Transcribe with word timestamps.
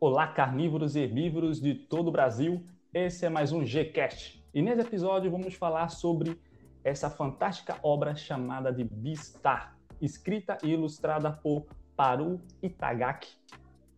Olá, 0.00 0.26
carnívoros 0.26 0.96
e 0.96 1.00
herbívoros 1.00 1.60
de 1.60 1.74
todo 1.74 2.08
o 2.08 2.12
Brasil. 2.12 2.62
Esse 2.92 3.24
é 3.24 3.28
mais 3.30 3.52
um 3.52 3.64
Gcast. 3.64 4.44
E 4.52 4.60
nesse 4.60 4.82
episódio 4.82 5.30
vamos 5.30 5.54
falar 5.54 5.88
sobre 5.88 6.38
essa 6.84 7.08
fantástica 7.08 7.78
obra 7.82 8.14
chamada 8.14 8.70
de 8.70 8.84
Beastar, 8.84 9.78
escrita 10.02 10.58
e 10.62 10.68
ilustrada 10.68 11.30
por 11.32 11.66
Paru 11.96 12.40
Itagaki. 12.62 13.34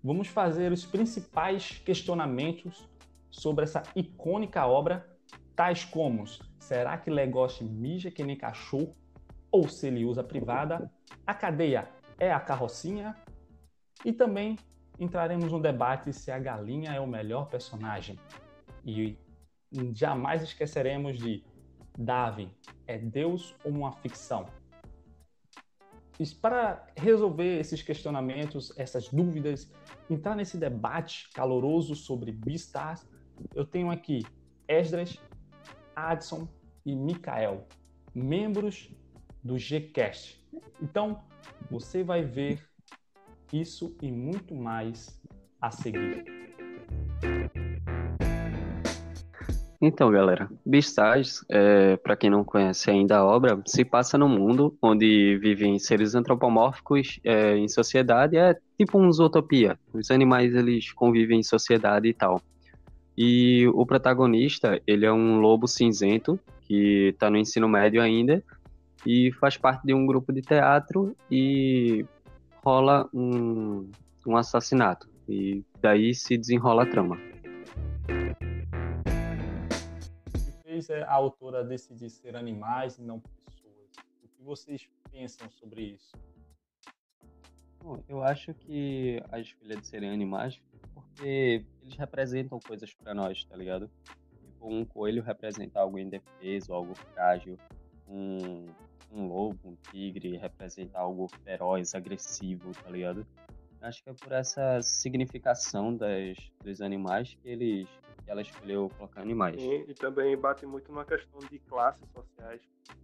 Vamos 0.02 0.28
fazer 0.28 0.70
os 0.70 0.86
principais 0.86 1.82
questionamentos 1.84 2.88
sobre 3.28 3.64
essa 3.64 3.82
icônica 3.96 4.64
obra, 4.64 5.04
tais 5.56 5.84
como: 5.84 6.24
será 6.60 6.96
que 6.96 7.10
Legoshi 7.10 7.64
mija 7.64 8.10
que 8.10 8.22
nem 8.22 8.36
cachorro? 8.36 8.94
Ou 9.50 9.68
se 9.68 9.88
ele 9.88 10.04
usa 10.04 10.22
privada? 10.22 10.88
A 11.26 11.34
cadeia 11.34 11.88
é 12.18 12.32
a 12.32 12.40
carrocinha? 12.40 13.16
E 14.04 14.12
também 14.12 14.58
entraremos 14.98 15.52
no 15.52 15.60
debate 15.60 16.12
se 16.12 16.30
a 16.30 16.38
galinha 16.38 16.92
é 16.92 17.00
o 17.00 17.06
melhor 17.06 17.48
personagem. 17.48 18.18
E 18.84 19.18
jamais 19.92 20.42
esqueceremos 20.42 21.18
de 21.18 21.44
Davi, 21.98 22.50
é 22.86 22.98
Deus 22.98 23.54
ou 23.64 23.72
uma 23.72 23.92
ficção? 23.92 24.46
E 26.18 26.26
para 26.34 26.86
resolver 26.96 27.58
esses 27.58 27.82
questionamentos, 27.82 28.72
essas 28.78 29.08
dúvidas, 29.08 29.70
entrar 30.08 30.34
nesse 30.34 30.56
debate 30.56 31.28
caloroso 31.34 31.94
sobre 31.94 32.32
Beastars, 32.32 33.06
eu 33.54 33.66
tenho 33.66 33.90
aqui 33.90 34.24
Esdras, 34.66 35.20
Adson 35.94 36.48
e 36.86 36.96
Mikael, 36.96 37.66
membros 38.14 38.90
do 39.46 39.56
Gcast. 39.56 40.38
Então, 40.82 41.20
você 41.70 42.02
vai 42.02 42.22
ver 42.22 42.60
isso 43.52 43.96
e 44.02 44.10
muito 44.10 44.54
mais 44.54 45.20
a 45.60 45.70
seguir. 45.70 46.24
Então, 49.80 50.10
galera, 50.10 50.50
Beastars, 50.64 51.44
é, 51.48 51.96
para 51.98 52.16
quem 52.16 52.30
não 52.30 52.42
conhece 52.42 52.90
ainda 52.90 53.18
a 53.18 53.24
obra, 53.24 53.60
se 53.66 53.84
passa 53.84 54.18
num 54.18 54.28
mundo 54.28 54.76
onde 54.82 55.38
vivem 55.38 55.78
seres 55.78 56.14
antropomórficos 56.14 57.20
é, 57.22 57.56
em 57.56 57.68
sociedade, 57.68 58.36
é 58.36 58.56
tipo 58.78 58.98
um 58.98 59.08
utopia. 59.08 59.78
Os 59.92 60.10
animais 60.10 60.54
eles 60.54 60.92
convivem 60.92 61.40
em 61.40 61.42
sociedade 61.42 62.08
e 62.08 62.14
tal. 62.14 62.40
E 63.16 63.66
o 63.68 63.86
protagonista, 63.86 64.80
ele 64.86 65.06
é 65.06 65.12
um 65.12 65.38
lobo 65.38 65.68
cinzento 65.68 66.40
que 66.62 67.10
está 67.10 67.30
no 67.30 67.36
ensino 67.36 67.68
médio 67.68 68.02
ainda 68.02 68.42
e 69.06 69.32
faz 69.32 69.56
parte 69.56 69.86
de 69.86 69.94
um 69.94 70.04
grupo 70.04 70.32
de 70.32 70.42
teatro 70.42 71.16
e 71.30 72.04
rola 72.64 73.08
um, 73.14 73.90
um 74.26 74.36
assassinato. 74.36 75.08
E 75.28 75.64
daí 75.80 76.14
se 76.14 76.36
desenrola 76.36 76.82
a 76.82 76.86
trama. 76.86 77.16
fez 80.62 80.90
a 80.90 81.10
autora 81.10 81.64
decidir 81.64 82.10
ser 82.10 82.36
animais 82.36 82.98
e 82.98 83.02
não 83.02 83.20
pessoas? 83.20 83.90
O 84.22 84.28
que 84.28 84.42
vocês 84.42 84.88
pensam 85.10 85.48
sobre 85.50 85.82
isso? 85.82 86.14
Bom, 87.82 88.02
eu 88.08 88.22
acho 88.22 88.52
que 88.52 89.22
a 89.30 89.40
escolha 89.40 89.76
de 89.76 89.86
serem 89.86 90.10
animais 90.10 90.60
porque 90.92 91.64
eles 91.82 91.96
representam 91.96 92.58
coisas 92.60 92.92
para 92.92 93.14
nós, 93.14 93.44
tá 93.44 93.56
ligado? 93.56 93.90
Tipo, 94.44 94.68
um 94.68 94.84
coelho 94.84 95.22
representa 95.22 95.80
algo 95.80 95.98
indefeso, 95.98 96.72
algo 96.72 96.94
frágil. 96.94 97.58
Um, 98.08 98.66
um 99.10 99.26
lobo, 99.26 99.58
um 99.64 99.76
tigre 99.90 100.36
representa 100.36 100.98
algo 100.98 101.28
feroz, 101.44 101.94
agressivo, 101.94 102.72
tá 102.82 102.90
ligado? 102.90 103.26
Acho 103.80 104.02
que 104.02 104.10
é 104.10 104.12
por 104.12 104.32
essa 104.32 104.80
significação 104.82 105.94
das, 105.94 106.36
dos 106.62 106.80
animais 106.80 107.36
que 107.40 107.48
eles 107.48 107.88
que 108.24 108.30
ela 108.32 108.42
escolheu 108.42 108.90
colocar 108.98 109.20
animais. 109.20 109.62
E, 109.62 109.84
e 109.88 109.94
também 109.94 110.36
bate 110.36 110.66
muito 110.66 110.92
na 110.92 111.04
questão 111.04 111.38
de 111.48 111.60
classes 111.60 112.04
sociais, 112.10 112.60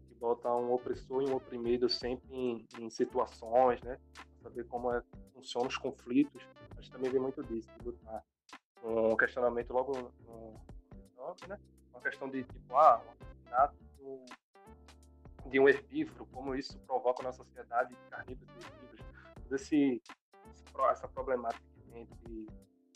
que 0.08 0.14
bota 0.16 0.52
um 0.52 0.72
opressor 0.72 1.22
e 1.22 1.30
um 1.30 1.36
oprimido 1.36 1.88
sempre 1.88 2.34
em, 2.34 2.66
em 2.80 2.90
situações, 2.90 3.80
né? 3.82 3.98
saber 4.42 4.64
como 4.64 4.92
é, 4.92 5.02
funcionam 5.32 5.69
os 5.69 5.76
conflitos. 5.76 6.42
A 6.76 6.80
gente 6.80 6.90
também 6.90 7.10
vê 7.10 7.20
muito 7.20 7.42
disso, 7.44 7.69
de 7.78 7.86
lutar. 7.86 8.24
Um 8.82 9.16
questionamento 9.16 9.72
logo 9.72 9.92
no, 9.92 10.12
no 10.26 11.36
né? 11.46 11.56
Uma 11.92 12.00
questão 12.00 12.28
de 12.28 12.42
tipo, 12.42 12.76
ah, 12.76 13.00
um 13.06 13.10
assassinato 13.12 13.76
de 15.47 15.60
um 15.60 15.69
herbívoro, 15.69 16.26
como 16.26 16.54
isso 16.54 16.78
provoca 16.80 17.22
na 17.22 17.32
sociedade 17.32 17.94
carnívoros 18.10 18.54
e 18.54 18.66
herbívoros. 18.66 19.06
Esse, 19.50 20.03
essa 20.91 21.08
problemática 21.08 21.62
entre 21.94 22.47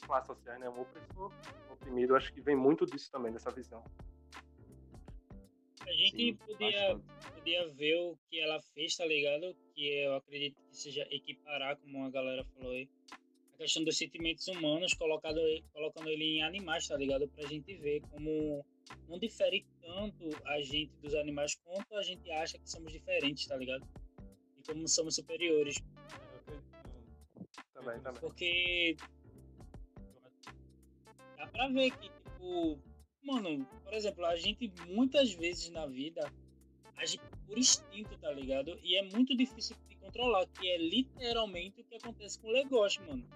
classes 0.06 0.26
sociais, 0.26 0.58
né? 0.60 0.68
Um 0.68 0.80
opressor, 0.80 1.32
um 1.68 1.72
oprimido, 1.74 2.16
acho 2.16 2.32
que 2.32 2.40
vem 2.40 2.56
muito 2.56 2.86
disso 2.86 3.10
também, 3.10 3.32
dessa 3.32 3.50
visão. 3.50 3.84
A 5.82 5.92
gente 5.92 6.16
Sim, 6.16 6.34
podia, 6.34 6.98
podia 7.34 7.68
ver 7.74 7.94
o 7.94 8.18
que 8.28 8.40
ela 8.40 8.60
fez, 8.74 8.96
tá 8.96 9.06
ligado? 9.06 9.54
Que 9.74 10.04
eu 10.04 10.16
acredito 10.16 10.56
que 10.68 10.76
seja 10.76 11.06
equiparar, 11.10 11.76
como 11.76 12.04
a 12.04 12.10
galera 12.10 12.44
falou 12.44 12.72
aí, 12.72 12.88
a 13.56 13.58
questão 13.58 13.82
dos 13.82 13.96
sentimentos 13.96 14.46
humanos, 14.48 14.92
colocado, 14.94 15.40
colocando 15.72 16.08
ele 16.08 16.36
em 16.36 16.42
animais, 16.42 16.86
tá 16.86 16.96
ligado? 16.96 17.26
Pra 17.28 17.46
gente 17.46 17.74
ver 17.76 18.02
como 18.10 18.64
não 19.08 19.18
difere 19.18 19.66
tanto 19.80 20.30
a 20.44 20.60
gente 20.60 20.92
dos 20.98 21.14
animais 21.14 21.54
quanto 21.56 21.96
a 21.96 22.02
gente 22.02 22.30
acha 22.30 22.58
que 22.58 22.70
somos 22.70 22.92
diferentes, 22.92 23.46
tá 23.46 23.56
ligado? 23.56 23.86
E 24.58 24.62
como 24.66 24.86
somos 24.86 25.14
superiores. 25.14 25.76
Também, 27.72 28.00
também. 28.00 28.20
Porque 28.20 28.96
dá 31.36 31.46
pra 31.46 31.68
ver 31.68 31.90
que, 31.92 32.10
tipo, 32.10 32.78
mano, 33.22 33.64
por 33.82 33.94
exemplo, 33.94 34.24
a 34.26 34.36
gente 34.36 34.70
muitas 34.86 35.32
vezes 35.32 35.70
na 35.70 35.86
vida 35.86 36.30
age 36.96 37.20
por 37.46 37.58
instinto, 37.58 38.16
tá 38.18 38.30
ligado? 38.32 38.78
E 38.82 38.96
é 38.96 39.02
muito 39.02 39.36
difícil 39.36 39.76
de 39.88 39.96
controlar, 39.96 40.46
que 40.46 40.68
é 40.68 40.78
literalmente 40.78 41.80
o 41.80 41.84
que 41.84 41.96
acontece 41.96 42.38
com 42.38 42.48
o 42.48 42.52
Legoshi, 42.52 43.00
mano. 43.02 43.26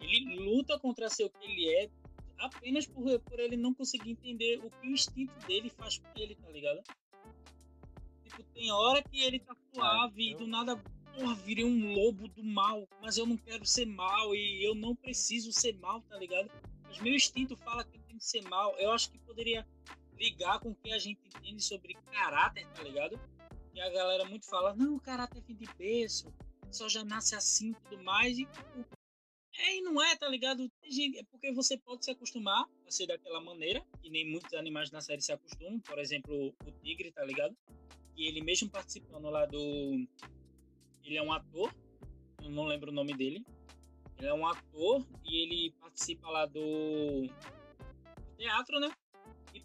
Ele 0.00 0.36
luta 0.36 0.78
contra 0.78 1.08
ser 1.08 1.24
o 1.24 1.30
que 1.30 1.44
ele 1.44 1.68
é 1.74 1.90
apenas 2.38 2.86
por, 2.86 3.18
por 3.20 3.40
ele 3.40 3.56
não 3.56 3.72
conseguir 3.72 4.10
entender 4.10 4.58
o 4.58 4.70
que 4.70 4.86
o 4.86 4.90
instinto 4.90 5.34
dele 5.46 5.70
faz 5.70 5.98
com 5.98 6.08
ele, 6.16 6.34
tá 6.34 6.50
ligado? 6.50 6.82
Tipo, 8.22 8.42
tem 8.54 8.70
hora 8.70 9.02
que 9.02 9.22
ele 9.22 9.38
tá 9.38 9.54
suave 9.72 10.32
e 10.32 10.34
do 10.34 10.46
nada, 10.46 10.76
porra, 11.14 11.34
virei 11.36 11.64
um 11.64 11.94
lobo 11.94 12.28
do 12.28 12.42
mal, 12.42 12.86
mas 13.00 13.16
eu 13.16 13.26
não 13.26 13.36
quero 13.36 13.64
ser 13.64 13.86
mal 13.86 14.34
e 14.34 14.66
eu 14.66 14.74
não 14.74 14.94
preciso 14.94 15.52
ser 15.52 15.76
mal, 15.78 16.02
tá 16.02 16.18
ligado? 16.18 16.50
Mas 16.82 17.00
meu 17.00 17.14
instinto 17.14 17.56
fala 17.56 17.84
que 17.84 17.98
tem 17.98 18.18
que 18.18 18.24
ser 18.24 18.42
mal. 18.48 18.76
Eu 18.78 18.92
acho 18.92 19.10
que 19.10 19.18
poderia 19.18 19.66
ligar 20.16 20.60
com 20.60 20.70
o 20.70 20.74
que 20.74 20.92
a 20.92 20.98
gente 20.98 21.20
entende 21.26 21.62
sobre 21.62 21.94
caráter, 22.12 22.66
tá 22.68 22.82
ligado? 22.82 23.18
E 23.74 23.80
a 23.80 23.90
galera 23.90 24.24
muito 24.24 24.46
fala, 24.46 24.74
não, 24.74 24.96
o 24.96 25.00
caráter 25.00 25.42
vem 25.42 25.56
de 25.56 25.66
berço, 25.76 26.32
só 26.70 26.88
já 26.88 27.04
nasce 27.04 27.34
assim 27.34 27.70
e 27.70 27.88
tudo 27.88 28.02
mais. 28.02 28.38
E 28.38 28.44
tipo, 28.44 28.86
é 29.56 29.76
e 29.76 29.82
não 29.82 30.02
é, 30.02 30.16
tá 30.16 30.28
ligado? 30.28 30.70
É 30.82 31.22
porque 31.30 31.52
você 31.52 31.78
pode 31.78 32.04
se 32.04 32.10
acostumar 32.10 32.68
a 32.86 32.90
ser 32.90 33.06
daquela 33.06 33.40
maneira, 33.40 33.84
e 34.02 34.10
nem 34.10 34.28
muitos 34.28 34.52
animais 34.54 34.90
na 34.90 35.00
série 35.00 35.20
se 35.20 35.32
acostumam. 35.32 35.80
Por 35.80 35.98
exemplo, 35.98 36.54
o 36.66 36.72
tigre, 36.82 37.12
tá 37.12 37.24
ligado? 37.24 37.56
E 38.16 38.26
ele 38.28 38.40
mesmo 38.42 38.68
participando 38.68 39.30
lá 39.30 39.46
do. 39.46 39.58
Ele 41.04 41.16
é 41.16 41.22
um 41.22 41.32
ator, 41.32 41.72
eu 42.42 42.50
não 42.50 42.64
lembro 42.64 42.90
o 42.90 42.94
nome 42.94 43.14
dele. 43.14 43.44
Ele 44.18 44.28
é 44.28 44.34
um 44.34 44.46
ator 44.46 45.04
e 45.24 45.42
ele 45.42 45.72
participa 45.80 46.28
lá 46.30 46.46
do 46.46 47.28
teatro, 48.36 48.80
né? 48.80 48.90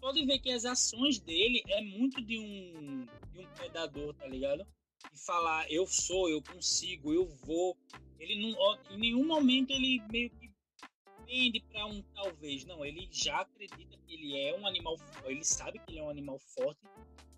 Pode 0.00 0.24
ver 0.24 0.38
que 0.38 0.50
as 0.50 0.64
ações 0.64 1.20
dele 1.20 1.62
é 1.68 1.82
muito 1.82 2.22
de 2.22 2.38
um, 2.38 3.06
de 3.32 3.38
um 3.38 3.46
predador, 3.54 4.14
tá 4.14 4.26
ligado? 4.26 4.66
E 5.12 5.18
falar, 5.18 5.70
eu 5.70 5.86
sou, 5.86 6.28
eu 6.28 6.42
consigo, 6.42 7.12
eu 7.12 7.26
vou. 7.26 7.76
Ele 8.18 8.40
não, 8.40 8.78
em 8.90 8.98
nenhum 8.98 9.26
momento 9.26 9.70
ele 9.70 10.00
meio 10.10 10.30
que 10.30 10.50
pende 11.26 11.60
para 11.60 11.86
um 11.86 12.02
talvez. 12.14 12.64
Não, 12.64 12.84
ele 12.84 13.08
já 13.12 13.40
acredita 13.40 13.96
que 13.96 14.14
ele 14.14 14.38
é 14.38 14.58
um 14.58 14.66
animal 14.66 14.96
ele 15.24 15.44
sabe 15.44 15.78
que 15.78 15.92
ele 15.92 16.00
é 16.00 16.02
um 16.02 16.10
animal 16.10 16.38
forte. 16.38 16.80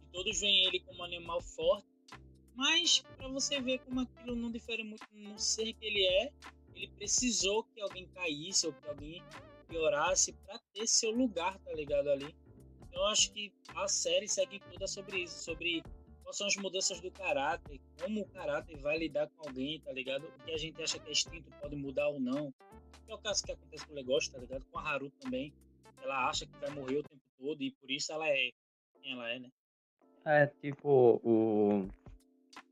E 0.00 0.12
todos 0.12 0.40
veem 0.40 0.66
ele 0.66 0.80
como 0.80 1.00
um 1.00 1.04
animal 1.04 1.40
forte. 1.40 1.86
Mas 2.54 3.00
para 3.16 3.28
você 3.28 3.60
ver 3.60 3.78
como 3.80 4.00
aquilo 4.00 4.36
não 4.36 4.50
difere 4.50 4.84
muito 4.84 5.06
no 5.12 5.38
ser 5.38 5.72
que 5.74 5.84
ele 5.84 6.04
é, 6.04 6.32
ele 6.74 6.88
precisou 6.88 7.64
que 7.64 7.80
alguém 7.80 8.06
caísse 8.08 8.66
ou 8.66 8.72
que 8.72 8.88
alguém 8.88 9.22
piorasse 9.68 10.32
para 10.32 10.58
ter 10.72 10.86
seu 10.86 11.10
lugar, 11.10 11.58
tá 11.60 11.72
ligado 11.72 12.08
ali. 12.08 12.34
Então 12.92 13.06
acho 13.06 13.32
que 13.32 13.50
a 13.74 13.88
série 13.88 14.28
segue 14.28 14.60
toda 14.60 14.86
sobre 14.86 15.22
isso, 15.22 15.42
sobre 15.42 15.82
quais 16.22 16.36
são 16.36 16.46
as 16.46 16.56
mudanças 16.56 17.00
do 17.00 17.10
caráter, 17.10 17.80
como 17.98 18.20
o 18.20 18.28
caráter 18.28 18.76
vai 18.76 18.98
lidar 18.98 19.28
com 19.30 19.48
alguém, 19.48 19.80
tá 19.80 19.90
ligado? 19.92 20.26
O 20.26 20.44
que 20.44 20.52
a 20.52 20.58
gente 20.58 20.82
acha 20.82 20.98
que 20.98 21.08
é 21.08 21.12
instinto 21.12 21.50
pode 21.58 21.74
mudar 21.74 22.08
ou 22.08 22.20
não. 22.20 22.52
é 23.08 23.14
o 23.14 23.18
caso 23.18 23.42
que 23.42 23.52
acontece 23.52 23.86
com 23.86 23.92
o 23.92 23.96
Legoshi, 23.96 24.30
tá 24.30 24.38
ligado? 24.38 24.66
Com 24.70 24.78
a 24.78 24.82
Haru 24.82 25.10
também. 25.20 25.54
Ela 26.02 26.28
acha 26.28 26.46
que 26.46 26.58
vai 26.58 26.68
morrer 26.68 26.98
o 26.98 27.02
tempo 27.02 27.22
todo 27.38 27.62
e 27.62 27.70
por 27.70 27.90
isso 27.90 28.12
ela 28.12 28.28
é 28.28 28.50
quem 29.00 29.12
ela 29.14 29.30
é, 29.30 29.38
né? 29.38 29.48
É, 30.26 30.46
tipo, 30.46 31.20
o, 31.24 31.88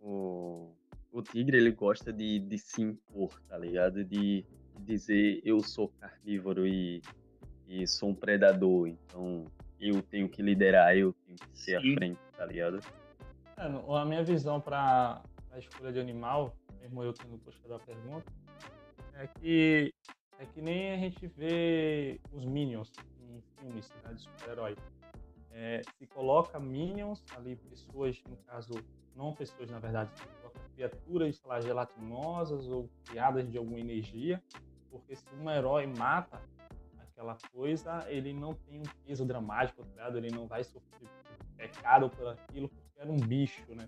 o 0.02 0.70
o 1.12 1.22
tigre, 1.22 1.56
ele 1.56 1.72
gosta 1.72 2.12
de, 2.12 2.38
de 2.38 2.58
se 2.58 2.82
impor, 2.82 3.40
tá 3.48 3.58
ligado? 3.58 4.04
De 4.04 4.44
dizer 4.80 5.40
eu 5.44 5.60
sou 5.60 5.88
carnívoro 5.88 6.66
e, 6.66 7.02
e 7.66 7.86
sou 7.86 8.10
um 8.10 8.14
predador, 8.14 8.86
então 8.86 9.44
eu 9.80 10.02
tenho 10.02 10.28
que 10.28 10.42
liderar, 10.42 10.96
eu 10.96 11.12
tenho 11.24 11.38
que 11.38 11.58
ser 11.58 11.80
Sim. 11.80 11.92
à 11.92 11.94
frente, 11.94 12.20
tá 12.36 12.44
ligado? 12.44 12.80
É, 13.56 13.64
a 13.64 14.04
minha 14.04 14.22
visão 14.22 14.60
para 14.60 15.22
a 15.50 15.58
escolha 15.58 15.92
de 15.92 15.98
animal, 15.98 16.54
mesmo 16.80 17.02
eu 17.02 17.12
tendo 17.12 17.38
postado 17.38 17.74
a 17.74 17.78
pergunta, 17.78 18.30
é 19.14 19.26
que 19.26 19.94
é 20.38 20.46
que 20.46 20.62
nem 20.62 20.92
a 20.92 20.96
gente 20.96 21.26
vê 21.26 22.18
os 22.32 22.46
Minions 22.46 22.90
em 23.20 23.42
filmes 23.58 23.92
né, 24.02 24.14
de 24.14 24.22
super-herói. 24.22 24.74
É, 25.52 25.82
se 25.98 26.06
coloca 26.06 26.58
Minions 26.58 27.22
ali, 27.36 27.56
pessoas, 27.56 28.22
no 28.26 28.36
caso, 28.38 28.72
não 29.14 29.34
pessoas 29.34 29.70
na 29.70 29.78
verdade, 29.78 30.10
se 30.14 30.26
coloca 30.26 30.58
criaturas, 30.74 31.36
sei 31.36 31.46
lá, 31.46 31.60
gelatinosas 31.60 32.68
ou 32.68 32.88
criadas 33.04 33.50
de 33.50 33.58
alguma 33.58 33.78
energia, 33.78 34.42
porque 34.90 35.14
se 35.14 35.26
um 35.34 35.50
herói 35.50 35.86
mata 35.86 36.40
aquela 37.20 37.36
coisa, 37.52 38.04
ele 38.08 38.32
não 38.32 38.54
tem 38.54 38.80
um 38.80 39.04
peso 39.04 39.26
dramático, 39.26 39.82
tá 39.82 39.88
ligado? 39.90 40.16
Ele 40.16 40.30
não 40.30 40.46
vai 40.46 40.64
sofrer 40.64 41.08
pecado 41.56 42.08
por 42.08 42.28
aquilo, 42.28 42.68
porque 42.68 42.98
era 42.98 43.10
um 43.10 43.18
bicho, 43.18 43.62
né? 43.74 43.86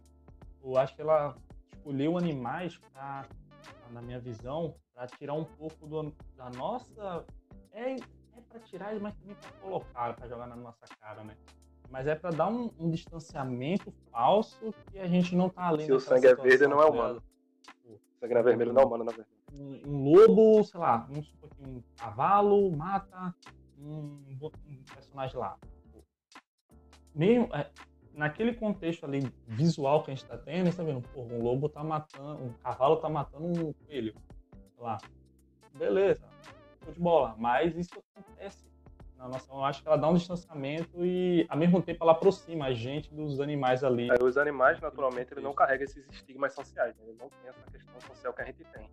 Eu 0.63 0.77
acho 0.77 0.95
que 0.95 1.01
ela 1.01 1.35
escolheu 1.73 2.19
animais 2.19 2.77
para, 2.93 3.25
na 3.91 4.03
minha 4.03 4.21
visão, 4.21 4.75
para 4.95 5.07
tirar 5.07 5.33
um 5.33 5.45
pouco 5.45 5.87
do, 5.87 6.15
da 6.37 6.51
nossa. 6.51 7.25
É, 7.73 7.95
é 7.95 8.41
para 8.49 8.61
tirar, 8.61 8.95
mas 9.01 9.15
também 9.15 9.35
para 9.35 9.51
colocar, 9.53 10.15
para 10.15 10.29
jogar 10.29 10.47
na 10.47 10.57
nossa 10.57 10.87
cara, 11.01 11.25
né? 11.25 11.35
Mas 11.89 12.07
é 12.07 12.15
para 12.15 12.31
dar 12.31 12.49
um, 12.49 12.71
um, 12.79 12.91
distanciamento 12.91 13.93
falso 14.11 14.75
que 14.91 14.99
a 14.99 15.07
gente 15.07 15.35
não 15.35 15.49
tá 15.49 15.67
além 15.67 15.87
Se 15.87 15.93
o 15.93 16.01
sangue 16.01 16.27
é 16.27 16.35
verde, 16.35 16.67
não 16.67 16.81
é 16.81 16.85
tá 16.85 16.91
humano. 16.91 17.23
O 17.87 17.99
sangue 18.21 18.35
é 18.35 18.43
vermelho, 18.43 18.73
não 18.73 18.83
é 18.83 18.85
humano, 18.85 19.05
na 19.05 19.13
verdade. 19.13 19.32
Um, 19.53 19.81
um 19.87 20.05
lobo, 20.05 20.65
sei 20.65 20.81
lá, 20.81 21.07
um, 21.11 21.19
um 21.67 21.83
cavalo 21.97 22.75
mata 22.75 23.35
um, 23.79 24.19
um 24.39 24.85
personagem 24.95 25.37
lá. 25.37 25.59
Mesmo, 27.15 27.55
é, 27.55 27.71
naquele 28.15 28.55
contexto 28.55 29.05
ali 29.05 29.21
visual 29.47 30.03
que 30.03 30.11
a 30.11 30.15
gente 30.15 30.27
tá 30.27 30.39
tendo, 30.39 30.63
a 30.63 30.65
gente 30.65 30.77
tá 30.77 30.83
vendo, 30.83 31.03
pô, 31.09 31.23
um 31.23 31.43
lobo 31.43 31.69
tá 31.69 31.83
matando, 31.85 32.45
um 32.45 32.53
cavalo 32.55 32.97
tá 32.97 33.09
matando 33.09 33.47
um 33.47 33.73
coelho. 33.73 34.15
Sei 34.75 34.83
lá. 34.83 34.99
Beleza, 35.75 36.29
futebol 36.81 37.35
Mas 37.39 37.75
isso 37.77 37.91
acontece 38.15 38.67
na 39.17 39.29
nossa. 39.29 39.51
Eu 39.51 39.65
acho 39.65 39.83
que 39.83 39.89
ela 39.89 39.97
dá 39.97 40.09
um 40.09 40.15
distanciamento 40.15 41.05
e, 41.05 41.47
ao 41.49 41.57
mesmo 41.57 41.81
tempo, 41.81 42.03
ela 42.03 42.13
aproxima 42.13 42.67
a 42.67 42.75
gente 42.75 43.13
dos 43.15 43.41
animais 43.41 43.83
ali. 43.83 44.11
É, 44.11 44.23
os 44.23 44.37
animais, 44.37 44.81
naturalmente, 44.81 45.33
eles 45.33 45.43
não 45.43 45.55
carregam 45.55 45.85
esses 45.85 46.07
estigmas 46.11 46.55
sociais, 46.55 46.95
né? 46.97 47.05
Eles 47.07 47.19
não 47.19 47.29
têm 47.29 47.49
essa 47.49 47.71
questão 47.71 48.01
social 48.01 48.35
que 48.35 48.43
a 48.43 48.45
gente 48.45 48.65
tem. 48.65 48.91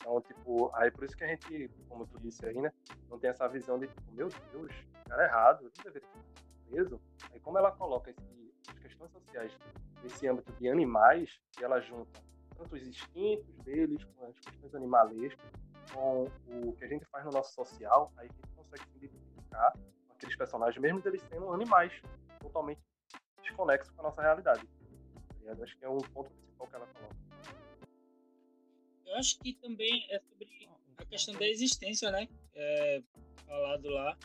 Então, 0.00 0.20
tipo, 0.20 0.70
aí 0.74 0.90
por 0.90 1.04
isso 1.04 1.16
que 1.16 1.24
a 1.24 1.28
gente, 1.28 1.70
como 1.88 2.06
tu 2.06 2.18
disse 2.18 2.44
aí, 2.46 2.60
né, 2.60 2.72
não 3.08 3.18
tem 3.18 3.30
essa 3.30 3.48
visão 3.48 3.78
de, 3.78 3.86
tipo, 3.86 4.12
meu 4.12 4.28
Deus, 4.52 4.72
cara 5.08 5.22
é 5.22 5.26
errado, 5.26 5.62
não 5.62 5.84
deveria 5.84 6.08
ser 6.08 6.70
preso. 6.70 7.00
Aí 7.32 7.40
como 7.40 7.58
ela 7.58 7.72
coloca 7.72 8.10
esse 8.10 8.34
as 8.68 8.78
questões 8.78 9.10
sociais 9.12 9.56
nesse 10.02 10.26
âmbito 10.26 10.52
de 10.52 10.68
animais, 10.68 11.38
e 11.60 11.64
ela 11.64 11.80
junta 11.80 12.22
tanto 12.56 12.76
os 12.76 12.82
instintos 12.86 13.54
deles, 13.64 14.04
com 14.04 14.26
as 14.26 14.38
questões 14.38 14.74
animalescas, 14.74 15.50
com 15.92 16.24
o 16.46 16.72
que 16.72 16.84
a 16.84 16.88
gente 16.88 17.04
faz 17.06 17.24
no 17.24 17.32
nosso 17.32 17.52
social, 17.52 18.12
aí 18.16 18.28
a 18.28 18.32
gente 18.32 18.54
consegue 18.54 18.84
se 18.84 18.96
identificar 18.96 19.72
com 19.72 20.14
aqueles 20.14 20.36
personagens, 20.36 20.80
mesmo 20.80 21.02
eles 21.04 21.22
sendo 21.22 21.52
animais 21.52 21.92
totalmente 22.40 22.80
desconexos 23.42 23.90
com 23.90 24.00
a 24.00 24.04
nossa 24.04 24.22
realidade. 24.22 24.66
E 25.42 25.48
acho 25.48 25.76
que 25.76 25.84
é 25.84 25.88
um 25.88 25.98
ponto 25.98 26.30
principal 26.30 26.66
que 26.68 26.76
ela 26.76 26.86
coloca. 26.86 27.23
Eu 29.14 29.20
acho 29.20 29.38
que 29.38 29.52
também 29.54 30.04
é 30.10 30.18
sobre 30.18 30.68
a 30.96 31.04
questão 31.04 31.34
da 31.34 31.46
existência, 31.46 32.10
né? 32.10 32.28
É, 32.52 33.00
falado 33.46 33.88
lá. 33.88 34.18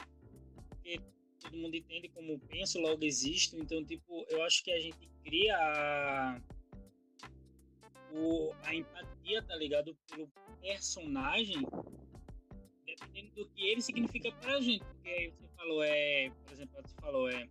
Porque 0.67 0.99
todo 1.39 1.55
mundo 1.57 1.75
entende 1.75 2.09
como 2.09 2.39
penso, 2.39 2.79
logo 2.79 3.05
existo. 3.05 3.55
Então, 3.55 3.85
tipo, 3.85 4.25
eu 4.29 4.41
acho 4.41 4.63
que 4.63 4.71
a 4.71 4.79
gente 4.79 5.07
cria 5.23 5.55
a, 5.55 6.41
o, 8.11 8.51
a 8.63 8.73
empatia, 8.73 9.43
tá 9.43 9.55
ligado? 9.57 9.95
Pelo 10.09 10.27
personagem, 10.59 11.61
dependendo 12.83 13.35
do 13.35 13.47
que 13.49 13.67
ele 13.67 13.83
significa 13.83 14.31
pra 14.41 14.59
gente. 14.59 14.83
Porque 14.83 15.07
aí 15.07 15.29
você 15.29 15.47
falou, 15.55 15.83
é. 15.83 16.31
Por 16.47 16.53
exemplo, 16.53 16.81
você 16.81 16.95
falou, 16.95 17.29
é. 17.29 17.47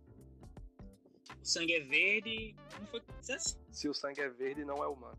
O 1.41 1.45
sangue 1.45 1.75
é 1.75 1.79
verde. 1.79 2.53
Como 2.75 2.85
foi 2.87 2.99
que 2.99 3.13
você 3.13 3.37
disse? 3.37 3.57
Se 3.71 3.87
o 3.87 3.93
sangue 3.93 4.19
é 4.19 4.27
verde, 4.27 4.65
não 4.65 4.83
é 4.83 4.87
humano. 4.89 5.17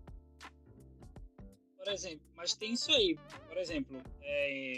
Por 1.82 1.92
exemplo, 1.92 2.26
mas 2.36 2.54
tem 2.54 2.72
isso 2.74 2.92
aí. 2.92 3.18
Por 3.48 3.56
exemplo, 3.56 4.02
é, 4.20 4.76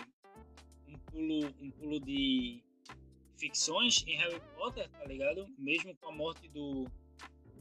um 0.87 0.99
pulo, 0.99 1.47
um 1.61 1.71
pulo 1.73 2.01
de 2.01 2.63
ficções 3.37 4.05
em 4.07 4.17
Harry 4.19 4.41
Potter, 4.55 4.89
tá 4.89 5.05
ligado? 5.05 5.47
Mesmo 5.59 5.97
com 5.97 6.09
a 6.11 6.13
morte 6.13 6.49
do, 6.49 6.87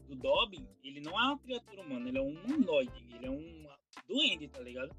do 0.06 0.14
Dobby, 0.14 0.64
ele 0.84 1.00
não 1.00 1.18
é 1.18 1.24
uma 1.24 1.38
criatura 1.38 1.82
humana, 1.82 2.08
ele 2.08 2.18
é 2.18 2.22
um 2.22 2.30
humanoide, 2.30 3.04
ele 3.14 3.26
é 3.26 3.30
um 3.30 3.66
duende, 4.06 4.46
tá 4.48 4.60
ligado? 4.60 4.94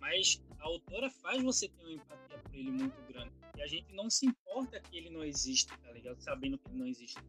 Mas 0.00 0.42
a 0.58 0.64
autora 0.64 1.08
faz 1.08 1.40
você 1.40 1.68
ter 1.68 1.82
uma 1.82 1.92
empatia 1.92 2.38
por 2.38 2.54
ele 2.54 2.70
muito 2.72 3.00
grande. 3.06 3.32
E 3.56 3.62
a 3.62 3.66
gente 3.66 3.92
não 3.94 4.10
se 4.10 4.26
importa 4.26 4.80
que 4.80 4.96
ele 4.96 5.10
não 5.10 5.22
existe, 5.22 5.70
tá 5.78 5.92
ligado? 5.92 6.20
Sabendo 6.20 6.58
que 6.58 6.68
ele 6.68 6.78
não 6.78 6.86
existe. 6.86 7.20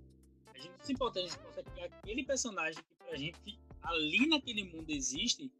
A 0.48 0.58
gente 0.58 0.72
não 0.72 0.84
se 0.84 0.94
importa, 0.94 1.20
a 1.20 1.22
gente 1.22 1.32
se 1.32 1.40
importa 1.40 1.64
que 1.64 1.82
aquele 1.82 2.24
personagem 2.24 2.84
que 2.84 2.96
pra 2.96 3.16
gente 3.16 3.60
ali 3.84 4.28
naquele 4.28 4.64
mundo 4.64 4.90
existe, 4.90 5.52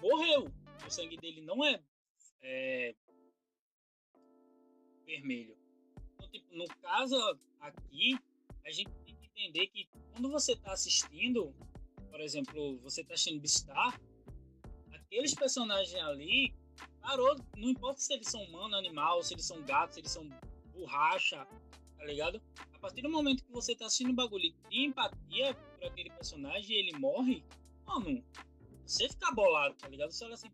morreu. 0.00 0.52
O 0.86 0.90
sangue 0.90 1.16
dele 1.16 1.40
não 1.42 1.64
é, 1.64 1.82
é 2.42 2.94
vermelho 5.04 5.58
tipo, 6.30 6.54
no 6.54 6.66
caso 6.82 7.16
aqui, 7.60 8.18
a 8.64 8.70
gente 8.70 8.90
tem 9.04 9.14
que 9.16 9.26
entender 9.26 9.66
que 9.68 9.88
quando 10.12 10.30
você 10.30 10.52
está 10.52 10.72
assistindo, 10.72 11.54
por 12.10 12.20
exemplo, 12.20 12.78
você 12.80 13.02
está 13.02 13.14
assistindo 13.14 13.40
Beastar, 13.40 14.00
aqueles 14.92 15.34
personagens 15.34 15.94
ali, 16.02 16.54
parou, 17.00 17.36
não 17.56 17.70
importa 17.70 18.00
se 18.00 18.12
eles 18.12 18.28
são 18.28 18.42
humano, 18.42 18.76
animal, 18.76 19.22
se 19.22 19.34
eles 19.34 19.46
são 19.46 19.62
gato, 19.62 19.94
se 19.94 20.00
eles 20.00 20.12
são 20.12 20.28
borracha, 20.72 21.46
tá 21.96 22.04
ligado? 22.04 22.40
A 22.74 22.78
partir 22.78 23.02
do 23.02 23.10
momento 23.10 23.44
que 23.44 23.52
você 23.52 23.74
tá 23.74 23.86
assistindo 23.86 24.10
o 24.10 24.14
bagulho 24.14 24.44
e 24.44 24.52
cria 24.52 24.86
empatia 24.86 25.54
por 25.54 25.84
aquele 25.86 26.10
personagem 26.10 26.76
e 26.76 26.78
ele 26.78 26.98
morre, 26.98 27.42
mano, 27.84 28.24
você 28.88 29.06
fica 29.06 29.30
bolado, 29.32 29.74
tá 29.74 29.86
ligado? 29.86 30.10
Você 30.10 30.24
olha 30.24 30.34
assim, 30.34 30.50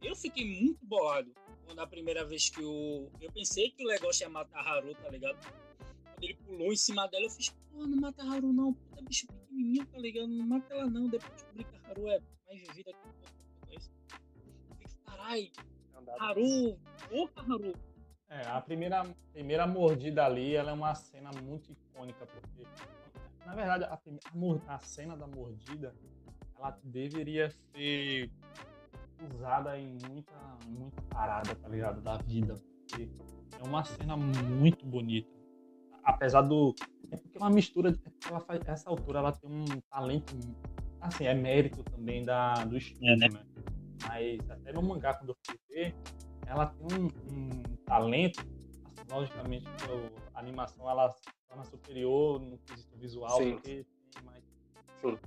eu 0.00 0.16
fiquei 0.16 0.46
muito 0.62 0.84
bolado 0.86 1.30
quando 1.66 1.78
a 1.80 1.86
primeira 1.86 2.24
vez 2.24 2.48
que 2.48 2.62
o. 2.62 3.10
Eu 3.20 3.30
pensei 3.30 3.70
que 3.70 3.84
o 3.84 3.86
Legoshi 3.86 4.22
ia 4.22 4.30
matar 4.30 4.66
Haru, 4.66 4.94
tá 4.94 5.10
ligado? 5.10 5.38
Quando 5.38 6.24
ele 6.24 6.34
pulou 6.36 6.72
em 6.72 6.76
cima 6.76 7.06
dela, 7.06 7.26
eu 7.26 7.30
fiz, 7.30 7.50
pô, 7.70 7.86
não 7.86 8.00
mata 8.00 8.22
Haru 8.22 8.50
não, 8.50 8.72
puta 8.72 9.02
bicho 9.02 9.26
pequenininho, 9.26 9.84
tá 9.86 9.98
ligado? 9.98 10.28
Não 10.28 10.46
mata 10.46 10.72
ela 10.72 10.86
não. 10.88 11.06
Depois 11.06 11.30
descobri 11.34 11.64
que 11.64 11.76
a 11.76 11.90
Haru 11.90 12.08
é 12.08 12.20
mais 12.46 12.60
vivida 12.62 12.92
que 12.92 12.98
o 12.98 13.70
outro. 13.70 13.90
Caralho, 15.04 15.50
Haru, 16.18 16.78
porra, 17.10 17.54
Haru. 17.54 17.74
É, 18.30 18.46
a 18.46 18.60
primeira, 18.62 19.04
primeira 19.32 19.66
mordida 19.66 20.24
ali, 20.24 20.54
ela 20.54 20.70
é 20.70 20.74
uma 20.74 20.94
cena 20.94 21.30
muito 21.42 21.70
icônica, 21.70 22.26
porque, 22.26 22.66
na 23.44 23.54
verdade, 23.54 23.84
a, 23.84 23.94
a, 23.94 24.74
a 24.74 24.78
cena 24.78 25.16
da 25.16 25.26
mordida, 25.26 25.94
ela 26.58 26.78
deveria 26.82 27.50
ser 27.72 28.30
usada 29.34 29.78
em 29.78 29.96
muita, 30.08 30.34
muita 30.66 31.02
parada, 31.02 31.54
tá 31.54 31.68
ligado? 31.68 32.00
Da 32.00 32.16
vida. 32.18 32.54
Porque 32.88 33.08
é 33.58 33.62
uma 33.62 33.84
cena 33.84 34.16
muito 34.16 34.84
bonita. 34.84 35.30
Apesar 36.02 36.42
do. 36.42 36.74
É 37.10 37.16
porque 37.16 37.38
é 37.38 37.40
uma 37.40 37.50
mistura. 37.50 37.90
É 37.90 38.28
ela 38.28 38.40
faz, 38.40 38.60
essa 38.66 38.90
autora 38.90 39.18
ela 39.20 39.32
tem 39.32 39.50
um 39.50 39.64
talento. 39.90 40.34
Assim, 41.00 41.26
é 41.26 41.34
mérito 41.34 41.82
também 41.84 42.24
da, 42.24 42.54
do 42.64 42.76
estilo, 42.76 43.06
é, 43.06 43.16
né? 43.16 43.28
né? 43.28 43.46
Mas 44.06 44.50
até 44.50 44.72
no 44.72 44.82
mangá, 44.82 45.14
quando 45.14 45.30
eu 45.30 45.36
fui 45.46 45.58
ver, 45.68 45.94
ela 46.46 46.66
tem 46.66 46.98
um, 46.98 47.06
um 47.06 47.62
talento. 47.84 48.40
Assim, 48.40 49.12
logicamente, 49.12 49.66
a 50.34 50.40
animação 50.40 50.90
ela 50.90 51.10
se 51.10 51.22
torna 51.48 51.64
superior 51.64 52.40
no 52.40 52.58
quesito 52.58 52.96
visual, 52.96 53.38
Sim. 53.38 53.52
porque 53.52 53.86
tem 54.12 54.24
mais, 54.24 54.44
Sim. 55.00 55.18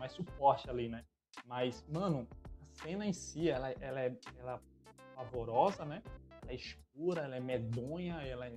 Mais 0.00 0.12
suporte 0.12 0.68
ali, 0.68 0.88
né? 0.88 1.04
Mas, 1.44 1.84
mano, 1.88 2.26
cena 2.72 3.06
em 3.06 3.12
si, 3.12 3.50
ela, 3.50 3.70
ela, 3.72 4.00
é, 4.00 4.16
ela 4.38 4.54
é 4.54 5.14
pavorosa, 5.14 5.84
né? 5.84 6.02
Ela 6.42 6.52
é 6.52 6.54
escura, 6.54 7.22
ela 7.22 7.36
é 7.36 7.40
medonha, 7.40 8.14
ela 8.22 8.46
é, 8.46 8.54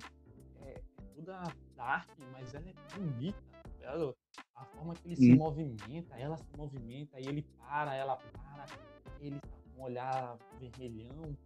é, 0.62 0.70
é 0.70 0.82
toda 1.14 1.42
dark, 1.76 2.08
mas 2.32 2.54
ela 2.54 2.66
é 2.66 2.74
bonita, 2.96 3.38
tá 3.80 4.10
A 4.56 4.64
forma 4.64 4.94
que 4.94 5.06
ele 5.06 5.14
hum. 5.14 5.16
se 5.16 5.34
movimenta, 5.34 6.16
ela 6.16 6.36
se 6.38 6.56
movimenta, 6.56 7.20
e 7.20 7.26
ele 7.26 7.42
para, 7.58 7.94
ela 7.94 8.16
para, 8.16 8.64
ele 9.20 9.38
tá 9.38 9.48
com 9.48 9.80
um 9.80 9.84
olhar 9.84 10.38
vermelhão, 10.58 11.36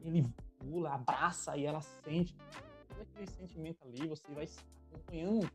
ele 0.00 0.24
pula, 0.58 0.94
abraça 0.94 1.56
e 1.56 1.66
ela 1.66 1.80
sente 1.80 2.36
todo 2.88 3.02
aquele 3.02 3.26
sentimento 3.26 3.84
ali, 3.84 4.06
você 4.06 4.32
vai 4.32 4.48
acompanhando. 4.92 5.50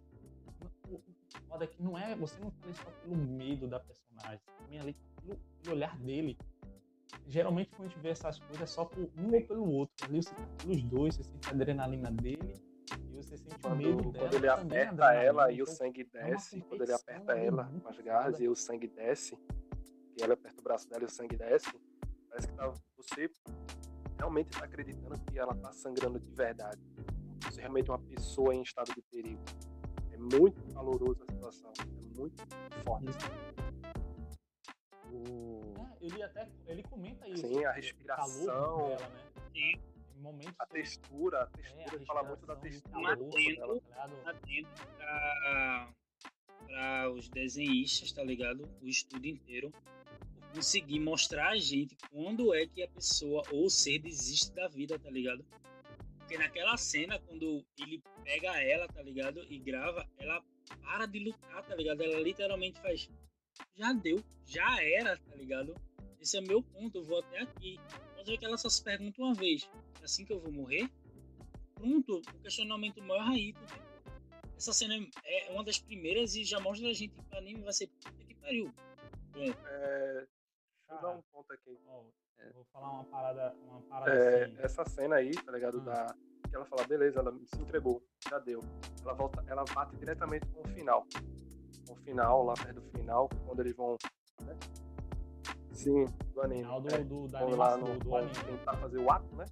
Foda 1.55 1.63
é 1.63 1.67
que 1.67 1.81
não 1.81 1.97
é, 1.97 2.15
você 2.15 2.37
não 2.39 2.51
tá 2.51 2.57
ali 2.63 2.73
só 2.73 2.83
pelo 3.01 3.15
medo 3.15 3.67
da 3.67 3.79
personagem, 3.79 4.41
também 4.59 4.79
ali 4.79 4.93
pelo, 5.21 5.39
pelo 5.63 5.75
olhar 5.75 5.97
dele. 5.99 6.37
Geralmente 7.27 7.69
quando 7.69 7.87
a 7.87 7.89
gente 7.89 7.99
vê 7.99 8.09
essas 8.09 8.39
coisas 8.39 8.61
é 8.61 8.65
só 8.65 8.83
por 8.83 9.09
um 9.17 9.33
ou 9.33 9.41
pelo 9.47 9.71
outro. 9.71 10.05
Ali 10.05 10.21
você 10.21 10.35
tá 10.35 10.47
pelos 10.57 10.83
dois, 10.83 11.15
você 11.15 11.23
sente 11.23 11.47
a 11.47 11.51
adrenalina 11.51 12.11
dele 12.11 12.61
e 13.09 13.15
você 13.15 13.37
sente 13.37 13.57
quando, 13.59 13.73
o 13.73 13.77
medo 13.77 14.11
dela. 14.11 14.29
quando 14.29 14.33
ele 14.35 14.47
a 14.49 14.53
aperta 14.53 15.13
ela 15.13 15.51
e 15.51 15.61
o 15.61 15.63
Então, 15.63 15.75
sangue 15.75 16.03
desce, 16.03 16.61
quando 16.61 16.81
ele 16.81 16.93
aperta 16.93 17.33
ela 17.33 17.63
com 17.81 17.87
as 17.87 17.99
garras 17.99 18.39
e 18.39 18.49
o 18.49 18.55
sangue 18.55 18.87
desce, 18.87 19.39
e 20.17 20.23
ela 20.23 20.33
aperta 20.33 20.59
o 20.59 20.63
braço 20.63 20.89
dela 20.89 21.03
e 21.03 21.05
o 21.05 21.09
sangue 21.09 21.37
desce, 21.37 21.71
parece 22.29 22.47
que 22.49 22.53
tá, 22.53 22.73
você 22.97 23.31
realmente 24.17 24.49
tá 24.49 24.65
acreditando 24.65 25.17
que 25.21 25.39
ela 25.39 25.55
tá 25.55 25.71
sangrando 25.71 26.19
de 26.19 26.31
verdade. 26.31 26.81
Você 27.45 27.59
é 27.59 27.61
realmente 27.61 27.89
uma 27.89 27.99
pessoa 27.99 28.53
em 28.53 28.61
estado 28.61 28.93
de 28.93 29.01
perigo. 29.03 29.41
É 30.31 30.39
muito 30.39 30.73
caloroso 30.73 31.23
a 31.23 31.31
situação, 31.31 31.71
é 31.79 32.19
muito 32.19 32.43
forte. 32.83 33.05
O... 35.11 35.61
É, 35.77 36.05
ele 36.05 36.23
até 36.23 36.49
ele 36.65 36.83
comenta 36.83 37.27
isso. 37.29 37.47
Sim, 37.47 37.63
a 37.63 37.71
respiração. 37.71 38.45
calor 38.45 38.87
dela, 38.87 39.09
né? 39.09 39.19
Sim. 39.53 39.81
Momentos 40.17 40.55
A 40.57 40.65
textura, 40.65 41.43
a 41.43 41.43
é, 41.43 41.47
textura, 41.47 41.91
a 41.91 41.95
ele 41.95 42.05
fala 42.05 42.23
muito 42.23 42.45
da 42.47 42.55
textura 42.55 43.15
dela, 43.15 43.29
tá 43.29 43.37
ligado? 43.37 43.81
atento 44.25 44.87
para 44.97 45.89
para 46.65 47.11
os 47.11 47.29
desenhistas, 47.29 48.11
tá 48.11 48.23
ligado? 48.23 48.67
O 48.81 48.87
estudo 48.87 49.27
inteiro 49.27 49.71
conseguir 50.53 50.99
mostrar 50.99 51.49
a 51.49 51.57
gente 51.57 51.95
quando 52.11 52.53
é 52.55 52.65
que 52.65 52.81
a 52.81 52.87
pessoa 52.87 53.43
ou 53.51 53.65
o 53.65 53.69
ser 53.69 53.99
desiste 53.99 54.51
da 54.53 54.67
vida, 54.67 54.97
tá 54.97 55.09
ligado? 55.11 55.45
Porque 56.25 56.39
naquela 56.39 56.75
cena 56.75 57.19
quando 57.19 57.63
ele 57.77 58.01
pega 58.23 58.59
ela, 58.59 58.87
tá 58.87 58.99
ligado? 59.03 59.45
E 59.47 59.59
grava, 59.59 60.09
ela 60.17 60.43
para 60.81 61.05
de 61.05 61.19
lutar, 61.19 61.63
tá 61.63 61.75
ligado? 61.75 62.01
Ela 62.01 62.19
literalmente 62.19 62.81
faz 62.81 63.07
já 63.75 63.93
deu, 63.93 64.23
já 64.43 64.83
era, 64.83 65.17
tá 65.17 65.35
ligado? 65.35 65.75
Esse 66.19 66.37
é 66.39 66.41
meu 66.41 66.63
ponto, 66.63 66.97
eu 66.97 67.03
vou 67.03 67.19
até 67.19 67.41
aqui. 67.41 67.79
Pode 68.15 68.31
ver 68.31 68.39
que 68.39 68.45
ela 68.45 68.57
só 68.57 68.67
se 68.67 68.83
pergunta 68.83 69.21
uma 69.21 69.35
vez, 69.35 69.69
é 70.01 70.05
assim 70.05 70.25
que 70.25 70.33
eu 70.33 70.39
vou 70.39 70.51
morrer? 70.51 70.89
Pronto, 71.75 72.17
o 72.17 72.39
questionamento 72.39 72.99
maior 73.03 73.29
aí, 73.29 73.53
tipo, 73.53 73.85
essa 74.57 74.73
cena 74.73 74.95
é 75.25 75.51
uma 75.51 75.63
das 75.63 75.77
primeiras 75.77 76.35
e 76.35 76.43
já 76.43 76.59
mostra 76.59 76.89
a 76.89 76.93
gente 76.93 77.13
que 77.13 77.35
o 77.35 77.37
anime 77.37 77.61
vai 77.61 77.73
ser 77.73 77.85
puta 77.87 78.25
que 78.25 78.33
pariu. 78.33 78.73
Bom, 79.31 79.43
É, 79.43 80.13
deixa 80.13 80.89
eu 80.89 81.01
dar 81.01 81.11
um 81.11 81.21
ponto 81.31 81.53
aqui. 81.53 81.77
ó, 81.87 82.03
vou 82.53 82.65
falar 82.65 82.91
uma 82.91 83.03
parada, 83.05 83.55
uma 83.67 83.81
parada 83.81 84.11
É, 84.13 84.45
assim. 84.45 84.55
essa 84.59 84.85
cena 84.85 85.15
aí, 85.15 85.31
tá 85.31 85.51
ligado? 85.51 85.79
Ah. 85.81 85.83
Da, 85.83 86.15
que 86.49 86.55
ela 86.55 86.65
fala, 86.65 86.85
beleza, 86.87 87.19
ela 87.19 87.33
se 87.45 87.59
entregou, 87.61 88.01
já 88.29 88.39
deu. 88.39 88.59
Ela 89.01 89.13
volta, 89.13 89.43
ela 89.47 89.63
bate 89.73 89.95
diretamente 89.97 90.45
com 90.47 90.61
o 90.61 90.67
final. 90.69 91.05
Com 91.87 91.93
o 91.93 91.97
final, 91.97 92.43
lá 92.43 92.53
perto 92.53 92.81
do 92.81 92.89
final, 92.97 93.29
quando 93.45 93.59
eles 93.61 93.75
vão. 93.75 93.97
né? 94.43 94.55
Sim, 95.71 96.05
do 96.33 96.41
anime. 96.41 96.61
Final 96.61 96.81
do, 96.81 96.95
é, 96.95 97.03
do, 97.03 97.27
da 97.27 97.39
lá 97.45 97.77
no, 97.77 97.85
do, 97.85 97.99
do 97.99 98.15
anime. 98.15 98.33
tentar 98.45 98.77
fazer 98.77 98.97
o 98.99 99.11
ato, 99.11 99.35
né? 99.35 99.45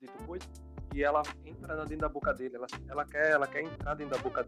Dito 0.00 0.24
coisa. 0.24 0.46
E 0.94 1.02
ela 1.02 1.22
entra 1.44 1.76
dentro 1.84 1.98
da 1.98 2.08
boca 2.08 2.32
dele. 2.32 2.56
Ela, 2.56 2.66
ela, 2.88 3.04
quer, 3.04 3.30
ela 3.32 3.46
quer 3.46 3.62
entrar 3.62 3.94
dentro 3.94 4.16
da 4.16 4.22
boca 4.22 4.42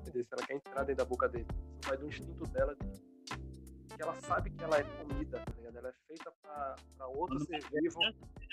Entendeu? 0.00 0.24
Se 0.24 0.28
ela 0.32 0.46
quer 0.46 0.54
entrar 0.54 0.84
dentro 0.84 1.04
da 1.04 1.08
boca 1.08 1.28
dele. 1.28 1.46
Isso 1.80 1.88
vai 1.88 1.98
do 1.98 2.06
instinto 2.06 2.44
dela 2.44 2.74
de- 2.74 3.15
que 3.96 4.02
ela 4.02 4.14
sabe 4.20 4.50
que 4.50 4.62
ela 4.64 4.78
é 4.78 4.82
comida, 4.82 5.40
tá 5.40 5.52
ligado? 5.56 5.76
Ela 5.78 5.88
é 5.88 5.92
feita 6.06 6.30
pra, 6.42 6.76
pra 6.96 7.06
outro 7.08 7.38
ser 7.40 7.60
vivo, 7.70 7.98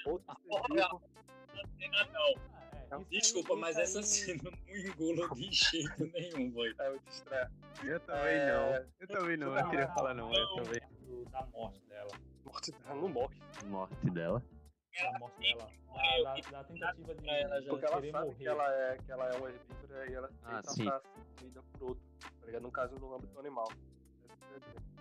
outro 0.06 0.36
ser 0.36 0.74
vivo. 0.74 0.76
não. 0.76 1.02
Ah, 2.54 2.72
é, 2.76 2.88
Não. 2.90 3.00
aí- 3.00 3.06
Desculpa, 3.10 3.56
mas 3.56 3.76
aí- 3.78 3.84
essa 3.84 4.02
cena 4.04 4.42
eu 4.46 4.52
não 4.52 4.76
engulo 4.76 5.36
de 5.36 5.52
jeito 5.52 6.06
nenhum, 6.14 6.52
boy. 6.52 6.74
É, 6.80 6.96
estranho. 7.10 7.50
Eu 7.84 8.00
também 8.02 8.34
É, 8.36 8.52
não. 8.54 8.86
Eu 9.00 9.08
também 9.08 9.38
não. 9.38 9.58
Eu 9.58 9.70
queria 9.70 9.88
falar 9.94 10.14
não. 10.14 10.34
Eu 10.34 10.56
também. 10.56 10.80
Da 11.32 11.46
morte 11.48 11.82
dela. 11.88 12.12
Morte 12.46 12.72
dela 12.72 12.96
não 12.96 13.10
morre. 13.10 13.42
Morte 13.66 14.10
dela. 14.12 14.44
Da 15.02 15.20
morte 15.20 15.40
dela. 15.42 15.72
Da, 15.94 16.34
da, 16.36 16.50
da 16.52 16.64
tentativa 16.64 17.16
de, 17.16 17.30
ela 17.30 17.62
já 17.62 17.70
Porque 17.70 17.86
ela 17.86 17.96
sabe 17.96 18.12
morrer. 18.12 18.36
que 18.36 18.48
ela 18.48 18.74
é, 18.74 18.98
que 18.98 19.12
ela 19.12 19.28
é 19.30 19.38
uma 19.38 19.50
herbívora 19.50 20.10
e 20.10 20.14
ela 20.14 20.30
Ah, 20.44 20.56
tenta 20.58 20.72
sim. 20.72 20.84
ser 20.84 21.02
comida 21.40 21.64
por 21.74 21.90
outro. 21.90 22.04
Tá 22.40 22.46
ligado? 22.46 22.62
No 22.64 22.72
caso, 22.72 22.96
no 23.00 23.16
âmbito 23.16 23.40
animal. 23.40 23.68
É 24.56 24.93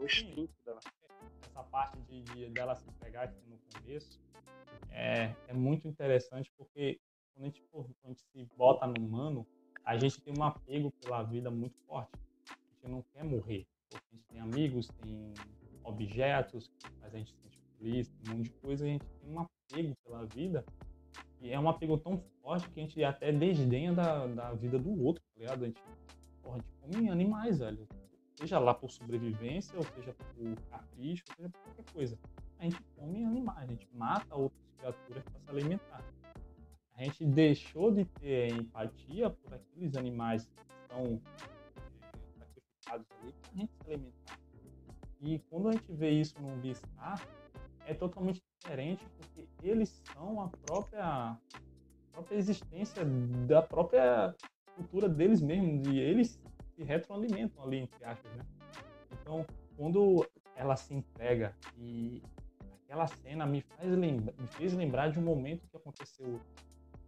O 0.00 0.04
instinto 0.06 0.50
dela. 0.64 0.80
essa 1.44 1.62
parte 1.64 2.00
de, 2.08 2.22
de 2.22 2.48
dela 2.48 2.74
se 2.74 2.88
entregar 2.88 3.24
aqui 3.24 3.38
no 3.46 3.58
começo 3.58 4.18
é, 4.88 5.34
é 5.46 5.52
muito 5.52 5.86
interessante 5.86 6.50
porque 6.56 6.98
quando 7.34 7.44
a, 7.44 7.46
gente, 7.48 7.62
quando 7.70 7.94
a 8.04 8.08
gente 8.08 8.22
se 8.22 8.48
bota 8.56 8.86
no 8.86 8.94
humano, 8.98 9.46
a 9.84 9.98
gente 9.98 10.18
tem 10.22 10.32
um 10.36 10.42
apego 10.42 10.90
pela 10.90 11.22
vida 11.22 11.50
muito 11.50 11.76
forte. 11.86 12.12
A 12.48 12.86
gente 12.86 12.88
não 12.88 13.02
quer 13.12 13.24
morrer. 13.24 13.66
A 13.92 14.14
gente 14.14 14.24
tem 14.26 14.40
amigos, 14.40 14.88
tem 14.88 15.34
objetos 15.84 16.70
faz 16.98 17.14
a 17.14 17.18
gente 17.18 17.32
se 17.32 17.40
sentir 17.42 17.60
feliz, 17.76 18.08
tem 18.08 18.32
um 18.32 18.38
monte 18.38 18.46
de 18.46 18.52
coisa, 18.54 18.84
a 18.84 18.88
gente 18.88 19.04
tem 19.04 19.30
um 19.30 19.40
apego 19.40 19.94
pela 20.02 20.24
vida. 20.24 20.64
E 21.42 21.50
é 21.50 21.60
um 21.60 21.68
apego 21.68 21.98
tão 21.98 22.18
forte 22.40 22.70
que 22.70 22.80
a 22.80 22.82
gente 22.82 23.04
até 23.04 23.32
desdenha 23.32 23.92
da, 23.92 24.26
da 24.26 24.54
vida 24.54 24.78
do 24.78 25.02
outro, 25.04 25.22
tá 25.34 25.40
ligado? 25.40 25.64
A 25.64 25.66
gente, 25.66 25.82
porra, 26.42 26.56
a 26.56 26.58
gente 26.58 26.72
come 26.80 27.10
animais, 27.10 27.58
velho 27.58 27.86
seja 28.40 28.58
lá 28.58 28.72
por 28.72 28.90
sobrevivência, 28.90 29.76
ou 29.76 29.84
seja 29.84 30.14
por 30.14 30.56
capricho, 30.70 31.24
ou 31.28 31.36
seja 31.36 31.48
por 31.50 31.60
qualquer 31.60 31.92
coisa. 31.92 32.18
A 32.58 32.64
gente 32.64 32.82
come 32.96 33.24
animais, 33.24 33.58
a 33.58 33.66
gente 33.66 33.88
mata 33.92 34.34
outras 34.34 34.60
criaturas 34.78 35.24
para 35.24 35.40
se 35.40 35.50
alimentar. 35.50 36.04
A 36.94 37.04
gente 37.04 37.24
deixou 37.26 37.90
de 37.90 38.04
ter 38.04 38.52
empatia 38.52 39.30
por 39.30 39.54
aqueles 39.54 39.96
animais 39.96 40.46
que 40.46 40.88
são 40.88 41.20
eh, 41.76 42.38
sacrificados 42.38 43.06
ali 43.20 43.32
para 43.32 43.54
a 43.54 43.58
gente 43.58 43.72
se 43.72 43.90
alimentar. 43.90 44.38
E 45.20 45.38
quando 45.50 45.68
a 45.68 45.72
gente 45.72 45.92
vê 45.92 46.10
isso 46.10 46.40
no 46.40 46.56
Beastar, 46.56 47.26
é 47.86 47.94
totalmente 47.94 48.42
diferente, 48.58 49.04
porque 49.18 49.48
eles 49.62 50.02
são 50.12 50.40
a 50.40 50.48
própria, 50.48 51.04
a 51.04 51.38
própria 52.12 52.36
existência 52.36 53.04
da 53.46 53.60
própria 53.60 54.34
cultura 54.76 55.08
deles 55.08 55.42
mesmos, 55.42 55.86
e 55.86 55.98
eles 55.98 56.40
se 56.80 56.84
retroalimentam 56.84 57.62
ali, 57.62 57.76
entre 57.78 58.02
aspas, 58.04 58.32
né? 58.36 58.46
Então, 59.12 59.46
quando 59.76 60.26
ela 60.56 60.76
se 60.76 60.94
entrega 60.94 61.54
e 61.76 62.22
aquela 62.84 63.06
cena 63.06 63.44
me 63.46 63.60
faz 63.60 63.90
lembra, 63.92 64.34
me 64.38 64.46
fez 64.46 64.72
lembrar 64.72 65.10
de 65.12 65.18
um 65.18 65.22
momento 65.22 65.68
que 65.68 65.76
aconteceu 65.76 66.40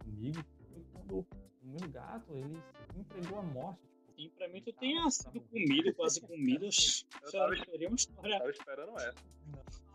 comigo, 0.03 0.43
que 0.43 0.63
foi 0.71 0.85
quando 0.93 1.19
o 1.19 1.27
meu 1.63 1.89
gato, 1.89 2.35
ele 2.35 2.55
se 2.91 2.99
entregou 2.99 3.39
à 3.39 3.43
morte. 3.43 3.79
Tipo, 3.81 4.13
Sim, 4.15 4.29
pra 4.37 4.47
mim 4.49 4.61
tu 4.61 4.71
tenha 4.73 5.09
sido 5.09 5.41
comido, 5.41 5.93
quase 5.95 6.21
comido. 6.21 6.65
Eu 6.65 6.71
Só 6.71 7.31
tava- 7.31 7.65
seria 7.65 7.87
uma 7.87 7.95
história. 7.95 8.37
Tava 8.37 8.51
esperando 8.51 8.99
essa. 8.99 9.23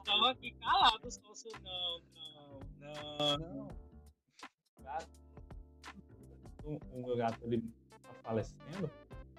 Tava 0.05 0.31
aqui 0.33 0.51
calado, 0.55 1.11
só 1.11 1.35
se 1.35 1.49
não, 1.63 2.03
não, 2.15 2.59
não. 2.81 3.39
Não. 3.39 3.69
O 4.79 4.83
gato, 4.83 5.09
o 6.65 7.07
meu 7.07 7.17
gato, 7.17 7.39
ele 7.45 7.63
tá 8.03 8.13
falecendo, 8.25 8.91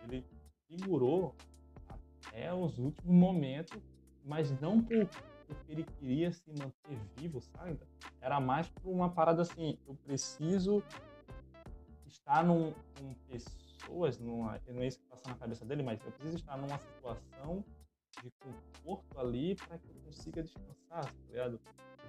ele 0.10 0.26
segurou 0.68 1.36
até 1.88 2.54
os 2.54 2.78
últimos 2.78 3.16
momentos, 3.16 3.82
mas 4.24 4.52
não 4.60 4.82
por, 4.82 5.08
porque 5.48 5.72
ele 5.72 5.84
queria 5.84 6.32
se 6.32 6.52
manter 6.52 7.00
vivo, 7.18 7.42
sabe? 7.42 7.80
Era 8.22 8.40
mais 8.40 8.70
por 8.70 8.92
uma 8.92 9.10
parada 9.10 9.42
assim, 9.42 9.78
eu 9.88 9.96
preciso 9.96 10.84
estar 12.08 12.44
num, 12.44 12.74
com 12.98 13.14
pessoas, 13.28 14.20
numa, 14.20 14.60
não 14.68 14.82
é 14.82 14.88
isso 14.88 15.00
que 15.00 15.06
passa 15.08 15.30
na 15.30 15.36
cabeça 15.36 15.66
dele, 15.66 15.84
mas 15.84 16.00
eu 16.06 16.12
preciso 16.12 16.38
estar 16.38 16.58
numa 16.58 16.78
situação 16.78 17.64
de 18.22 18.32
conforto 18.32 19.20
ali 19.20 19.56
para 19.56 19.78
que 19.78 19.88
eu 19.88 19.96
consiga 20.04 20.44
descansar, 20.44 21.06
tá 21.06 21.14
ligado? 21.28 21.60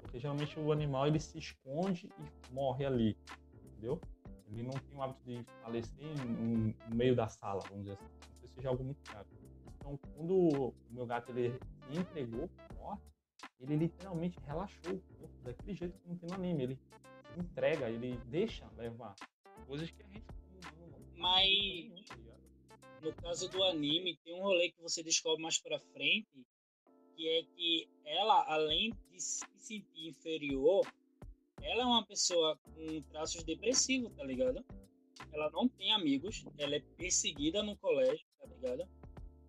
Porque 0.00 0.18
geralmente 0.18 0.58
o 0.58 0.72
animal 0.72 1.06
ele 1.06 1.20
se 1.20 1.38
esconde 1.38 2.08
e 2.18 2.52
morre 2.52 2.84
ali, 2.84 3.16
entendeu? 3.54 4.00
Ele 4.50 4.62
não 4.62 4.72
tem 4.72 4.96
o 4.96 5.02
hábito 5.02 5.22
de 5.24 5.44
falecer 5.62 6.26
no 6.26 6.74
meio 6.94 7.14
da 7.14 7.28
sala, 7.28 7.60
vamos 7.68 7.84
dizer 7.84 7.92
assim. 7.92 8.04
Não 8.04 8.38
sei 8.40 8.48
se 8.48 8.54
seja 8.56 8.68
algo 8.68 8.84
muito 8.84 9.00
grave. 9.10 9.28
Então, 9.76 9.96
quando 10.14 10.34
o 10.34 10.74
meu 10.90 11.06
gato 11.06 11.30
ele 11.30 11.58
se 11.88 11.98
entregou 11.98 12.48
para 12.48 12.74
morte, 12.76 13.02
ele 13.60 13.76
literalmente 13.76 14.38
relaxou 14.46 14.94
o 14.94 15.00
corpo 15.00 15.42
daquele 15.42 15.74
jeito 15.74 15.98
que 15.98 16.08
não 16.08 16.16
tem 16.16 16.28
no 16.28 16.34
anime. 16.34 16.62
Ele 16.64 16.78
entrega, 17.36 17.88
ele 17.88 18.16
deixa 18.26 18.68
levar. 18.76 19.14
Coisas 19.66 19.90
que 19.90 20.02
a 20.02 20.06
gente 20.06 20.26
não 20.88 20.98
Mas- 21.16 22.04
tá? 22.26 22.36
No 23.02 23.14
caso 23.14 23.48
do 23.48 23.62
anime, 23.64 24.16
tem 24.24 24.34
um 24.34 24.42
rolê 24.42 24.70
que 24.70 24.82
você 24.82 25.02
descobre 25.02 25.42
mais 25.42 25.58
pra 25.58 25.78
frente, 25.78 26.44
que 27.16 27.28
é 27.28 27.42
que 27.54 27.88
ela, 28.04 28.44
além 28.52 28.92
de 29.10 29.20
se 29.20 29.44
sentir 29.56 30.08
inferior, 30.08 30.86
ela 31.62 31.82
é 31.82 31.84
uma 31.84 32.04
pessoa 32.04 32.58
com 32.64 33.02
traços 33.10 33.42
depressivos, 33.42 34.12
tá 34.14 34.24
ligado? 34.24 34.64
Ela 35.32 35.50
não 35.50 35.68
tem 35.68 35.92
amigos, 35.92 36.44
ela 36.58 36.76
é 36.76 36.80
perseguida 36.96 37.62
no 37.62 37.76
colégio, 37.76 38.26
tá 38.38 38.46
ligado? 38.46 38.88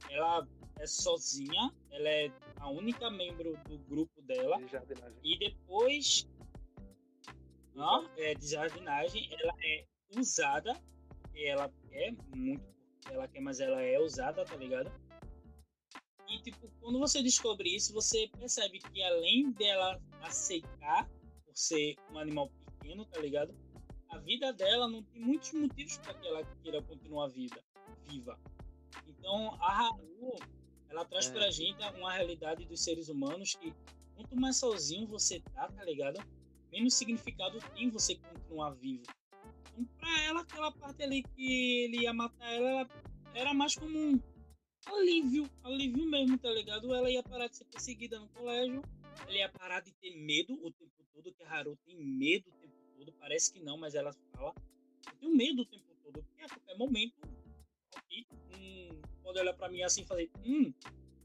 Ela 0.09 0.47
é 0.79 0.87
sozinha, 0.87 1.73
ela 1.91 2.09
é 2.09 2.31
a 2.57 2.69
única 2.69 3.09
membro 3.09 3.57
do 3.67 3.77
grupo 3.79 4.21
dela. 4.21 4.59
E 5.23 5.37
depois 5.37 6.27
Hã? 7.75 8.05
É, 8.17 8.33
de 8.35 8.47
jardinagem, 8.47 9.29
ela 9.31 9.53
é 9.63 9.85
usada, 10.17 10.73
ela 11.33 11.71
é 11.91 12.11
muito 12.35 12.71
ela 13.09 13.27
quer, 13.27 13.41
mas 13.41 13.59
ela 13.59 13.81
é 13.81 13.99
usada, 13.99 14.45
tá 14.45 14.55
ligado? 14.55 14.91
E, 16.27 16.39
tipo, 16.41 16.69
quando 16.79 16.99
você 16.99 17.21
descobre 17.21 17.75
isso, 17.75 17.93
você 17.93 18.29
percebe 18.37 18.79
que 18.79 19.03
além 19.03 19.51
dela 19.51 19.99
aceitar 20.21 21.09
por 21.51 21.57
ser 21.57 21.95
um 22.11 22.17
animal 22.17 22.49
pequeno, 22.49 23.05
tá 23.05 23.19
ligado? 23.19 23.53
A 24.09 24.17
vida 24.17 24.51
dela 24.53 24.87
não 24.87 25.03
tem 25.03 25.21
muitos 25.21 25.51
motivos 25.53 25.97
para 25.97 26.13
que 26.13 26.27
ela 26.27 26.43
queira 26.63 26.81
continuar 26.81 27.27
vida, 27.27 27.61
viva. 28.07 28.39
Então, 29.07 29.53
a 29.61 29.87
Haru, 29.87 30.39
ela 30.89 31.05
traz 31.05 31.29
é. 31.29 31.33
pra 31.33 31.51
gente 31.51 31.81
uma 31.97 32.13
realidade 32.13 32.65
dos 32.65 32.83
seres 32.83 33.09
humanos 33.09 33.55
que 33.55 33.73
quanto 34.15 34.35
mais 34.35 34.57
sozinho 34.57 35.07
você 35.07 35.39
tá, 35.39 35.69
tá 35.69 35.83
ligado? 35.85 36.19
Menos 36.71 36.93
significado 36.93 37.59
tem 37.75 37.89
você 37.89 38.15
continuar 38.15 38.71
vivo. 38.71 39.03
Então, 39.73 39.85
pra 39.97 40.21
ela, 40.23 40.41
aquela 40.41 40.71
parte 40.71 41.03
ali 41.03 41.23
que 41.23 41.85
ele 41.85 42.03
ia 42.03 42.13
matar 42.13 42.53
ela, 42.53 42.69
ela 42.69 42.89
era 43.33 43.53
mais 43.53 43.75
como 43.75 43.97
um 43.97 44.19
alívio, 44.85 45.49
alívio 45.63 46.09
mesmo, 46.09 46.37
tá 46.37 46.49
ligado? 46.49 46.93
Ela 46.93 47.09
ia 47.09 47.23
parar 47.23 47.47
de 47.47 47.57
ser 47.57 47.65
perseguida 47.65 48.19
no 48.19 48.27
colégio, 48.29 48.81
ela 49.27 49.37
ia 49.37 49.49
parar 49.49 49.81
de 49.81 49.93
ter 49.93 50.15
medo 50.15 50.53
o 50.53 50.71
tempo 50.71 51.00
todo, 51.13 51.33
que 51.33 51.43
a 51.43 51.49
Haru 51.49 51.77
tem 51.85 51.95
medo 51.95 52.49
o 52.49 52.53
tempo 52.53 52.73
todo, 52.97 53.13
parece 53.13 53.51
que 53.51 53.59
não, 53.59 53.77
mas 53.77 53.95
ela 53.95 54.13
fala, 54.33 54.53
eu 55.07 55.17
tenho 55.19 55.35
medo 55.35 55.61
o 55.61 55.65
tempo 55.65 55.85
todo, 56.03 56.23
porque 56.23 56.43
a 56.43 56.49
qualquer 56.49 56.77
momento, 56.77 57.15
aqui, 57.95 58.27
um, 58.57 59.01
pode 59.23 59.39
olhar 59.39 59.53
pra 59.53 59.69
mim 59.69 59.81
assim 59.83 60.01
e 60.01 60.05
fazer, 60.05 60.31
hum, 60.45 60.73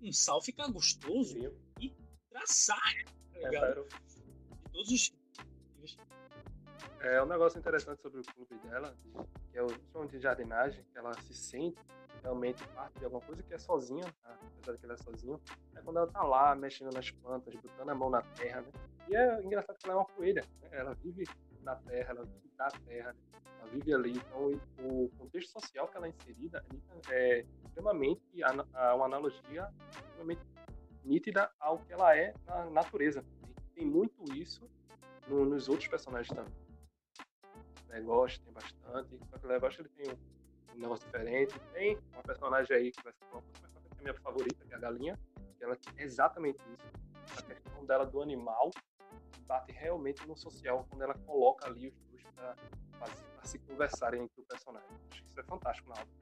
um 0.02 0.12
sal 0.12 0.42
fica 0.42 0.66
gostoso 0.68 1.38
e 1.80 1.92
traçar, 2.28 3.04
tá 3.32 3.38
é, 3.38 3.44
ligado? 3.44 3.80
É, 3.80 3.84
de 3.84 4.70
todos 4.72 4.90
os 4.90 5.12
é 7.00 7.22
um 7.22 7.26
negócio 7.26 7.58
interessante 7.58 8.00
sobre 8.02 8.20
o 8.20 8.24
clube 8.24 8.58
dela, 8.68 8.94
que 9.50 9.58
é 9.58 9.62
o 9.62 9.68
som 9.92 10.06
de 10.06 10.18
jardinagem, 10.18 10.84
que 10.92 10.98
ela 10.98 11.12
se 11.14 11.34
sente 11.34 11.78
realmente 12.22 12.66
parte 12.68 12.98
de 12.98 13.04
alguma 13.04 13.22
coisa 13.22 13.42
que 13.42 13.54
é 13.54 13.58
sozinha, 13.58 14.04
tá? 14.22 14.38
apesar 14.58 14.72
de 14.72 14.78
que 14.78 14.84
ela 14.84 14.94
é 14.94 14.96
sozinha, 14.96 15.40
é 15.76 15.82
quando 15.82 15.98
ela 15.98 16.06
tá 16.08 16.22
lá 16.22 16.54
mexendo 16.56 16.92
nas 16.92 17.10
plantas, 17.10 17.54
botando 17.54 17.88
a 17.88 17.94
mão 17.94 18.10
na 18.10 18.22
terra, 18.22 18.62
né? 18.62 18.68
E 19.08 19.16
é 19.16 19.44
engraçado 19.44 19.76
que 19.78 19.86
ela 19.86 19.94
é 19.94 19.96
uma 19.98 20.06
coelha, 20.06 20.44
né? 20.60 20.68
ela 20.72 20.94
vive 20.94 21.24
na 21.62 21.76
terra, 21.76 22.10
ela 22.10 22.24
vive 22.24 22.50
da 22.56 22.68
terra, 22.68 23.12
né? 23.12 23.18
ela 23.60 23.70
vive 23.70 23.94
ali. 23.94 24.12
Então, 24.12 24.60
o 24.84 25.08
contexto 25.16 25.52
social 25.52 25.86
que 25.88 25.96
ela 25.96 26.06
é 26.06 26.10
inserida 26.10 26.64
é 27.10 27.44
extremamente 27.64 28.22
uma 28.94 29.04
analogia 29.04 29.68
extremamente 29.90 30.42
nítida 31.04 31.50
ao 31.60 31.78
que 31.78 31.92
ela 31.92 32.16
é 32.16 32.34
na 32.46 32.64
natureza. 32.70 33.24
E 33.48 33.74
tem 33.74 33.86
muito 33.86 34.24
isso 34.34 34.68
no, 35.28 35.44
nos 35.44 35.68
outros 35.68 35.88
personagens 35.88 36.34
também. 36.34 36.65
Legoshi 37.88 38.40
tem 38.40 38.52
bastante, 38.52 39.18
só 39.30 39.38
que 39.38 39.46
o 39.46 39.48
Legoshi 39.48 39.80
ele 39.80 39.88
tem 39.90 40.18
um 40.74 40.80
negócio 40.80 41.04
diferente. 41.06 41.58
Tem 41.72 41.98
uma 42.12 42.22
personagem 42.22 42.76
aí 42.76 42.92
que 42.92 43.02
vai 43.02 43.12
ser 43.12 43.24
uma 43.32 43.42
que 43.42 44.00
é 44.00 44.02
minha 44.02 44.14
favorita, 44.14 44.64
que 44.64 44.72
é 44.72 44.76
a 44.76 44.80
galinha, 44.80 45.18
que 45.56 45.64
ela 45.64 45.74
é 45.74 46.02
exatamente 46.02 46.58
isso. 46.72 47.38
A 47.38 47.42
questão 47.42 47.84
dela 47.84 48.04
do 48.06 48.22
animal 48.22 48.70
bate 49.46 49.72
realmente 49.72 50.26
no 50.26 50.36
social 50.36 50.86
quando 50.90 51.02
ela 51.02 51.14
coloca 51.14 51.66
ali 51.66 51.88
os 51.88 52.10
dois 52.10 52.24
para 52.34 53.44
se 53.44 53.58
conversarem 53.60 54.22
entre 54.22 54.40
o 54.40 54.44
personagem. 54.44 54.88
Acho 55.10 55.22
que 55.22 55.28
isso 55.28 55.40
é 55.40 55.44
fantástico 55.44 55.88
na 55.88 55.94
obra. 55.94 56.16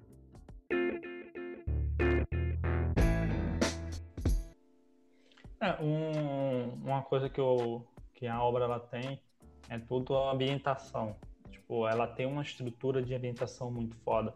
É, 5.60 5.82
um, 5.82 6.74
uma 6.84 7.02
coisa 7.02 7.28
que, 7.30 7.40
eu, 7.40 7.86
que 8.12 8.26
a 8.26 8.42
obra 8.42 8.64
ela 8.64 8.80
tem 8.80 9.18
é 9.68 9.78
tudo 9.78 10.14
a 10.16 10.32
ambientação. 10.32 11.16
Tipo, 11.64 11.88
ela 11.88 12.06
tem 12.06 12.26
uma 12.26 12.42
estrutura 12.42 13.02
de 13.02 13.14
ambientação 13.14 13.70
muito 13.70 13.96
foda 14.04 14.34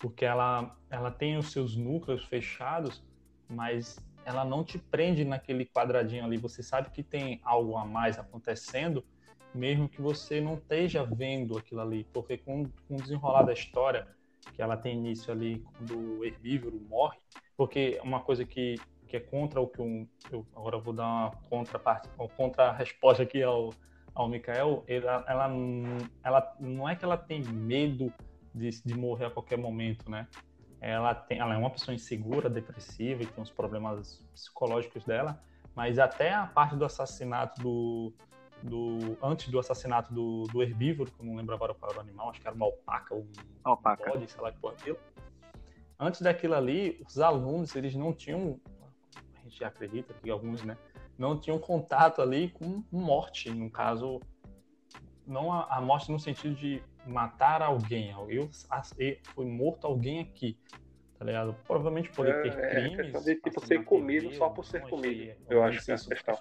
porque 0.00 0.24
ela, 0.24 0.74
ela 0.88 1.10
tem 1.10 1.36
os 1.36 1.52
seus 1.52 1.76
núcleos 1.76 2.24
fechados, 2.24 3.04
mas 3.46 3.98
ela 4.24 4.46
não 4.46 4.64
te 4.64 4.78
prende 4.78 5.26
naquele 5.26 5.66
quadradinho 5.66 6.24
ali. 6.24 6.38
Você 6.38 6.62
sabe 6.62 6.88
que 6.88 7.02
tem 7.02 7.38
algo 7.44 7.76
a 7.76 7.84
mais 7.84 8.18
acontecendo, 8.18 9.04
mesmo 9.54 9.90
que 9.90 10.00
você 10.00 10.40
não 10.40 10.54
esteja 10.54 11.04
vendo 11.04 11.58
aquilo 11.58 11.82
ali, 11.82 12.04
porque 12.14 12.38
com, 12.38 12.64
com 12.88 12.96
o 12.96 13.02
desenrolar 13.02 13.42
da 13.42 13.52
história, 13.52 14.08
que 14.54 14.62
ela 14.62 14.74
tem 14.74 14.96
início 14.96 15.30
ali 15.30 15.58
quando 15.58 16.18
o 16.18 16.24
herbívoro 16.24 16.80
morre, 16.88 17.18
porque 17.54 18.00
uma 18.02 18.20
coisa 18.20 18.42
que, 18.42 18.76
que 19.06 19.18
é 19.18 19.20
contra 19.20 19.60
o 19.60 19.68
que 19.68 19.82
um, 19.82 20.08
eu 20.32 20.46
agora 20.56 20.78
vou 20.78 20.94
dar 20.94 21.04
uma 21.04 21.30
contraparte, 21.50 22.08
uma 22.18 22.26
contra-resposta 22.26 23.22
aqui 23.22 23.42
ao, 23.42 23.74
ao 24.14 24.28
Mikael, 24.28 24.84
ela, 24.86 25.24
ela, 25.26 25.50
ela 26.22 26.56
não 26.60 26.88
é 26.88 26.96
que 26.96 27.04
ela 27.04 27.16
tem 27.16 27.42
medo 27.42 28.12
de, 28.54 28.70
de 28.84 28.94
morrer 28.94 29.26
a 29.26 29.30
qualquer 29.30 29.58
momento, 29.58 30.10
né? 30.10 30.26
Ela, 30.80 31.14
tem, 31.14 31.38
ela 31.38 31.54
é 31.54 31.58
uma 31.58 31.70
pessoa 31.70 31.94
insegura, 31.94 32.48
depressiva 32.48 33.22
e 33.22 33.26
tem 33.26 33.42
uns 33.42 33.50
problemas 33.50 34.24
psicológicos 34.32 35.04
dela, 35.04 35.42
mas 35.74 35.98
até 35.98 36.32
a 36.32 36.46
parte 36.46 36.74
do 36.74 36.84
assassinato 36.84 37.60
do, 37.60 38.12
do 38.62 39.16
antes 39.22 39.48
do 39.48 39.58
assassinato 39.58 40.12
do, 40.12 40.44
do 40.44 40.62
herbívoro, 40.62 41.10
que 41.10 41.20
eu 41.20 41.26
não 41.26 41.36
lembro 41.36 41.54
agora 41.54 41.74
qual 41.74 41.90
era 41.90 42.00
o 42.00 42.02
animal, 42.02 42.30
acho 42.30 42.40
que 42.40 42.46
era 42.46 42.56
uma 42.56 42.66
alpaca 42.66 43.14
ou 43.14 43.20
um 43.20 43.32
alpaca. 43.62 44.10
bode, 44.10 44.30
sei 44.30 44.40
lá 44.40 44.50
que 44.50 44.58
porra 44.58 44.74
aquilo. 44.74 44.98
Antes 45.98 46.22
daquilo 46.22 46.54
ali, 46.54 46.98
os 47.06 47.18
alunos, 47.18 47.76
eles 47.76 47.94
não 47.94 48.14
tinham, 48.14 48.58
a 49.36 49.42
gente 49.42 49.62
acredita 49.62 50.14
que 50.14 50.30
alguns, 50.30 50.62
né, 50.62 50.78
não 51.20 51.38
tinham 51.38 51.58
contato 51.58 52.22
ali 52.22 52.48
com 52.48 52.82
morte, 52.90 53.50
no 53.50 53.70
caso, 53.70 54.18
não 55.26 55.52
a, 55.52 55.76
a 55.76 55.80
morte 55.80 56.10
no 56.10 56.18
sentido 56.18 56.54
de 56.54 56.82
matar 57.06 57.60
alguém. 57.60 58.10
Eu, 58.26 58.48
foi 59.34 59.44
morto 59.44 59.86
alguém 59.86 60.20
aqui. 60.20 60.58
Tá 61.18 61.26
ligado? 61.26 61.54
Provavelmente 61.66 62.10
pode 62.10 62.30
é, 62.30 62.40
ter 62.40 62.58
é, 62.58 62.70
crimes. 62.70 62.98
É 62.98 63.02
questão 63.02 63.22
de 63.22 63.34
tipo, 63.34 63.66
ser 63.66 63.84
comido 63.84 64.34
só 64.34 64.48
por 64.48 64.64
ser 64.64 64.80
comido. 64.88 65.36
Eu 65.50 65.62
acho 65.62 65.84
que 65.84 65.90
é 65.90 65.94
a 65.94 65.98
questão. 65.98 66.38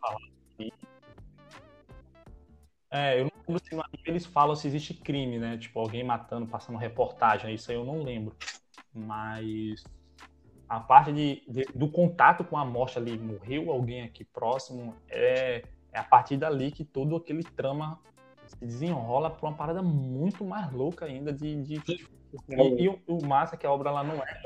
É, 2.89 3.19
eu 3.19 3.25
não 3.25 3.31
lembro 3.45 3.61
se 3.61 4.09
eles 4.09 4.25
falam 4.25 4.55
se 4.55 4.65
existe 4.65 4.93
crime, 4.93 5.37
né? 5.37 5.57
Tipo, 5.57 5.81
alguém 5.81 6.05
matando, 6.05 6.47
passando 6.47 6.77
reportagem, 6.77 7.53
isso 7.53 7.69
aí 7.69 7.75
eu 7.75 7.83
não 7.83 8.01
lembro. 8.01 8.33
Mas 8.93 9.83
a 10.69 10.79
parte 10.79 11.11
de, 11.11 11.41
de, 11.47 11.63
do 11.73 11.89
contato 11.89 12.43
com 12.43 12.55
a 12.55 12.63
morte 12.63 12.99
ali, 12.99 13.17
morreu 13.17 13.71
alguém 13.71 14.03
aqui 14.03 14.23
próximo, 14.23 14.95
é, 15.09 15.63
é 15.91 15.99
a 15.99 16.03
partir 16.03 16.37
dali 16.37 16.71
que 16.71 16.85
todo 16.85 17.15
aquele 17.15 17.43
trama 17.43 17.99
se 18.45 18.63
desenrola 18.63 19.31
para 19.31 19.49
uma 19.49 19.55
parada 19.55 19.81
muito 19.81 20.45
mais 20.45 20.71
louca 20.71 21.05
ainda 21.05 21.33
de, 21.33 21.55
de... 21.63 21.75
E, 21.75 22.83
e, 22.83 22.87
o, 22.87 23.01
o 23.07 23.25
massa 23.25 23.55
é 23.55 23.57
que 23.57 23.65
a 23.65 23.71
obra 23.71 23.89
ela 23.89 24.03
não 24.03 24.15
é 24.15 24.41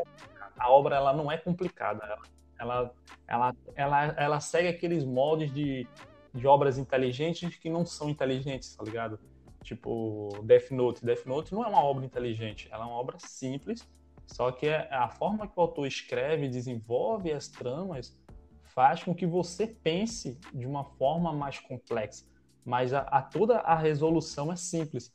a 0.57 0.69
obra 0.69 0.95
ela 0.95 1.11
não 1.11 1.29
é 1.29 1.37
complicada. 1.37 2.17
Ela 2.57 2.93
ela 3.27 3.55
ela, 3.75 4.05
ela 4.17 4.39
segue 4.39 4.69
aqueles 4.69 5.03
moldes 5.03 5.53
de, 5.53 5.85
de 6.33 6.47
obras 6.47 6.77
inteligentes 6.77 7.57
que 7.57 7.69
não 7.69 7.85
são 7.85 8.09
inteligentes 8.09 8.75
tá 8.75 8.83
ligado? 8.83 9.19
Tipo 9.63 10.29
Death 10.43 10.71
Note. 10.71 11.05
Death 11.05 11.25
Note 11.25 11.53
não 11.53 11.63
é 11.63 11.67
uma 11.67 11.83
obra 11.83 12.05
inteligente. 12.05 12.69
Ela 12.71 12.85
é 12.85 12.87
uma 12.87 12.95
obra 12.95 13.17
simples 13.19 13.85
só 14.33 14.51
que 14.51 14.67
é 14.67 14.87
a 14.91 15.07
forma 15.07 15.47
que 15.47 15.53
o 15.55 15.61
autor 15.61 15.87
escreve 15.87 16.49
desenvolve 16.49 17.31
as 17.31 17.47
tramas 17.47 18.17
faz 18.63 19.03
com 19.03 19.13
que 19.13 19.25
você 19.25 19.67
pense 19.67 20.39
de 20.53 20.65
uma 20.65 20.83
forma 20.83 21.31
mais 21.31 21.59
complexa 21.59 22.25
mas 22.65 22.93
a, 22.93 23.01
a, 23.01 23.21
toda 23.21 23.59
a 23.59 23.75
resolução 23.75 24.51
é 24.51 24.55
simples. 24.55 25.13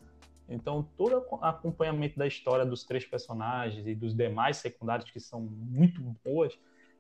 Então, 0.48 0.82
todo 0.96 1.24
o 1.30 1.44
acompanhamento 1.44 2.18
da 2.18 2.26
história 2.26 2.64
dos 2.64 2.84
três 2.84 3.04
personagens 3.04 3.86
e 3.86 3.94
dos 3.94 4.14
demais 4.14 4.56
secundários 4.58 5.10
que 5.10 5.20
são 5.20 5.40
muito 5.40 6.00
boas, 6.24 6.58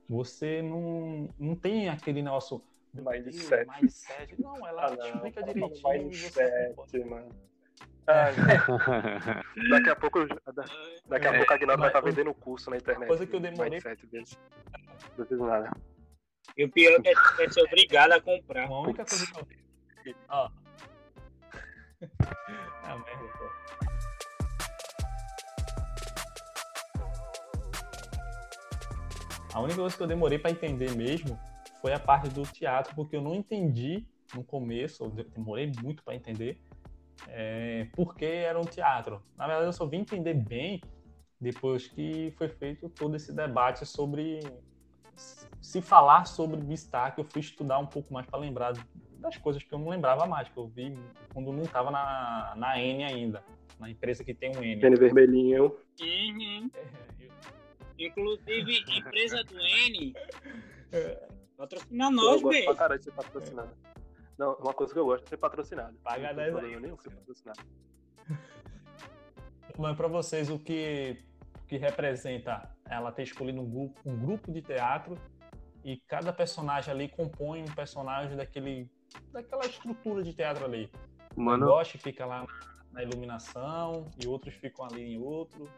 você 0.08 0.62
não, 0.62 1.28
não 1.38 1.54
tem 1.54 1.88
aquele 1.88 2.22
negócio 2.22 2.62
mindset. 2.94 3.66
mindset. 3.66 4.40
Não, 4.40 4.66
ela 4.66 4.86
ah, 4.86 4.96
não, 4.96 5.06
explica 5.06 5.42
direitinho. 5.42 6.04
Mindset, 6.04 7.04
mano. 7.04 7.28
Ah, 8.10 8.30
daqui 9.70 9.90
a 9.90 9.96
pouco, 9.96 10.26
daqui 11.06 11.26
a 11.26 11.34
é, 11.34 11.36
pouco 11.36 11.52
a 11.52 11.56
Aguinaldo 11.56 11.80
vai 11.80 11.90
estar 11.90 12.00
tá 12.00 12.08
vendendo 12.08 12.32
curso 12.32 12.70
na 12.70 12.78
internet. 12.78 13.06
Coisa 13.06 13.26
que 13.26 13.36
eu 13.36 13.40
demorei. 13.40 13.80
Não 15.18 15.26
fiz 15.26 15.38
nada. 15.38 15.70
E 16.56 16.64
o 16.64 16.72
pior 16.72 16.98
é 16.98 17.02
que 17.02 17.10
a 17.10 17.44
gente 17.44 17.60
é 17.60 17.62
obrigado 17.62 18.12
a 18.12 18.20
comprar. 18.20 18.66
A 18.66 18.80
única 18.80 19.04
coisa 19.04 19.26
que 19.26 19.38
eu 20.08 20.14
Ó. 20.30 20.50
ah, 22.84 22.96
merda, 22.96 23.28
pô. 23.38 23.58
A 29.52 29.60
única 29.60 29.80
coisa 29.80 29.96
que 29.96 30.02
eu 30.02 30.06
demorei 30.06 30.38
para 30.38 30.50
entender 30.50 30.92
mesmo 30.92 31.38
foi 31.82 31.92
a 31.92 31.98
parte 32.00 32.30
do 32.30 32.42
teatro, 32.44 32.94
porque 32.94 33.16
eu 33.16 33.20
não 33.20 33.34
entendi 33.34 34.06
no 34.34 34.42
começo, 34.42 35.04
eu 35.04 35.10
demorei 35.10 35.70
muito 35.82 36.02
para 36.02 36.14
entender 36.14 36.58
é, 37.28 37.86
porque 37.94 38.24
era 38.24 38.58
um 38.58 38.64
teatro. 38.64 39.22
Na 39.36 39.46
verdade, 39.46 39.68
eu 39.68 39.72
só 39.72 39.86
vim 39.86 39.98
entender 39.98 40.34
bem 40.34 40.80
depois 41.40 41.86
que 41.86 42.32
foi 42.36 42.48
feito 42.48 42.88
todo 42.88 43.14
esse 43.14 43.32
debate 43.32 43.86
sobre 43.86 44.40
se 45.60 45.80
falar 45.80 46.24
sobre 46.24 46.60
Bistac, 46.60 47.18
eu 47.18 47.24
fui 47.24 47.40
estudar 47.40 47.78
um 47.78 47.86
pouco 47.86 48.12
mais 48.12 48.26
para 48.26 48.38
lembrar 48.38 48.72
das 49.18 49.36
coisas 49.36 49.62
que 49.62 49.72
eu 49.72 49.78
não 49.78 49.88
lembrava 49.88 50.26
mais, 50.26 50.48
que 50.48 50.56
eu 50.56 50.68
vi 50.68 50.96
quando 51.32 51.52
não 51.52 51.62
estava 51.62 51.90
na, 51.90 52.54
na 52.56 52.80
N 52.80 53.04
ainda, 53.04 53.44
na 53.78 53.90
empresa 53.90 54.24
que 54.24 54.32
tem 54.32 54.56
um 54.56 54.62
N. 54.62 54.80
N 54.80 54.96
vermelhinho. 54.96 55.76
Uhum. 56.00 56.70
Inclusive, 57.98 58.84
empresa 58.96 59.42
do 59.44 59.58
N. 59.58 60.14
Patrocina 61.56 62.10
nós, 62.10 62.40
velho. 62.40 62.66
Não, 64.38 64.54
uma 64.54 64.72
coisa 64.72 64.92
que 64.92 64.98
eu 64.98 65.04
gosto 65.04 65.24
é 65.24 65.28
ser 65.28 65.36
patrocinado. 65.36 65.98
Paga 65.98 66.28
Não 66.28 66.36
10 66.36 66.36
tem 66.36 66.52
problema 66.52 66.76
aí. 66.76 66.82
nenhum 66.82 66.98
ser 66.98 67.10
patrocinado. 67.10 67.60
Mas 69.76 69.96
para 69.96 70.08
vocês, 70.08 70.48
o 70.50 70.58
que, 70.58 71.22
o 71.62 71.66
que 71.66 71.76
representa 71.76 72.70
ela 72.88 73.12
ter 73.12 73.24
escolhido 73.24 73.60
um 73.60 73.68
grupo, 73.68 74.00
um 74.04 74.16
grupo 74.16 74.52
de 74.52 74.62
teatro 74.62 75.16
e 75.84 75.96
cada 76.08 76.32
personagem 76.32 76.92
ali 76.92 77.08
compõe 77.08 77.62
um 77.62 77.74
personagem 77.74 78.36
daquele, 78.36 78.90
daquela 79.32 79.66
estrutura 79.66 80.22
de 80.22 80.32
teatro 80.32 80.64
ali. 80.64 80.90
O 81.36 81.42
Mano, 81.42 81.66
Ghost 81.66 81.98
fica 81.98 82.24
lá 82.26 82.40
na, 82.42 82.48
na 82.92 83.02
iluminação 83.02 84.10
e 84.22 84.26
outros 84.26 84.54
ficam 84.54 84.86
ali 84.86 85.14
em 85.14 85.18
outro. 85.20 85.68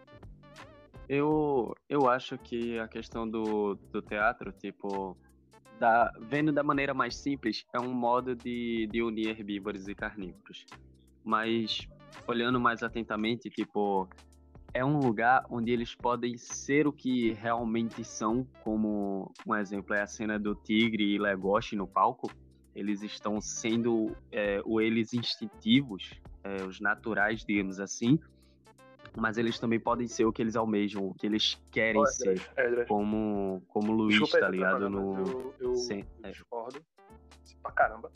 eu, 1.09 1.75
eu 1.89 2.09
acho 2.09 2.39
que 2.39 2.79
a 2.79 2.89
questão 2.89 3.29
do, 3.29 3.75
do 3.75 4.01
teatro, 4.01 4.53
tipo, 4.53 5.17
da, 5.81 6.13
vendo 6.21 6.53
da 6.53 6.63
maneira 6.63 6.93
mais 6.93 7.17
simples, 7.17 7.65
é 7.75 7.81
um 7.81 7.93
modo 7.93 8.37
de, 8.37 8.87
de 8.93 9.03
unir 9.03 9.29
herbívoros 9.29 9.89
e 9.89 9.95
carnívoros. 9.95 10.67
Mas, 11.25 11.89
olhando 12.29 12.61
mais 12.61 12.83
atentamente, 12.83 13.49
tipo, 13.49 14.07
é 14.75 14.85
um 14.85 14.99
lugar 14.99 15.45
onde 15.51 15.73
eles 15.73 15.95
podem 15.95 16.37
ser 16.37 16.87
o 16.87 16.93
que 16.93 17.33
realmente 17.33 18.05
são, 18.05 18.47
como 18.63 19.33
um 19.47 19.55
exemplo 19.57 19.95
é 19.95 20.03
a 20.03 20.07
cena 20.07 20.39
do 20.39 20.55
tigre 20.55 21.15
e 21.15 21.19
Legoshi 21.19 21.75
no 21.75 21.89
palco. 21.89 22.31
Eles 22.75 23.03
estão 23.03 23.41
sendo 23.41 24.15
é, 24.31 24.61
o 24.65 24.81
eles 24.81 25.15
instintivos, 25.15 26.21
é, 26.45 26.63
os 26.63 26.79
naturais, 26.79 27.43
digamos 27.45 27.81
assim, 27.81 28.19
mas 29.17 29.39
eles 29.39 29.59
também 29.59 29.81
podem 29.81 30.07
ser 30.07 30.25
o 30.25 30.33
que 30.33 30.41
eles 30.43 30.57
almejam, 30.57 31.07
o 31.09 31.15
que 31.15 31.27
eles 31.27 31.61
querem 31.71 32.01
Ó, 32.01 32.07
ser, 32.07 32.31
Edras, 32.33 32.51
Edras, 32.57 32.89
como, 32.89 33.63
como 33.69 33.93
o 33.93 33.97
Luiz, 33.97 34.19
desculpa 34.19 34.41
tá 34.41 34.49
ligado? 34.49 34.89
No... 34.89 35.17
Eu, 35.19 35.55
eu, 35.61 35.75
Sim, 35.75 36.05
eu 36.23 36.29
é. 36.29 36.31
discordo. 36.31 36.81
Pra 37.63 37.73
caramba. 37.73 38.11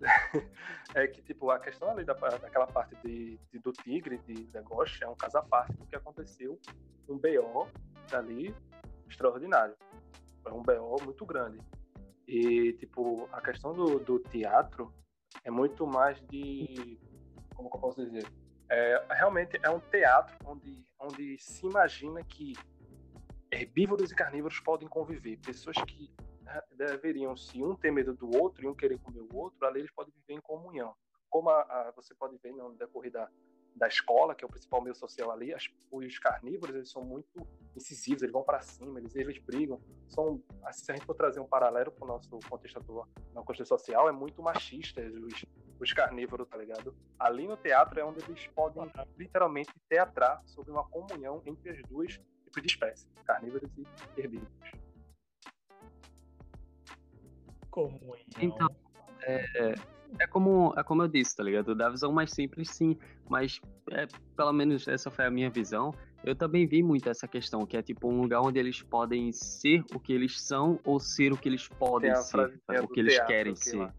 é 0.94 1.06
que, 1.06 1.22
tipo, 1.22 1.50
a 1.50 1.58
questão 1.58 1.90
ali 1.90 2.04
da, 2.04 2.12
daquela 2.12 2.66
parte 2.66 2.94
de, 3.02 3.38
de- 3.50 3.58
do 3.58 3.72
tigre, 3.72 4.18
de 4.18 4.48
Legoshi, 4.52 5.02
é 5.02 5.08
um 5.08 5.16
caso 5.16 5.38
à 5.38 5.42
parte 5.42 5.72
do 5.74 5.86
que 5.86 5.96
aconteceu 5.96 6.58
um 7.08 7.18
BO 7.18 7.66
ali 8.12 8.54
extraordinário. 9.08 9.74
É 10.44 10.52
um 10.52 10.62
BO 10.62 11.02
muito 11.04 11.24
grande. 11.24 11.58
E, 12.28 12.74
tipo, 12.74 13.28
a 13.32 13.40
questão 13.40 13.72
do, 13.72 13.98
do 13.98 14.18
teatro 14.18 14.92
é 15.44 15.50
muito 15.50 15.86
mais 15.86 16.20
de. 16.28 16.98
Como 17.54 17.70
que 17.70 17.76
eu 17.76 17.80
posso 17.80 18.04
dizer? 18.04 18.26
É, 18.68 19.06
realmente 19.10 19.58
é 19.62 19.70
um 19.70 19.78
teatro 19.80 20.36
onde, 20.44 20.84
onde 20.98 21.38
se 21.38 21.64
imagina 21.66 22.22
que 22.24 22.54
herbívoros 23.50 24.10
e 24.10 24.14
carnívoros 24.14 24.58
podem 24.60 24.88
conviver. 24.88 25.38
Pessoas 25.38 25.76
que 25.82 26.10
né, 26.42 26.60
deveriam, 26.72 27.36
se 27.36 27.62
um 27.62 27.74
ter 27.76 27.90
medo 27.92 28.14
do 28.14 28.28
outro 28.36 28.64
e 28.64 28.68
um 28.68 28.74
querer 28.74 28.98
comer 28.98 29.20
o 29.20 29.36
outro, 29.36 29.64
ali 29.66 29.80
eles 29.80 29.92
podem 29.92 30.12
viver 30.14 30.34
em 30.38 30.40
comunhão. 30.40 30.94
Como 31.30 31.48
a, 31.50 31.60
a- 31.60 31.92
você 31.94 32.14
pode 32.14 32.36
ver 32.38 32.52
no 32.52 32.74
decorrer 32.74 33.12
da, 33.12 33.28
da 33.74 33.86
escola, 33.86 34.34
que 34.34 34.44
é 34.44 34.46
o 34.46 34.50
principal 34.50 34.82
meio 34.82 34.94
social 34.94 35.30
ali, 35.30 35.54
as- 35.54 35.68
os 35.90 36.18
carnívoros 36.18 36.74
eles 36.74 36.90
são 36.90 37.04
muito 37.04 37.46
incisivos, 37.76 38.22
eles 38.22 38.32
vão 38.32 38.42
para 38.42 38.60
cima, 38.60 38.98
eles, 38.98 39.14
eles 39.14 39.38
brigam. 39.44 39.80
São, 40.08 40.42
assim, 40.64 40.84
se 40.84 40.90
a 40.92 40.94
gente 40.94 41.06
for 41.06 41.14
trazer 41.14 41.40
um 41.40 41.46
paralelo 41.46 41.92
para 41.92 42.04
o 42.04 42.08
nosso 42.08 42.38
contexto 42.48 42.78
atual, 42.78 43.06
no 43.32 43.44
contexto 43.44 43.68
social, 43.68 44.08
é 44.08 44.12
muito 44.12 44.42
machista 44.42 45.00
os, 45.02 45.44
os 45.78 45.92
carnívoros, 45.92 46.48
tá 46.48 46.56
ligado? 46.56 46.94
Ali 47.18 47.46
no 47.46 47.56
teatro 47.56 48.00
é 48.00 48.04
onde 48.04 48.22
eles 48.24 48.46
podem 48.48 48.90
literalmente 49.16 49.70
teatrar 49.88 50.42
sobre 50.46 50.70
uma 50.70 50.84
comunhão 50.88 51.42
entre 51.44 51.70
as 51.70 51.82
duas 51.88 52.12
tipos 52.44 52.62
de 52.62 52.68
espécies, 52.68 53.08
carnívoros 53.24 53.70
e 53.76 53.86
herbívoros. 54.20 54.52
Comunhão. 57.70 58.16
Então, 58.40 58.68
É 60.20 60.26
como, 60.26 60.72
é 60.76 60.82
como 60.82 61.02
eu 61.02 61.08
disse, 61.08 61.36
tá 61.36 61.42
ligado? 61.42 61.74
Da 61.74 61.90
visão 61.90 62.12
mais 62.12 62.30
simples, 62.30 62.70
sim. 62.70 62.96
Mas, 63.28 63.60
é, 63.90 64.06
pelo 64.36 64.52
menos 64.52 64.86
essa 64.86 65.10
foi 65.10 65.26
a 65.26 65.30
minha 65.30 65.50
visão. 65.50 65.92
Eu 66.24 66.34
também 66.34 66.66
vi 66.66 66.82
muito 66.82 67.08
essa 67.08 67.26
questão, 67.26 67.66
que 67.66 67.76
é 67.76 67.82
tipo 67.82 68.08
um 68.08 68.20
lugar 68.22 68.40
onde 68.40 68.58
eles 68.58 68.82
podem 68.82 69.32
ser 69.32 69.84
o 69.94 70.00
que 70.00 70.12
eles 70.12 70.40
são 70.40 70.78
ou 70.84 70.98
ser 71.00 71.32
o 71.32 71.36
que 71.36 71.48
eles 71.48 71.68
podem 71.68 72.14
ser. 72.16 72.30
frasezinha 72.30 72.82
O 72.84 72.88
que 72.88 73.00
eles 73.00 73.14
teatro 73.14 73.32
querem 73.32 73.52
aqui 73.52 73.64
ser. 73.64 73.76
lá. 73.76 73.94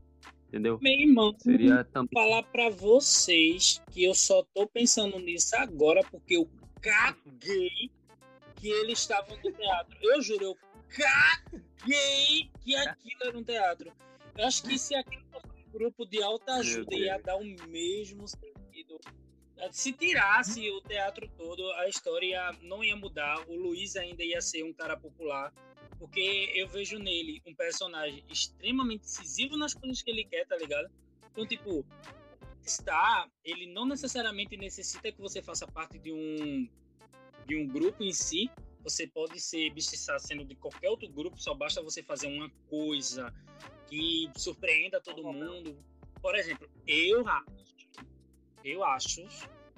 Entendeu? 0.47 0.79
Meu 0.81 0.93
irmão, 0.93 1.35
Seria 1.37 1.83
também. 1.83 2.09
falar 2.13 2.43
pra 2.43 2.69
vocês 2.69 3.81
que 3.91 4.03
eu 4.03 4.13
só 4.13 4.43
tô 4.53 4.65
pensando 4.67 5.19
nisso 5.19 5.55
agora 5.57 6.01
porque 6.09 6.37
eu 6.37 6.49
caguei 6.81 7.91
que 8.55 8.69
eles 8.69 8.99
estavam 8.99 9.37
no 9.43 9.51
teatro. 9.51 9.97
Eu 10.01 10.21
juro, 10.21 10.43
eu 10.45 10.57
caguei 10.89 12.49
que 12.63 12.75
aquilo 12.75 13.23
era 13.23 13.37
um 13.37 13.43
teatro. 13.43 13.91
Eu 14.37 14.45
acho 14.45 14.63
que 14.63 14.77
se 14.77 14.95
aquilo 14.95 15.23
fosse 15.31 15.47
um 15.47 15.71
grupo 15.71 16.05
de 16.05 16.21
alta 16.23 16.53
ajuda 16.53 16.95
ia 16.95 17.17
dar 17.17 17.35
o 17.35 17.43
mesmo 17.67 18.27
sentido. 18.27 18.99
Se 19.71 19.91
tirasse 19.91 20.69
o 20.69 20.81
teatro 20.81 21.27
todo, 21.35 21.69
a 21.73 21.89
história 21.89 22.51
não 22.61 22.83
ia 22.83 22.95
mudar. 22.95 23.43
O 23.49 23.55
Luiz 23.55 23.95
ainda 23.95 24.23
ia 24.23 24.39
ser 24.39 24.63
um 24.63 24.71
cara 24.71 24.95
popular. 24.95 25.51
Porque 25.99 26.51
eu 26.55 26.67
vejo 26.67 26.99
nele 26.99 27.41
um 27.45 27.55
personagem 27.55 28.23
extremamente 28.29 29.01
decisivo 29.01 29.57
nas 29.57 29.73
coisas 29.73 30.01
que 30.01 30.11
ele 30.11 30.25
quer, 30.25 30.45
tá 30.45 30.55
ligado? 30.55 30.89
Então, 31.31 31.45
tipo, 31.45 31.85
estar, 32.63 33.29
ele 33.43 33.67
não 33.67 33.85
necessariamente 33.85 34.55
necessita 34.57 35.11
que 35.11 35.21
você 35.21 35.41
faça 35.41 35.65
parte 35.65 35.97
de 35.97 36.11
um 36.11 36.69
de 37.47 37.55
um 37.55 37.65
grupo 37.65 38.03
em 38.03 38.11
si. 38.11 38.51
Você 38.83 39.07
pode 39.07 39.39
ser 39.39 39.73
estar 39.75 40.19
sendo 40.19 40.45
de 40.45 40.55
qualquer 40.55 40.89
outro 40.89 41.09
grupo, 41.09 41.41
só 41.41 41.53
basta 41.53 41.81
você 41.81 42.03
fazer 42.03 42.27
uma 42.27 42.49
coisa 42.69 43.33
que 43.87 44.29
surpreenda 44.35 45.01
todo 45.01 45.23
mundo. 45.23 45.77
Por 46.21 46.35
exemplo, 46.35 46.69
eu 46.85 47.27
acho, 47.27 47.47
eu 48.63 48.83
acho 48.83 49.25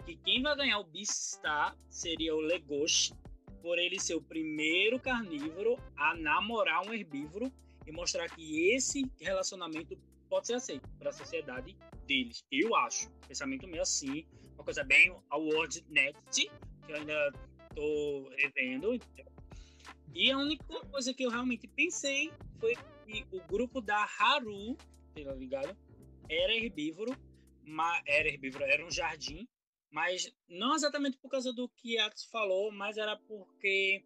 que 0.05 0.15
quem 0.15 0.41
vai 0.41 0.55
ganhar 0.55 0.79
o 0.79 0.83
Beastar 0.83 1.77
seria 1.89 2.35
o 2.35 2.39
Legoshi, 2.39 3.13
por 3.61 3.77
ele 3.77 3.99
ser 3.99 4.15
o 4.15 4.21
primeiro 4.21 4.99
carnívoro 4.99 5.77
a 5.95 6.15
namorar 6.15 6.85
um 6.85 6.93
herbívoro 6.93 7.51
e 7.85 7.91
mostrar 7.91 8.29
que 8.29 8.69
esse 8.73 9.09
relacionamento 9.19 9.97
pode 10.29 10.47
ser 10.47 10.53
aceito 10.53 10.87
para 10.97 11.09
a 11.09 11.13
sociedade 11.13 11.75
deles. 12.05 12.43
Eu 12.51 12.75
acho. 12.75 13.09
Pensamento 13.27 13.67
meio 13.67 13.81
assim, 13.81 14.25
uma 14.55 14.63
coisa 14.63 14.83
bem 14.83 15.15
award 15.29 15.83
next, 15.89 16.51
que 16.85 16.91
eu 16.91 16.95
ainda 16.95 17.31
tô 17.75 18.29
revendo. 18.37 18.99
E 20.13 20.31
a 20.31 20.37
única 20.37 20.65
coisa 20.85 21.13
que 21.13 21.23
eu 21.23 21.29
realmente 21.29 21.67
pensei 21.67 22.31
foi 22.59 22.75
que 23.05 23.25
o 23.31 23.41
grupo 23.47 23.81
da 23.81 24.07
Haru, 24.19 24.75
tá 25.23 25.33
ligado? 25.33 25.77
Era 26.27 26.53
herbívoro, 26.53 27.15
mas 27.63 28.01
era 28.05 28.27
herbívoro, 28.27 28.63
era 28.63 28.85
um 28.85 28.91
jardim, 28.91 29.47
mas 29.91 30.31
não 30.47 30.75
exatamente 30.75 31.17
por 31.17 31.29
causa 31.29 31.51
do 31.51 31.67
que 31.69 31.97
Atos 31.97 32.25
falou, 32.25 32.71
mas 32.71 32.97
era 32.97 33.17
porque 33.17 34.03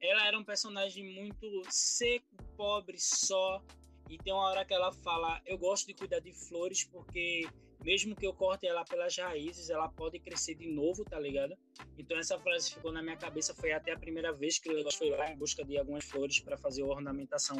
ela 0.00 0.26
era 0.26 0.38
um 0.38 0.44
personagem 0.44 1.04
muito 1.14 1.62
seco, 1.70 2.36
pobre, 2.56 2.98
só. 2.98 3.62
E 4.08 4.18
tem 4.18 4.32
uma 4.32 4.42
hora 4.42 4.64
que 4.64 4.74
ela 4.74 4.92
fala: 4.92 5.40
Eu 5.46 5.56
gosto 5.56 5.86
de 5.86 5.94
cuidar 5.94 6.20
de 6.20 6.32
flores 6.32 6.84
porque, 6.84 7.48
mesmo 7.82 8.14
que 8.14 8.26
eu 8.26 8.34
corte 8.34 8.66
ela 8.66 8.84
pelas 8.84 9.16
raízes, 9.16 9.70
ela 9.70 9.88
pode 9.88 10.18
crescer 10.18 10.54
de 10.56 10.70
novo, 10.70 11.04
tá 11.04 11.18
ligado? 11.18 11.56
Então, 11.96 12.18
essa 12.18 12.38
frase 12.38 12.74
ficou 12.74 12.92
na 12.92 13.02
minha 13.02 13.16
cabeça. 13.16 13.54
Foi 13.54 13.72
até 13.72 13.92
a 13.92 13.98
primeira 13.98 14.32
vez 14.32 14.58
que 14.58 14.68
Legos 14.68 14.94
foi 14.94 15.10
lá 15.10 15.30
em 15.30 15.36
busca 15.36 15.64
de 15.64 15.78
algumas 15.78 16.04
flores 16.04 16.38
para 16.40 16.58
fazer 16.58 16.82
a 16.82 16.86
ornamentação 16.86 17.56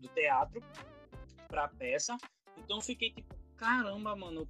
do 0.00 0.08
teatro 0.08 0.62
para 1.48 1.64
a 1.64 1.68
peça. 1.68 2.16
Então, 2.58 2.76
eu 2.76 2.82
fiquei 2.82 3.10
tipo: 3.10 3.34
Caramba, 3.56 4.14
mano, 4.14 4.46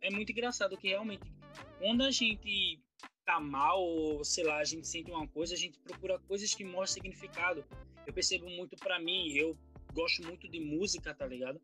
é 0.00 0.10
muito 0.10 0.32
engraçado 0.32 0.76
que 0.76 0.88
realmente, 0.88 1.32
quando 1.78 2.02
a 2.02 2.10
gente 2.10 2.80
tá 3.24 3.40
mal, 3.40 3.80
ou 3.82 4.24
sei 4.24 4.44
lá, 4.44 4.58
a 4.58 4.64
gente 4.64 4.86
sente 4.86 5.10
uma 5.10 5.26
coisa, 5.28 5.54
a 5.54 5.56
gente 5.56 5.78
procura 5.78 6.18
coisas 6.20 6.54
que 6.54 6.64
mostram 6.64 7.02
significado. 7.02 7.64
Eu 8.06 8.12
percebo 8.12 8.48
muito 8.50 8.76
para 8.76 8.98
mim, 8.98 9.32
eu 9.32 9.56
gosto 9.92 10.24
muito 10.24 10.48
de 10.48 10.60
música, 10.60 11.14
tá 11.14 11.26
ligado? 11.26 11.60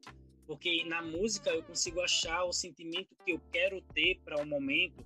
Porque 0.46 0.84
na 0.84 1.02
música 1.02 1.50
eu 1.50 1.62
consigo 1.62 2.00
achar 2.00 2.44
o 2.44 2.52
sentimento 2.52 3.14
que 3.24 3.32
eu 3.32 3.40
quero 3.52 3.82
ter 3.94 4.18
para 4.24 4.38
o 4.38 4.42
um 4.42 4.46
momento. 4.46 5.04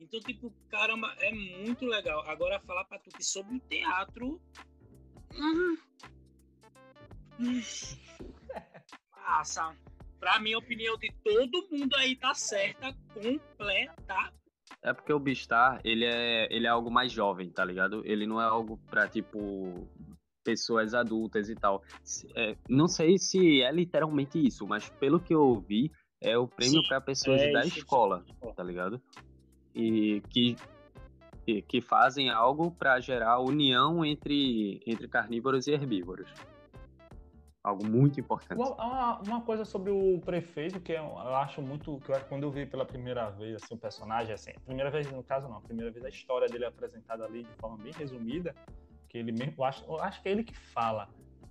Então, 0.00 0.20
tipo, 0.20 0.52
caramba, 0.70 1.14
é 1.18 1.32
muito 1.32 1.84
legal. 1.84 2.20
Agora, 2.28 2.60
falar 2.60 2.84
pra 2.84 2.98
tu 2.98 3.10
que 3.10 3.22
sobre 3.24 3.56
o 3.56 3.60
teatro. 3.60 4.40
hum, 5.34 5.76
hum, 7.38 7.62
Passa. 9.10 9.76
Pra 10.18 10.40
minha 10.40 10.58
opinião 10.58 10.96
de 10.96 11.12
todo 11.22 11.68
mundo 11.70 11.94
aí 11.96 12.16
tá 12.16 12.34
certa, 12.34 12.92
completa. 13.14 14.32
É 14.82 14.92
porque 14.92 15.12
o 15.12 15.18
Beastar, 15.18 15.80
ele 15.84 16.04
é, 16.04 16.46
ele 16.50 16.66
é 16.66 16.70
algo 16.70 16.90
mais 16.90 17.10
jovem, 17.10 17.50
tá 17.50 17.64
ligado? 17.64 18.02
Ele 18.04 18.26
não 18.26 18.40
é 18.40 18.44
algo 18.44 18.78
pra, 18.90 19.08
tipo, 19.08 19.88
pessoas 20.44 20.94
adultas 20.94 21.48
e 21.48 21.54
tal. 21.54 21.82
É, 22.34 22.56
não 22.68 22.88
sei 22.88 23.18
se 23.18 23.62
é 23.62 23.72
literalmente 23.72 24.38
isso, 24.44 24.66
mas 24.66 24.88
pelo 24.90 25.20
que 25.20 25.34
eu 25.34 25.42
ouvi, 25.42 25.90
é 26.20 26.36
o 26.36 26.48
prêmio 26.48 26.82
pra 26.88 27.00
pessoas 27.00 27.40
é 27.40 27.52
da 27.52 27.64
escola, 27.64 28.24
tá 28.56 28.62
ligado? 28.62 29.00
E 29.74 30.22
que 30.30 30.56
que, 31.48 31.62
que 31.62 31.80
fazem 31.80 32.28
algo 32.28 32.70
para 32.70 33.00
gerar 33.00 33.40
união 33.40 34.04
entre, 34.04 34.82
entre 34.86 35.08
carnívoros 35.08 35.66
e 35.66 35.72
herbívoros. 35.72 36.28
Algo 37.68 37.86
muito 37.86 38.18
importante. 38.18 38.58
Uma, 38.58 39.20
uma, 39.20 39.42
coisa 39.42 39.62
sobre 39.62 39.90
o 39.90 40.18
prefeito 40.24 40.80
que 40.80 40.92
eu, 40.92 41.18
acho 41.18 41.60
muito. 41.60 42.00
que 42.00 42.10
eu, 42.10 42.18
quando 42.22 42.44
eu 42.44 42.50
vi 42.50 42.64
pela 42.64 42.86
primeira 42.86 43.28
vez 43.28 43.62
assim, 43.62 43.74
o 43.74 43.76
personagem, 43.76 44.32
assim, 44.32 44.52
primeira 44.64 44.90
vez 44.90 45.10
no 45.12 45.22
caso 45.22 45.46
não, 45.48 45.58
a 45.58 45.60
primeira 45.60 45.90
vez 45.90 46.02
a 46.02 46.08
história 46.08 46.48
dele 46.48 46.64
é 46.64 46.68
apresentada 46.68 47.26
ali 47.26 47.42
de 47.42 47.52
forma 47.56 47.76
bem 47.76 47.92
resumida, 47.92 48.56
que 49.06 49.18
ele 49.18 49.32
mesmo. 49.32 49.52
Eu 49.58 49.64
acho, 49.64 49.84
eu 49.84 50.00
acho 50.00 50.22
que 50.22 50.30
é 50.30 50.32
ele 50.32 50.44
que 50.44 50.56
fala. 50.56 51.10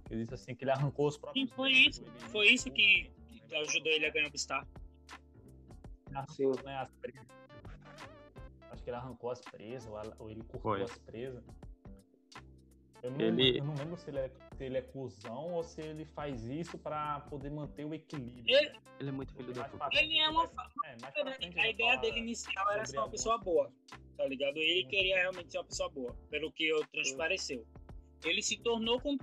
Ele 0.10 0.24
diz 0.24 0.34
assim 0.34 0.56
que 0.56 0.64
ele 0.64 0.72
arrancou 0.72 1.08
os 1.08 1.20
próprios. 1.20 1.48
Sim, 1.48 1.56
foi 1.56 1.72
isso. 1.72 2.02
Ele, 2.02 2.12
foi 2.32 2.48
isso 2.48 2.72
que, 2.72 3.12
que 3.48 3.56
ajudou 3.56 3.92
ele 3.92 4.08
a 4.08 4.10
ganhar 4.10 4.32
o 4.34 4.38
Star. 4.40 4.66
Sim. 6.32 6.52
Né, 6.64 6.78
as 6.78 6.90
Acho 8.72 8.84
que 8.84 8.90
ele 8.90 8.98
arrancou 8.98 9.30
as 9.30 9.42
presas, 9.42 9.88
ou 10.18 10.32
ele 10.32 10.42
cortou 10.42 10.74
Foi. 10.74 10.82
as 10.82 10.98
presas. 10.98 11.44
Eu 13.04 13.12
não, 13.12 13.20
ele... 13.22 13.60
eu 13.60 13.64
não 13.64 13.76
lembro 13.76 13.98
se 13.98 14.10
ele, 14.10 14.20
é, 14.20 14.32
se 14.56 14.64
ele 14.64 14.78
é 14.78 14.82
cuzão 14.82 15.54
ou 15.54 15.64
se 15.64 15.82
ele 15.82 16.06
faz 16.06 16.48
isso 16.48 16.78
pra 16.78 17.20
poder 17.30 17.50
manter 17.52 17.86
o 17.86 17.94
equilíbrio. 17.94 18.44
Ele, 18.56 18.72
ele 19.00 19.10
é 19.10 19.12
muito 19.12 19.34
filho 19.34 19.54
da 19.54 19.66
puta. 19.66 19.90
Ele 19.92 20.18
é 20.18 20.30
uma. 20.30 20.50
É, 20.86 21.62
a 21.62 21.70
ideia 21.70 21.98
dele 21.98 22.20
inicial 22.20 22.72
era 22.72 22.86
ser 22.86 22.98
uma 22.98 23.10
pessoa 23.10 23.38
boa, 23.38 23.72
tá 24.18 24.26
ligado? 24.28 24.58
Ele 24.58 24.82
Sim. 24.82 24.88
queria 24.88 25.18
realmente 25.18 25.52
ser 25.52 25.60
uma 25.60 25.66
pessoa 25.66 25.90
boa, 25.90 26.16
pelo 26.30 26.52
que 26.52 26.68
eu 26.68 26.86
transpareceu. 26.88 27.66
Ele 28.24 28.42
se 28.42 28.58
tornou 28.58 29.00
com 29.00 29.18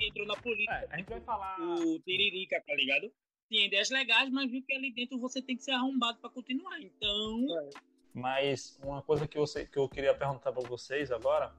entrou 0.00 0.26
na 0.26 0.36
política. 0.36 0.72
É, 0.72 0.94
a 0.94 0.96
gente 0.96 1.08
vai 1.08 1.20
falar. 1.20 1.56
O 1.60 1.98
Tiririca, 2.00 2.62
tá 2.66 2.74
ligado? 2.74 3.12
Tinha 3.48 3.66
ideias 3.66 3.90
legais, 3.90 4.30
mas 4.30 4.50
viu 4.50 4.62
que 4.62 4.74
ali 4.74 4.92
dentro 4.92 5.18
você 5.18 5.40
tem 5.40 5.56
que 5.56 5.62
ser 5.62 5.72
arrombado 5.72 6.18
pra 6.18 6.30
continuar. 6.30 6.80
Então. 6.80 7.46
É. 7.58 7.70
Mas 8.14 8.78
uma 8.82 9.02
coisa 9.02 9.26
que, 9.26 9.38
você, 9.38 9.66
que 9.66 9.78
eu 9.78 9.88
queria 9.88 10.14
perguntar 10.14 10.52
para 10.52 10.68
vocês 10.68 11.10
agora 11.10 11.54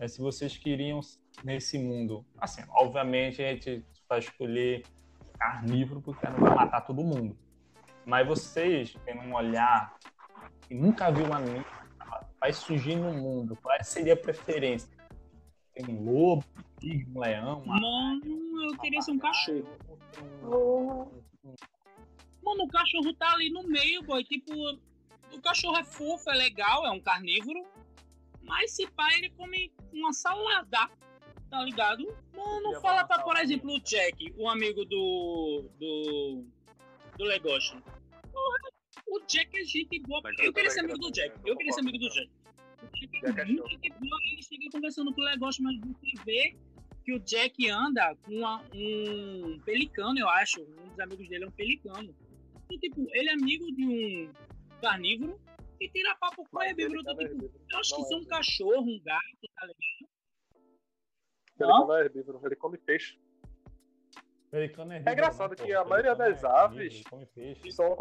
é 0.00 0.08
se 0.08 0.20
vocês 0.20 0.56
queriam 0.56 1.00
nesse 1.44 1.78
mundo. 1.78 2.24
Assim, 2.38 2.62
obviamente 2.70 3.42
a 3.42 3.52
gente 3.52 3.84
vai 4.08 4.18
escolher 4.18 4.82
carnívoro 5.38 6.00
porque 6.00 6.28
não 6.28 6.38
vai 6.38 6.54
matar 6.54 6.82
todo 6.82 7.02
mundo. 7.02 7.36
Mas 8.04 8.26
vocês 8.26 8.94
têm 9.04 9.18
um 9.18 9.34
olhar 9.34 9.96
que 10.66 10.74
nunca 10.74 11.10
viu 11.10 11.26
uma 11.26 11.40
mídia, 11.40 11.64
vai 12.40 12.52
surgir 12.52 12.96
no 12.96 13.12
mundo, 13.12 13.56
qual 13.56 13.76
seria 13.82 14.14
a 14.14 14.16
preferência? 14.16 14.90
Tem 15.74 15.86
um 15.88 16.04
lobo, 16.04 16.44
um 16.58 16.80
tigre, 16.80 17.06
um 17.14 17.20
leão? 17.20 17.62
Uma... 17.62 17.80
Mano, 17.80 18.70
eu 18.70 18.78
queria 18.78 19.00
ser 19.00 19.12
um 19.12 19.18
cachorro. 19.18 19.66
Mano, 22.42 22.64
o 22.64 22.68
cachorro 22.68 23.14
tá 23.14 23.32
ali 23.32 23.48
no 23.50 23.62
meio, 23.62 24.02
boy. 24.02 24.22
Tipo, 24.24 24.52
o 25.32 25.40
cachorro 25.40 25.78
é 25.78 25.84
fofo, 25.84 26.28
é 26.30 26.34
legal, 26.34 26.84
é 26.84 26.90
um 26.90 27.00
carnívoro. 27.00 27.64
Mas 28.44 28.72
se 28.72 28.86
pá, 28.90 29.08
ele 29.16 29.30
come 29.30 29.72
uma 29.92 30.12
salada, 30.12 30.90
tá 31.50 31.62
ligado? 31.64 32.04
Não, 32.34 32.62
não 32.62 32.80
fala 32.80 33.04
pra, 33.04 33.22
por 33.22 33.36
exemplo, 33.36 33.72
o 33.72 33.80
Jack, 33.80 34.32
o 34.36 34.48
amigo 34.48 34.84
do. 34.84 35.70
do. 35.78 36.44
do 37.16 37.24
Legoshi. 37.24 37.76
O 39.06 39.20
Jack 39.26 39.56
é 39.56 39.64
gente 39.64 40.00
boa. 40.00 40.22
Eu 40.38 40.52
queria 40.52 40.70
ser 40.70 40.80
amigo 40.80 40.98
do 40.98 41.10
Jack. 41.10 41.34
Eu 41.44 41.56
queria 41.56 41.72
ser 41.72 41.80
amigo 41.80 41.98
do 41.98 42.08
Jack. 42.08 42.30
O 42.82 42.86
Jack 42.96 43.40
é 43.40 43.44
muito 43.44 43.68
gente 43.68 43.90
boa. 43.90 44.18
Ele 44.32 44.42
chega 44.42 44.70
conversando 44.72 45.14
com 45.14 45.20
o 45.20 45.24
Legoshi, 45.24 45.62
mas 45.62 45.78
você 45.78 46.24
vê 46.24 46.56
que 47.04 47.12
o 47.12 47.20
Jack 47.20 47.68
anda 47.68 48.14
com 48.16 48.32
uma, 48.32 48.62
um 48.74 49.60
pelicano, 49.64 50.18
eu 50.18 50.28
acho. 50.28 50.62
Um 50.62 50.88
dos 50.88 51.00
amigos 51.00 51.28
dele 51.28 51.44
é 51.44 51.48
um 51.48 51.52
pelicano. 51.52 52.14
E, 52.70 52.78
tipo, 52.78 53.06
ele 53.12 53.28
é 53.28 53.34
amigo 53.34 53.70
de 53.72 53.86
um 53.86 54.32
carnívoro 54.80 55.38
e 55.82 55.88
tira 55.90 56.14
papo 56.14 56.48
com 56.48 56.62
herbívoro 56.62 57.02
do 57.02 57.16
tipo. 57.16 57.50
Eu 57.70 57.78
acho 57.78 57.96
que 57.96 58.02
isso 58.02 58.14
é 58.14 58.16
um 58.16 58.24
cachorro, 58.24 58.82
um 58.82 59.02
gato, 59.02 59.48
tá 59.54 59.66
ligado? 59.66 60.12
Ele 61.60 61.68
não 61.68 61.96
é 61.96 62.00
herbívoro, 62.02 62.40
ele 62.44 62.56
come 62.56 62.78
peixe. 62.78 63.18
É, 64.52 64.64
é 64.64 65.12
engraçado 65.12 65.56
que 65.56 65.72
a 65.72 65.84
maioria 65.84 66.14
das 66.14 66.44
aves 66.44 67.02
são, 67.70 67.96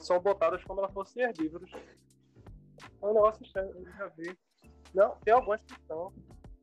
são 0.00 0.20
botadas 0.20 0.62
como 0.62 0.80
elas 0.80 0.92
fossem 0.92 1.22
herbívoros. 1.22 1.72
É 1.72 3.06
um 3.06 3.14
negócio 3.14 3.42
estranho, 3.42 3.70
eu 3.70 3.92
já 3.92 4.06
vi. 4.08 4.36
Não, 4.94 5.16
tem 5.24 5.32
algumas 5.34 5.60
que 5.62 5.74
são. 5.86 6.12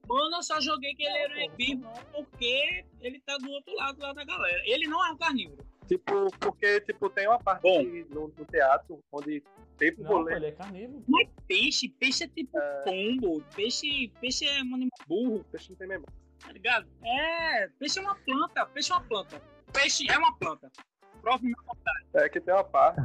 Mano, 0.08 0.36
eu 0.36 0.44
só 0.44 0.62
joguei 0.62 0.94
que 0.96 1.04
ele 1.04 1.18
era 1.18 1.44
herbívoro 1.44 1.94
porque 2.12 2.86
ele 3.02 3.20
tá 3.22 3.38
do 3.38 3.50
outro 3.50 3.74
lado 3.76 4.00
lá 4.00 4.14
da 4.14 4.24
galera. 4.24 4.62
Ele 4.66 4.88
não 4.88 5.04
é 5.04 5.12
um 5.12 5.18
carnívoro. 5.18 5.66
Tipo, 5.88 6.30
porque 6.40 6.82
tipo, 6.82 7.10
tem 7.10 7.28
uma 7.28 7.40
parte 7.40 7.68
no, 8.10 8.28
no, 8.28 8.46
teatro 8.46 9.04
onde 9.12 9.44
teve 9.92 10.02
um 10.02 10.06
rolê. 10.06 10.36
Ele 10.36 10.46
é 10.48 10.52
carnívoro. 10.52 11.04
Mas 11.08 11.30
peixe, 11.48 11.90
peixe 11.90 12.24
é 12.24 12.28
tipo 12.28 12.58
é... 12.58 12.84
pombo. 12.84 13.44
Peixe, 13.56 14.12
peixe 14.22 14.46
é 14.46 14.62
um 14.64 14.76
animal 14.76 15.00
burro. 15.08 15.46
Peixe 15.52 15.70
não 15.70 15.78
tem 15.78 15.88
memória. 15.88 16.14
Tá 16.40 16.52
ligado? 16.52 16.88
É, 17.04 17.68
peixe 17.80 18.00
é 18.00 18.02
uma 18.02 18.16
planta. 18.16 18.66
Peixe 18.68 18.92
é 18.92 18.96
uma 18.96 19.04
planta. 19.04 19.42
Peixe 19.72 20.10
é 20.10 20.18
uma 20.18 20.38
planta. 20.38 20.72
Prove 21.22 21.44
minha 21.44 21.56
vontade. 21.66 22.06
É 22.16 22.28
que 22.28 22.42
tem 22.42 22.54
uma 22.54 22.66
parte 22.66 23.00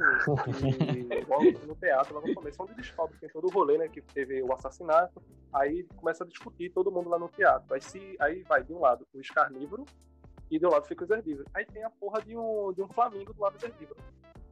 logo 1.28 1.66
no 1.66 1.76
teatro, 1.76 2.14
logo 2.14 2.26
no 2.26 2.34
começo, 2.34 2.60
onde 2.60 2.74
descobre 2.74 3.14
que 3.14 3.20
tem 3.20 3.30
todo 3.30 3.46
o 3.46 3.50
rolê, 3.50 3.78
né? 3.78 3.88
Que 3.88 4.02
teve 4.02 4.42
o 4.42 4.52
assassinato. 4.52 5.22
Aí 5.52 5.84
começa 5.96 6.24
a 6.24 6.26
discutir 6.26 6.70
todo 6.70 6.90
mundo 6.90 7.08
lá 7.08 7.18
no 7.18 7.28
teatro. 7.28 7.72
Aí, 7.72 7.80
se, 7.80 8.16
aí 8.18 8.42
vai 8.42 8.62
de 8.62 8.72
um 8.72 8.80
lado 8.80 9.06
os 9.14 9.30
carnívoros 9.30 9.88
e 10.50 10.58
do 10.58 10.68
lado 10.68 10.86
fica 10.86 11.04
os 11.04 11.10
herbívoros. 11.10 11.48
Aí 11.54 11.64
tem 11.66 11.84
a 11.84 11.90
porra 11.90 12.20
de 12.20 12.36
um, 12.36 12.72
de 12.72 12.82
um 12.82 12.88
flamingo 12.88 13.32
do 13.32 13.40
lado 13.40 13.54
dos 13.54 13.62
herbívoros. 13.62 14.02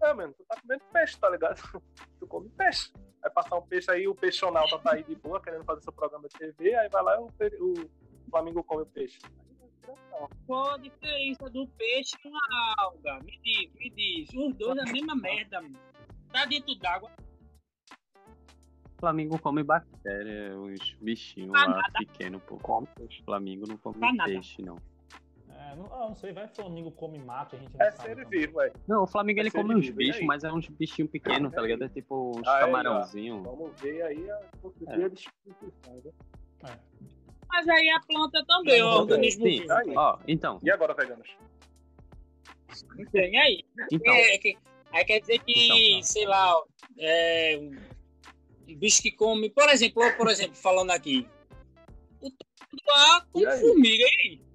É, 0.06 0.14
mano, 0.14 0.32
tu 0.34 0.44
tá 0.44 0.60
comendo 0.60 0.84
peixe, 0.92 1.18
tá 1.18 1.28
ligado? 1.28 1.60
tu 2.20 2.26
come 2.28 2.48
peixe. 2.50 2.92
Vai 3.20 3.30
passar 3.30 3.56
um 3.56 3.62
peixe 3.62 3.90
aí, 3.90 4.06
o 4.06 4.14
peixonauta 4.14 4.78
tá 4.78 4.92
aí 4.92 5.02
de 5.02 5.16
boa, 5.16 5.42
querendo 5.42 5.64
fazer 5.64 5.82
seu 5.82 5.92
programa 5.92 6.28
de 6.28 6.38
TV, 6.38 6.76
aí 6.76 6.88
vai 6.88 7.02
lá 7.02 7.16
e 7.16 7.18
o, 7.18 7.72
o 7.72 8.30
Flamengo 8.30 8.62
come 8.62 8.82
o 8.82 8.86
peixe. 8.86 9.18
Qual 10.46 10.70
a 10.70 10.78
diferença 10.78 11.50
do 11.50 11.66
peixe 11.68 12.16
e 12.24 12.28
uma 12.28 12.40
alga? 12.78 13.18
Me 13.24 13.38
diz, 13.42 13.72
me 13.74 13.90
diz. 13.90 14.28
Os 14.32 14.54
dois 14.56 14.78
é 14.78 14.82
a 14.88 14.92
mesma 14.92 15.16
merda, 15.16 15.60
mano. 15.60 15.78
Tá 16.32 16.44
dentro 16.44 16.74
d'água. 16.76 17.10
O 18.96 19.00
Flamengo 19.00 19.38
come 19.40 19.62
bactéria, 19.62 20.56
os 20.56 20.94
bichinhos 21.00 21.52
tá 21.52 21.66
lá 21.66 21.82
pequenos, 21.98 22.42
pô. 22.44 22.56
Come 22.58 22.86
peixe. 22.94 23.20
O 23.22 23.24
Flamengo 23.24 23.66
não 23.68 23.76
come 23.76 24.16
tá 24.16 24.24
peixe, 24.24 24.62
não. 24.62 24.76
É, 25.66 25.74
não, 25.74 25.86
ah, 25.92 26.08
não 26.08 26.16
sei, 26.16 26.32
vai 26.32 26.46
Flamengo 26.48 26.92
come 26.92 27.18
mato, 27.18 27.56
a 27.56 27.58
gente 27.58 27.76
não 27.76 27.84
é 27.84 27.90
sabe. 27.90 28.12
É 28.12 28.14
ser 28.14 28.28
vivo, 28.28 28.60
é. 28.60 28.72
Não, 28.86 29.02
o 29.02 29.06
Flamengo 29.06 29.40
é 29.40 29.42
ele 29.42 29.50
come 29.50 29.74
uns 29.74 29.90
bichos, 29.90 30.24
mas 30.24 30.44
é 30.44 30.52
uns 30.52 30.68
bichinhos 30.68 31.10
pequenos, 31.10 31.52
tá 31.52 31.60
ligado? 31.60 31.82
É 31.82 31.88
tipo 31.88 32.38
uns 32.38 32.42
camarãozinhos. 32.42 33.42
Vamos 33.42 33.80
ver 33.80 34.02
aí 34.02 34.30
a 34.30 34.38
possibilidade 34.62 35.14
de 35.14 35.28
é. 36.64 36.78
Mas 37.48 37.68
aí 37.68 37.90
a 37.90 38.00
planta 38.00 38.44
também, 38.46 38.82
ó, 38.82 39.00
organismo 39.00 39.44
vivo. 39.44 39.66
Ó, 39.96 40.18
então. 40.28 40.60
E 40.62 40.70
agora, 40.70 40.94
veganos? 40.94 41.36
Tem 43.10 43.38
aí. 43.38 43.64
Então. 43.90 44.14
É, 44.14 44.38
que, 44.38 44.56
aí 44.92 45.04
quer 45.04 45.20
dizer 45.20 45.38
que, 45.40 45.92
então, 45.92 46.02
sei 46.02 46.26
lá, 46.26 46.54
é, 46.98 47.58
um 48.68 48.76
bicho 48.76 49.02
que 49.02 49.10
come, 49.10 49.50
por 49.50 49.68
exemplo, 49.68 50.02
por 50.16 50.28
exemplo, 50.28 50.54
falando 50.56 50.90
aqui, 50.90 51.26
o 52.20 52.30
lá 52.86 53.26
com 53.32 53.40
formiga, 53.40 54.04
e 54.04 54.20
aí? 54.20 54.45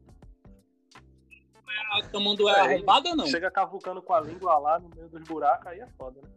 Tomando 2.12 2.48
é, 2.50 2.60
arrombado 2.60 3.10
ou 3.10 3.16
não? 3.16 3.28
Chega 3.28 3.52
cavucando 3.52 4.02
com 4.02 4.14
a 4.14 4.22
língua 4.22 4.58
lá 4.58 4.80
no 4.80 4.90
meio 4.90 5.10
dos 5.10 5.24
buracos, 5.28 5.68
aí 5.68 5.80
é 5.80 5.88
foda, 5.98 6.22
né? 6.22 6.30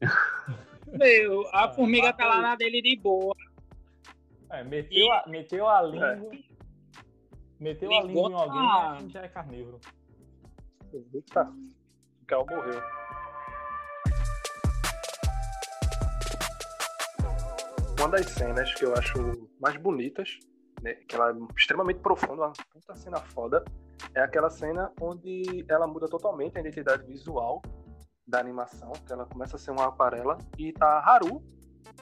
Meu, 0.86 1.46
a 1.52 1.64
ah, 1.64 1.72
formiga 1.72 2.12
tá 2.12 2.26
lá 2.26 2.40
na 2.40 2.56
dele 2.56 2.82
de 2.82 2.96
boa. 2.96 3.34
É, 4.50 4.62
meteu, 4.62 5.06
e... 5.06 5.10
a, 5.10 5.24
meteu 5.26 5.66
a 5.66 5.82
língua. 5.82 6.12
É. 6.12 6.52
Meteu 7.58 7.92
a 7.94 8.02
língua 8.02 8.30
em 8.30 8.34
alguém 8.34 8.60
ah. 8.60 8.98
já 9.08 9.22
é 9.22 9.28
carnívoro. 9.28 9.80
Eita, 10.92 11.44
o 11.44 12.26
Cal 12.26 12.44
morreu. 12.46 12.82
Uma 17.98 18.08
das 18.08 18.26
cenas 18.26 18.74
que 18.74 18.84
eu 18.84 18.94
acho 18.94 19.48
mais 19.60 19.76
bonitas, 19.76 20.38
né, 20.82 20.94
que 20.94 21.14
ela 21.14 21.30
é 21.30 21.34
extremamente 21.56 22.00
profunda, 22.00 22.46
uma 22.46 22.52
puta 22.72 22.96
cena 22.96 23.18
foda, 23.18 23.64
é 24.14 24.20
aquela 24.20 24.50
cena 24.50 24.92
onde 25.00 25.64
ela 25.68 25.86
muda 25.86 26.06
totalmente 26.06 26.56
a 26.56 26.60
identidade 26.60 27.04
visual 27.06 27.62
da 28.26 28.38
animação, 28.38 28.92
que 29.06 29.12
ela 29.12 29.26
começa 29.26 29.56
a 29.56 29.58
ser 29.58 29.70
uma 29.70 29.88
aquarela 29.88 30.38
e 30.58 30.72
tá 30.72 31.02
Haru, 31.04 31.42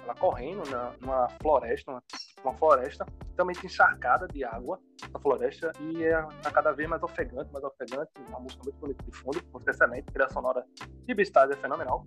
ela 0.02 0.14
correndo 0.14 0.68
na, 0.70 0.92
numa 1.00 1.28
floresta, 1.40 1.90
uma, 1.90 2.02
uma 2.44 2.54
floresta 2.54 3.06
totalmente 3.30 3.66
encharcada 3.66 4.26
de 4.28 4.44
água, 4.44 4.78
a 5.12 5.18
floresta, 5.18 5.72
e 5.80 6.04
é, 6.04 6.22
tá 6.42 6.50
cada 6.50 6.72
vez 6.72 6.88
mais 6.88 7.02
ofegante, 7.02 7.50
mais 7.52 7.64
ofegante, 7.64 8.10
uma 8.28 8.40
música 8.40 8.62
muito 8.62 8.78
bonita 8.78 9.04
de 9.04 9.12
fundo, 9.12 9.42
música 9.52 9.70
excelente, 9.70 10.04
trilha 10.06 10.28
sonora 10.28 10.64
de 11.06 11.14
Beastars 11.14 11.50
é 11.50 11.56
fenomenal, 11.56 12.04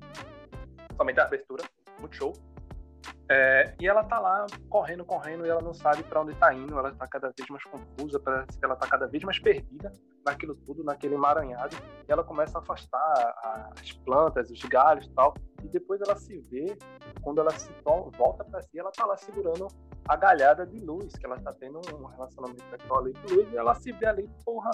somente 0.96 1.20
a 1.20 1.24
abertura, 1.24 1.64
muito 2.00 2.16
show. 2.16 2.34
É, 3.30 3.74
e 3.80 3.88
ela 3.88 4.04
tá 4.04 4.20
lá 4.20 4.46
correndo, 4.70 5.04
correndo, 5.06 5.46
e 5.46 5.50
ela 5.50 5.62
não 5.62 5.74
sabe 5.74 6.04
para 6.04 6.22
onde 6.22 6.36
tá 6.36 6.54
indo, 6.54 6.78
ela 6.78 6.92
tá 6.92 7.08
cada 7.08 7.32
vez 7.36 7.50
mais 7.50 7.64
confusa, 7.64 8.20
parece 8.20 8.60
que 8.60 8.66
ela 8.66 8.76
tá 8.76 8.88
cada 8.88 9.08
vez 9.08 9.24
mais 9.24 9.40
perdida 9.40 9.92
naquilo 10.26 10.56
tudo, 10.56 10.84
naquele 10.84 11.16
emaranhado, 11.16 11.76
e 12.08 12.12
ela 12.12 12.24
começa 12.24 12.58
a 12.58 12.62
afastar 12.62 13.36
as 13.80 13.92
plantas, 13.92 14.50
os 14.50 14.62
galhos 14.64 15.06
e 15.06 15.12
tal, 15.12 15.34
E 15.64 15.68
depois 15.70 16.02
ela 16.02 16.16
se 16.18 16.38
vê, 16.50 16.78
quando 17.22 17.40
ela 17.40 17.52
se 17.52 17.70
volta 17.84 18.44
para 18.44 18.62
si, 18.62 18.78
ela 18.78 18.92
tá 18.92 19.06
lá 19.06 19.16
segurando 19.16 19.68
a 20.08 20.16
galhada 20.18 20.66
de 20.66 20.80
luz, 20.80 21.14
que 21.14 21.26
ela 21.26 21.40
tá 21.40 21.54
tendo 21.54 21.80
um 21.96 22.06
relacionamento 22.06 22.64
sexual 22.70 23.00
ali 23.00 23.14
com 23.14 23.34
luz, 23.34 23.52
e 23.52 23.58
ela 23.58 23.74
se 23.76 23.92
vê 23.94 24.06
ali, 24.06 24.30
porra, 24.44 24.72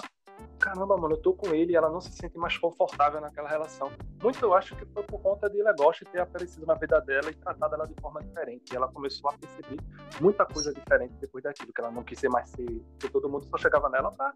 caramba, 0.58 0.96
mano, 0.96 1.14
eu 1.14 1.22
tô 1.22 1.34
com 1.34 1.54
ele 1.54 1.72
e 1.72 1.76
ela 1.76 1.88
não 1.90 2.00
se 2.00 2.12
sente 2.12 2.36
mais 2.38 2.56
confortável 2.56 3.20
naquela 3.20 3.48
relação. 3.48 3.90
Muito 4.22 4.44
eu 4.44 4.54
acho 4.54 4.76
que 4.76 4.84
foi 4.86 5.02
por 5.02 5.20
conta 5.20 5.48
de 5.48 5.62
Legoshi 5.62 6.04
ter 6.04 6.20
aparecido 6.20 6.66
na 6.66 6.74
vida 6.74 7.00
dela 7.00 7.30
e 7.30 7.34
tratado 7.34 7.74
ela 7.74 7.86
de 7.86 7.94
forma 8.00 8.22
diferente. 8.22 8.72
E 8.72 8.76
ela 8.76 8.88
começou 8.88 9.30
a 9.30 9.34
perceber 9.34 9.78
muita 10.20 10.44
coisa 10.46 10.72
diferente 10.72 11.14
depois 11.20 11.42
daquilo, 11.44 11.72
que 11.72 11.80
ela 11.80 11.90
não 11.90 12.02
quis 12.02 12.18
ser 12.18 12.28
mais 12.28 12.48
ser, 12.50 12.66
porque 12.66 13.08
todo 13.08 13.28
mundo 13.28 13.44
só 13.46 13.56
chegava 13.56 13.88
nela 13.88 14.12
pra, 14.12 14.32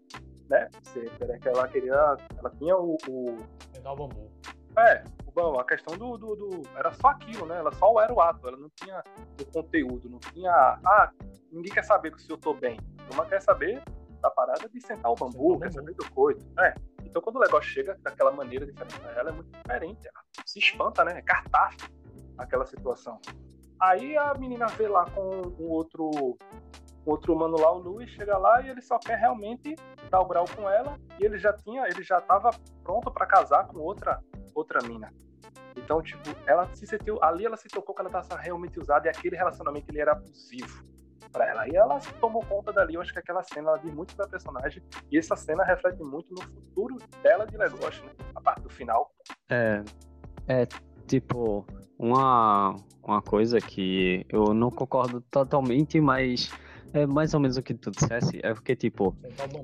né, 0.49 0.69
ser, 0.83 1.09
que 1.39 1.47
ela 1.47 1.67
queria, 1.67 2.17
ela 2.37 2.49
tinha 2.57 2.77
o... 2.77 2.97
o... 3.07 3.37
o 3.37 3.95
bambu. 3.95 4.31
É, 4.77 5.03
bom, 5.33 5.59
a 5.59 5.65
questão 5.65 5.97
do, 5.97 6.17
do, 6.17 6.35
do, 6.35 6.61
Era 6.75 6.91
só 6.93 7.09
aquilo, 7.09 7.45
né? 7.45 7.57
Ela 7.57 7.71
só 7.73 7.99
era 8.01 8.13
o 8.13 8.21
ato, 8.21 8.47
ela 8.47 8.57
não 8.57 8.69
tinha 8.75 9.03
o 9.39 9.45
conteúdo, 9.51 10.09
não 10.09 10.19
tinha. 10.19 10.51
Ah, 10.51 11.11
ninguém 11.51 11.73
quer 11.73 11.83
saber 11.83 12.17
se 12.17 12.29
eu 12.31 12.37
tô 12.37 12.53
bem. 12.53 12.79
Uma 13.13 13.25
quer 13.25 13.41
saber 13.41 13.83
da 14.25 14.31
parada 14.31 14.67
de 14.67 14.81
sentar 14.81 15.11
o 15.11 15.15
bambu, 15.15 15.59
quer 15.59 15.71
saber 15.71 15.93
do 15.93 16.09
coito. 16.11 16.43
É. 16.59 16.73
Então 17.03 17.21
quando 17.21 17.35
o 17.35 17.39
negócio 17.39 17.69
chega 17.69 17.97
daquela 18.01 18.31
maneira 18.31 18.65
diferente 18.65 18.99
ela, 19.15 19.29
é 19.29 19.33
muito 19.33 19.51
diferente. 19.51 20.07
Ela 20.07 20.23
se 20.45 20.59
espanta, 20.59 21.03
né? 21.03 21.19
É 21.19 21.21
cartaz 21.21 21.75
aquela 22.37 22.65
situação. 22.65 23.19
Aí 23.79 24.17
a 24.17 24.33
menina 24.33 24.65
vê 24.67 24.87
lá 24.87 25.05
com 25.11 25.21
o 25.59 25.69
outro 25.69 26.37
outro 27.05 27.35
mano 27.35 27.55
lá, 27.59 27.71
o 27.71 27.77
Luiz, 27.77 28.09
chega 28.09 28.35
lá 28.35 28.61
e 28.63 28.69
ele 28.69 28.81
só 28.81 28.97
quer 28.97 29.19
realmente 29.19 29.75
dar 30.09 30.21
o 30.21 30.25
grau 30.27 30.45
com 30.55 30.67
ela 30.67 30.99
e 31.19 31.25
ele 31.25 31.37
já 31.37 31.53
tinha, 31.53 31.87
ele 31.87 32.01
já 32.01 32.19
tava 32.19 32.49
pronto 32.83 33.11
para 33.11 33.27
casar 33.27 33.67
com 33.67 33.77
outra 33.77 34.19
outra 34.55 34.81
mina. 34.87 35.13
Então, 35.77 36.01
tipo, 36.01 36.29
ela 36.47 36.67
se 36.73 36.87
sentiu, 36.87 37.21
ali 37.21 37.45
ela 37.45 37.57
se 37.57 37.67
tocou 37.67 37.93
que 37.93 38.01
ela 38.01 38.09
estava 38.09 38.41
realmente 38.41 38.79
usada 38.79 39.07
e 39.07 39.09
aquele 39.09 39.35
relacionamento 39.35 39.85
ele 39.91 39.99
era 39.99 40.13
abusivo 40.13 40.94
para 41.35 41.49
ela. 41.49 41.67
E 41.67 41.75
ela 41.75 41.99
tomou 42.21 42.43
conta 42.45 42.71
dali, 42.71 42.93
eu 42.93 43.01
acho 43.01 43.11
que 43.11 43.19
aquela 43.19 43.43
cena 43.43 43.69
ela 43.69 43.77
diz 43.77 43.93
muito 43.93 44.15
da 44.15 44.25
personagem 44.25 44.81
e 45.11 45.17
essa 45.17 45.35
cena 45.35 45.65
reflete 45.65 46.01
muito 46.01 46.33
no 46.33 46.41
futuro 46.41 46.97
dela 47.21 47.45
de 47.45 47.57
Legoshi, 47.57 48.01
né? 48.03 48.11
A 48.33 48.41
parte 48.41 48.61
do 48.61 48.69
final. 48.69 49.11
É, 49.49 49.83
é 50.47 50.65
tipo 51.05 51.65
uma 51.99 52.75
uma 53.03 53.21
coisa 53.21 53.59
que 53.59 54.25
eu 54.29 54.53
não 54.53 54.71
concordo 54.71 55.21
totalmente, 55.29 55.99
mas 55.99 56.51
é 56.93 57.05
mais 57.05 57.33
ou 57.33 57.39
menos 57.39 57.57
o 57.57 57.61
que 57.61 57.73
tu 57.73 57.91
dissesse, 57.91 58.39
é 58.41 58.53
porque 58.53 58.75
tipo, 58.75 59.15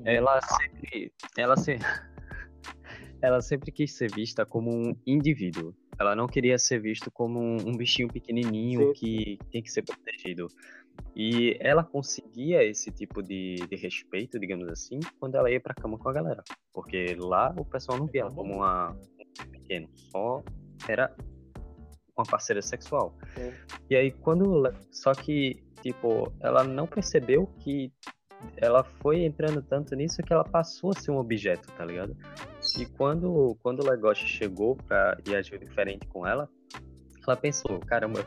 ela 0.04 0.40
sempre 0.42 1.12
ela 1.36 1.56
se 1.56 1.76
ela 3.20 3.40
sempre 3.40 3.72
quis 3.72 3.94
ser 3.94 4.12
vista 4.12 4.44
como 4.44 4.70
um 4.70 4.94
indivíduo. 5.06 5.74
Ela 5.98 6.16
não 6.16 6.26
queria 6.26 6.58
ser 6.58 6.80
visto 6.80 7.10
como 7.10 7.38
um, 7.38 7.68
um 7.68 7.76
bichinho 7.76 8.08
pequenininho 8.08 8.88
Sim. 8.88 8.92
que 8.94 9.38
tem 9.50 9.62
que 9.62 9.70
ser 9.70 9.82
protegido. 9.82 10.48
E 11.14 11.58
ela 11.60 11.84
conseguia 11.84 12.64
esse 12.64 12.90
tipo 12.90 13.22
de, 13.22 13.56
de 13.68 13.76
respeito, 13.76 14.38
digamos 14.38 14.66
assim, 14.68 14.98
quando 15.20 15.34
ela 15.34 15.50
ia 15.50 15.60
pra 15.60 15.74
cama 15.74 15.98
com 15.98 16.08
a 16.08 16.12
galera. 16.12 16.42
Porque 16.72 17.14
lá 17.18 17.54
o 17.56 17.64
pessoal 17.64 17.98
não 17.98 18.06
via 18.06 18.22
ela 18.22 18.30
como 18.30 18.54
uma, 18.54 18.90
um 18.90 19.50
pequeno, 19.50 19.88
só 19.94 20.42
era 20.88 21.14
uma 22.16 22.24
parceira 22.24 22.62
sexual. 22.62 23.14
Sim. 23.34 23.52
E 23.90 23.96
aí 23.96 24.10
quando. 24.10 24.72
Só 24.90 25.12
que, 25.12 25.62
tipo, 25.82 26.32
ela 26.40 26.64
não 26.64 26.86
percebeu 26.86 27.46
que 27.58 27.92
ela 28.56 28.82
foi 28.82 29.24
entrando 29.24 29.62
tanto 29.62 29.94
nisso 29.94 30.22
que 30.22 30.32
ela 30.32 30.44
passou 30.44 30.90
a 30.90 31.00
ser 31.00 31.10
um 31.10 31.18
objeto, 31.18 31.70
tá 31.76 31.84
ligado? 31.84 32.16
E 32.78 32.86
quando, 32.86 33.56
quando 33.62 33.80
o 33.80 33.88
Legoshi 33.88 34.26
chegou 34.26 34.76
pra 34.76 35.16
ir 35.26 35.36
agir 35.36 35.58
diferente 35.58 36.06
com 36.08 36.26
ela, 36.26 36.48
ela 37.26 37.36
pensou, 37.36 37.78
caramba, 37.80 38.24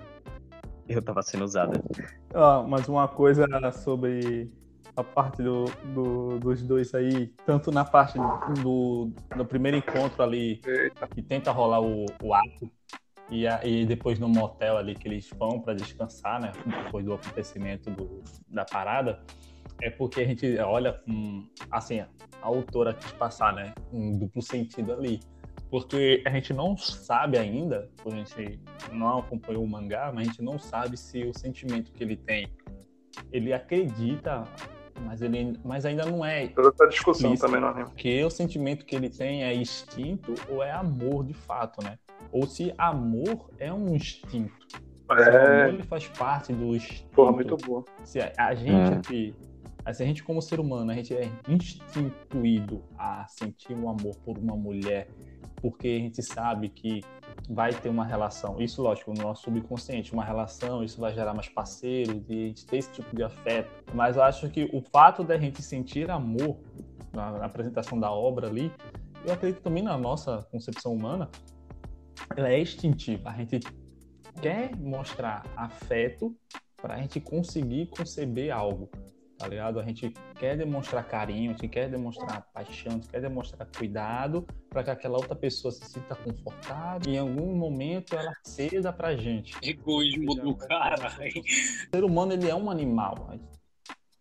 eu 0.87 1.01
tava 1.01 1.21
sendo 1.21 1.43
usada. 1.43 1.81
Ah, 2.33 2.63
mas 2.67 2.87
uma 2.87 3.07
coisa 3.07 3.45
sobre 3.71 4.51
a 4.95 5.03
parte 5.03 5.43
do, 5.43 5.65
do, 5.93 6.39
dos 6.39 6.63
dois 6.63 6.93
aí, 6.93 7.33
tanto 7.45 7.71
na 7.71 7.83
parte 7.83 8.17
do, 8.61 9.11
do 9.35 9.45
primeiro 9.45 9.77
encontro 9.77 10.23
ali, 10.23 10.61
que 11.13 11.21
tenta 11.21 11.51
rolar 11.51 11.81
o, 11.81 12.05
o 12.21 12.33
ato, 12.33 12.71
e, 13.29 13.47
a, 13.47 13.65
e 13.65 13.85
depois 13.85 14.19
no 14.19 14.29
motel 14.29 14.77
ali 14.77 14.95
que 14.95 15.07
eles 15.07 15.29
vão 15.37 15.59
para 15.59 15.73
descansar, 15.73 16.39
né? 16.39 16.51
Depois 16.83 17.03
do 17.03 17.13
acontecimento 17.13 17.89
do, 17.89 18.23
da 18.47 18.63
parada 18.63 19.19
é 19.81 19.89
porque 19.89 20.21
a 20.21 20.25
gente 20.25 20.57
olha. 20.59 20.99
Assim, 21.71 21.99
a 21.99 22.07
autora 22.41 22.93
quis 22.93 23.11
passar, 23.13 23.53
né? 23.53 23.73
Um 23.91 24.17
duplo 24.17 24.41
sentido 24.41 24.93
ali. 24.93 25.19
Porque 25.69 26.21
a 26.25 26.29
gente 26.29 26.53
não 26.53 26.77
sabe 26.77 27.37
ainda, 27.37 27.89
a 28.05 28.09
gente 28.09 28.59
não 28.91 29.19
acompanhou 29.19 29.63
o 29.63 29.67
mangá, 29.67 30.11
mas 30.13 30.27
a 30.27 30.31
gente 30.31 30.41
não 30.41 30.59
sabe 30.59 30.95
se 30.95 31.23
o 31.23 31.37
sentimento 31.37 31.91
que 31.91 32.03
ele 32.03 32.15
tem, 32.15 32.47
ele 33.31 33.51
acredita, 33.51 34.43
mas 35.01 35.21
ele 35.21 35.53
mas 35.63 35.85
ainda 35.85 36.05
não 36.05 36.23
é. 36.23 36.47
Toda 36.49 36.69
essa 36.69 36.87
discussão 36.87 37.33
explícito, 37.33 37.47
também 37.47 37.61
não 37.61 37.81
é. 37.81 37.83
Porque 37.83 38.23
o 38.23 38.29
sentimento 38.29 38.85
que 38.85 38.95
ele 38.95 39.09
tem 39.09 39.43
é 39.43 39.53
instinto 39.53 40.33
ou 40.49 40.63
é 40.63 40.71
amor 40.71 41.25
de 41.25 41.33
fato, 41.33 41.83
né? 41.83 41.97
Ou 42.31 42.45
se 42.45 42.73
amor 42.77 43.49
é 43.59 43.73
um 43.73 43.93
instinto. 43.95 44.53
É... 45.11 45.23
Se 45.23 45.29
o 45.29 45.37
amor 45.37 45.73
ele 45.73 45.83
faz 45.83 46.07
parte 46.09 46.53
do 46.53 46.75
instinto. 46.75 47.09
Porra, 47.09 47.31
muito 47.31 47.57
boa. 47.57 47.83
Se 48.03 48.19
a, 48.19 48.31
a 48.37 48.55
gente 48.55 49.33
é. 49.41 49.55
Assim, 49.85 50.03
a 50.03 50.07
gente, 50.07 50.23
como 50.23 50.41
ser 50.41 50.59
humano, 50.59 50.91
a 50.91 50.95
gente 50.95 51.13
é 51.13 51.29
instituído 51.47 52.83
a 52.97 53.27
sentir 53.27 53.75
um 53.75 53.87
amor 53.87 54.15
por 54.25 54.35
uma 54.35 54.55
mulher, 54.55 55.07
porque 55.65 55.87
a 55.87 55.99
gente 55.99 56.21
sabe 56.21 56.69
que 56.69 57.01
vai 57.49 57.73
ter 57.73 57.89
uma 57.89 58.05
relação. 58.05 58.61
Isso, 58.61 58.83
lógico, 58.83 59.11
no 59.11 59.23
nosso 59.23 59.45
subconsciente, 59.45 60.13
uma 60.13 60.23
relação, 60.23 60.83
isso 60.83 61.01
vai 61.01 61.11
gerar 61.11 61.33
mais 61.33 61.49
parceiros, 61.49 62.23
de 62.23 62.33
a 62.33 62.47
gente 62.49 62.65
ter 62.67 62.77
esse 62.77 62.91
tipo 62.91 63.15
de 63.15 63.23
afeto. 63.23 63.67
Mas 63.91 64.15
eu 64.15 64.21
acho 64.21 64.47
que 64.47 64.69
o 64.71 64.79
fato 64.79 65.23
da 65.23 65.35
gente 65.39 65.63
sentir 65.63 66.11
amor 66.11 66.59
na, 67.11 67.31
na 67.31 67.45
apresentação 67.45 67.99
da 67.99 68.11
obra 68.11 68.47
ali, 68.47 68.71
eu 69.25 69.33
acredito 69.33 69.63
também 69.63 69.81
na 69.81 69.97
nossa 69.97 70.47
concepção 70.51 70.93
humana, 70.93 71.31
ela 72.37 72.49
é 72.49 72.61
instintiva. 72.61 73.31
A 73.31 73.33
gente 73.35 73.59
quer 74.39 74.75
mostrar 74.77 75.51
afeto 75.55 76.35
para 76.79 76.93
a 76.93 76.97
gente 76.99 77.19
conseguir 77.19 77.87
conceber 77.87 78.53
algo 78.53 78.87
tá 79.37 79.47
ligado? 79.47 79.79
A 79.79 79.83
gente 79.83 80.13
quer 80.39 80.57
demonstrar 80.57 81.07
carinho, 81.07 81.51
a 81.51 81.53
gente 81.53 81.67
quer 81.67 81.89
demonstrar 81.89 82.47
paixão, 82.53 82.93
a 82.93 82.95
gente 82.95 83.09
quer 83.09 83.21
demonstrar 83.21 83.67
cuidado 83.67 84.45
para 84.69 84.83
que 84.83 84.89
aquela 84.89 85.17
outra 85.17 85.35
pessoa 85.35 85.71
se 85.71 85.85
sinta 85.85 86.15
confortável 86.15 87.11
e 87.11 87.15
em 87.15 87.19
algum 87.19 87.55
momento 87.55 88.15
ela 88.15 88.33
ceda 88.43 88.91
pra 88.93 89.15
gente. 89.15 89.55
Egoísmo 89.61 90.35
do 90.35 90.55
cara. 90.55 90.95
O 91.07 91.95
ser 91.95 92.03
humano, 92.03 92.33
ele 92.33 92.49
é 92.49 92.55
um 92.55 92.69
animal. 92.69 93.29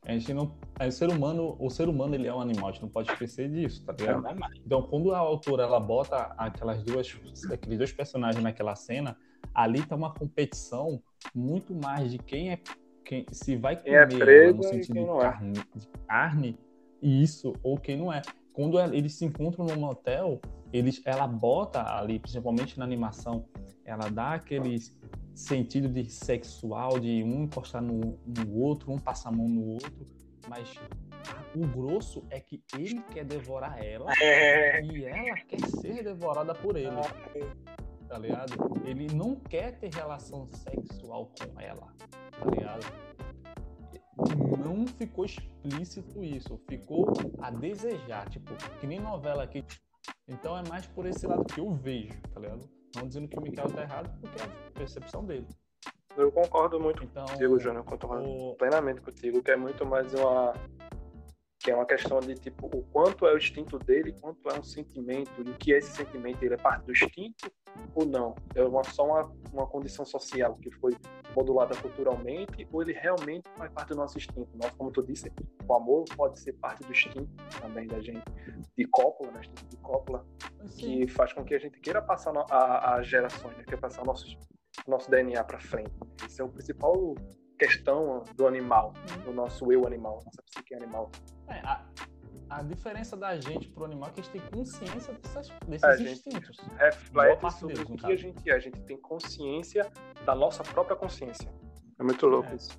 A 0.07 0.13
gente 0.13 0.35
não, 0.35 0.55
o 0.79 0.91
ser 0.91 1.09
humano, 1.09 1.57
o 1.59 1.71
ser 1.71 1.89
humano 1.89 2.15
ele 2.15 2.27
é 2.27 2.35
um 2.35 2.41
animal, 2.41 2.69
a 2.69 2.73
gente 2.73 2.83
não 2.83 2.91
pode 2.91 3.11
esquecer 3.11 3.51
disso, 3.51 3.83
tá 3.85 3.93
ligado? 3.93 4.27
É 4.27 4.35
então, 4.65 4.83
quando 4.83 5.15
a 5.15 5.19
autora 5.19 5.63
ela 5.63 5.81
bota 5.81 6.35
aquelas 6.37 6.83
duas, 6.83 7.11
aqueles 7.51 7.79
dois 7.79 7.93
personagens 7.93 8.43
naquela 8.43 8.77
cena, 8.77 9.17
ali 9.55 9.85
tá 9.85 9.97
uma 9.97 10.13
competição 10.13 11.03
muito 11.35 11.75
mais 11.75 12.11
de 12.11 12.19
quem 12.19 12.53
é 12.53 12.59
quem, 13.05 13.27
se 13.31 13.57
vai 13.57 13.77
comer 13.77 14.29
é 14.29 14.53
no 14.53 14.63
sentido 14.63 14.95
de 14.95 15.07
carne, 15.07 15.59
é. 15.59 15.79
de 15.79 15.89
carne, 16.07 16.59
isso, 17.03 17.53
ou 17.63 17.79
quem 17.79 17.97
não 17.97 18.13
é. 18.13 18.23
Quando 18.53 18.81
eles 18.81 19.15
se 19.15 19.25
encontram 19.25 19.67
num 19.67 19.85
hotel, 19.85 20.41
eles, 20.73 21.03
ela 21.05 21.27
bota 21.27 21.83
ali, 21.83 22.19
principalmente 22.19 22.79
na 22.79 22.85
animação, 22.85 23.45
ela 23.85 24.09
dá 24.09 24.35
aquele 24.35 24.79
sentido 25.35 25.89
de 25.89 26.09
sexual, 26.09 26.99
de 26.99 27.23
um 27.23 27.45
encostar 27.45 27.83
no, 27.83 28.19
no 28.27 28.55
outro, 28.57 28.93
um 28.93 28.99
passar 28.99 29.31
a 29.31 29.33
mão 29.33 29.49
no 29.49 29.67
outro, 29.67 30.07
mas 30.49 30.75
o 31.55 31.67
grosso 31.67 32.25
é 32.31 32.39
que 32.41 32.63
ele 32.79 33.03
quer 33.11 33.25
devorar 33.25 33.83
ela 33.83 34.13
é. 34.21 34.83
e 34.83 35.05
ela 35.05 35.37
quer 35.49 35.61
ser 35.81 36.03
devorada 36.03 36.55
por 36.55 36.77
ele. 36.77 36.91
Tá 38.09 38.19
ligado? 38.19 38.53
Ele 38.85 39.07
não 39.15 39.35
quer 39.35 39.79
ter 39.79 39.93
relação 39.95 40.47
sexual 40.47 41.33
com 41.39 41.61
ela 41.61 41.93
tá 42.39 42.51
ligado? 42.51 42.87
Não 44.65 44.87
ficou 44.87 45.25
explícito 45.25 46.23
isso, 46.23 46.61
ficou 46.69 47.13
a 47.41 47.51
desejar, 47.51 48.29
tipo, 48.29 48.55
que 48.81 48.87
nem 48.87 49.01
novela 49.01 49.43
aqui. 49.43 49.65
Então 50.29 50.57
é 50.57 50.63
mais 50.69 50.87
por 50.87 51.07
esse 51.07 51.27
lado 51.27 51.45
que 51.45 51.61
eu 51.61 51.71
vejo, 51.75 52.21
tá 52.33 52.41
ligado? 52.41 52.69
Não 52.97 53.09
dizendo 53.09 53.29
que 53.29 53.39
o 53.39 53.43
Mikael 53.43 53.71
tá 53.71 53.83
errado, 53.83 54.17
porque 54.21 54.41
é 54.41 54.45
a 54.45 54.71
percepção 54.73 55.25
dele. 55.25 55.47
Eu 56.17 56.31
concordo 56.31 56.79
muito 56.79 57.03
então, 57.03 57.27
contigo, 57.27 57.59
Júnior, 57.59 57.85
concordo 57.85 58.25
o... 58.25 58.55
plenamente 58.55 59.01
contigo, 59.01 59.43
que 59.43 59.51
é 59.51 59.57
muito 59.57 59.85
mais 59.85 60.15
uma 60.15 60.55
que 61.65 61.71
é 61.71 61.75
uma 61.75 61.87
questão 61.87 62.21
de 62.21 62.35
tipo 62.35 62.67
o 62.67 62.83
quanto 62.93 63.27
é 63.27 63.33
o 63.33 63.39
instinto 63.39 63.79
dele, 63.79 64.15
quanto 64.21 64.51
é 64.51 64.61
um 64.61 64.63
sentimento, 64.63 65.31
e 65.41 65.53
que 65.55 65.73
esse 65.73 65.93
sentimento 65.93 66.43
ele 66.43 66.53
é 66.53 66.59
parte 66.59 66.85
do 66.85 66.93
instinto 66.93 67.51
ou 67.95 68.05
não? 68.05 68.35
É 68.55 68.63
uma, 68.63 68.85
só 68.85 69.07
uma, 69.07 69.33
uma 69.51 69.67
condição 69.67 70.05
social 70.05 70.57
que 70.57 70.71
foi 70.73 70.95
modulada 71.35 71.75
culturalmente, 71.75 72.69
ou 72.71 72.83
ele 72.83 72.93
realmente 72.93 73.49
faz 73.57 73.73
parte 73.73 73.89
do 73.89 73.97
nosso 73.97 74.19
instinto? 74.19 74.47
Nós, 74.55 74.71
como 74.73 74.91
tu 74.91 75.03
disse, 75.03 75.33
o 75.67 75.75
amor 75.75 76.05
pode 76.15 76.39
ser 76.39 76.53
parte 76.53 76.83
do 76.83 76.93
instinto 76.93 77.27
também 77.59 77.87
da 77.87 77.99
gente, 77.99 78.23
de 78.77 78.87
cópula, 78.89 79.33
né? 79.33 79.41
de 79.71 79.77
cópula, 79.79 80.23
que 80.77 81.07
que 81.07 81.09
faz 81.09 81.33
com 81.33 81.43
que 81.43 81.55
a 81.55 81.59
gente 81.59 81.81
queira 81.81 82.03
passar 82.03 82.35
as 82.51 83.07
gerações, 83.07 83.57
né? 83.57 83.65
quer 83.67 83.81
passar 83.81 84.03
o 84.03 84.05
nosso, 84.05 84.27
nosso 84.87 85.11
DNA 85.11 85.43
para 85.43 85.59
frente. 85.59 85.95
Isso 86.29 86.43
é 86.43 86.45
o 86.45 86.49
principal 86.51 87.15
questão 87.59 88.23
do 88.37 88.47
animal, 88.47 88.93
do 89.25 89.33
nosso 89.33 89.73
eu 89.73 89.87
animal, 89.87 90.21
nossa 90.25 90.43
psique 90.43 90.75
animal. 90.75 91.11
É, 91.49 91.59
a, 91.61 91.83
a 92.51 92.63
diferença 92.63 93.17
da 93.17 93.39
gente 93.39 93.69
pro 93.69 93.85
animal 93.85 94.11
é 94.11 94.13
que 94.13 94.21
a 94.21 94.23
gente 94.23 94.33
tem 94.33 94.51
consciência 94.51 95.15
dessas, 95.15 95.49
desses 95.67 95.85
a 95.85 95.97
instintos. 96.01 96.57
Reflete 96.77 97.53
sobre 97.53 97.81
o 97.81 97.87
que 97.97 98.07
a 98.13 98.17
gente 98.17 98.51
é. 98.51 98.55
A 98.55 98.59
gente 98.59 98.81
tem 98.81 98.97
consciência 98.97 99.91
da 100.25 100.35
nossa 100.35 100.63
própria 100.63 100.97
consciência. 100.97 101.49
É 101.99 102.03
muito 102.03 102.27
louco 102.27 102.49
é. 102.51 102.55
isso. 102.55 102.77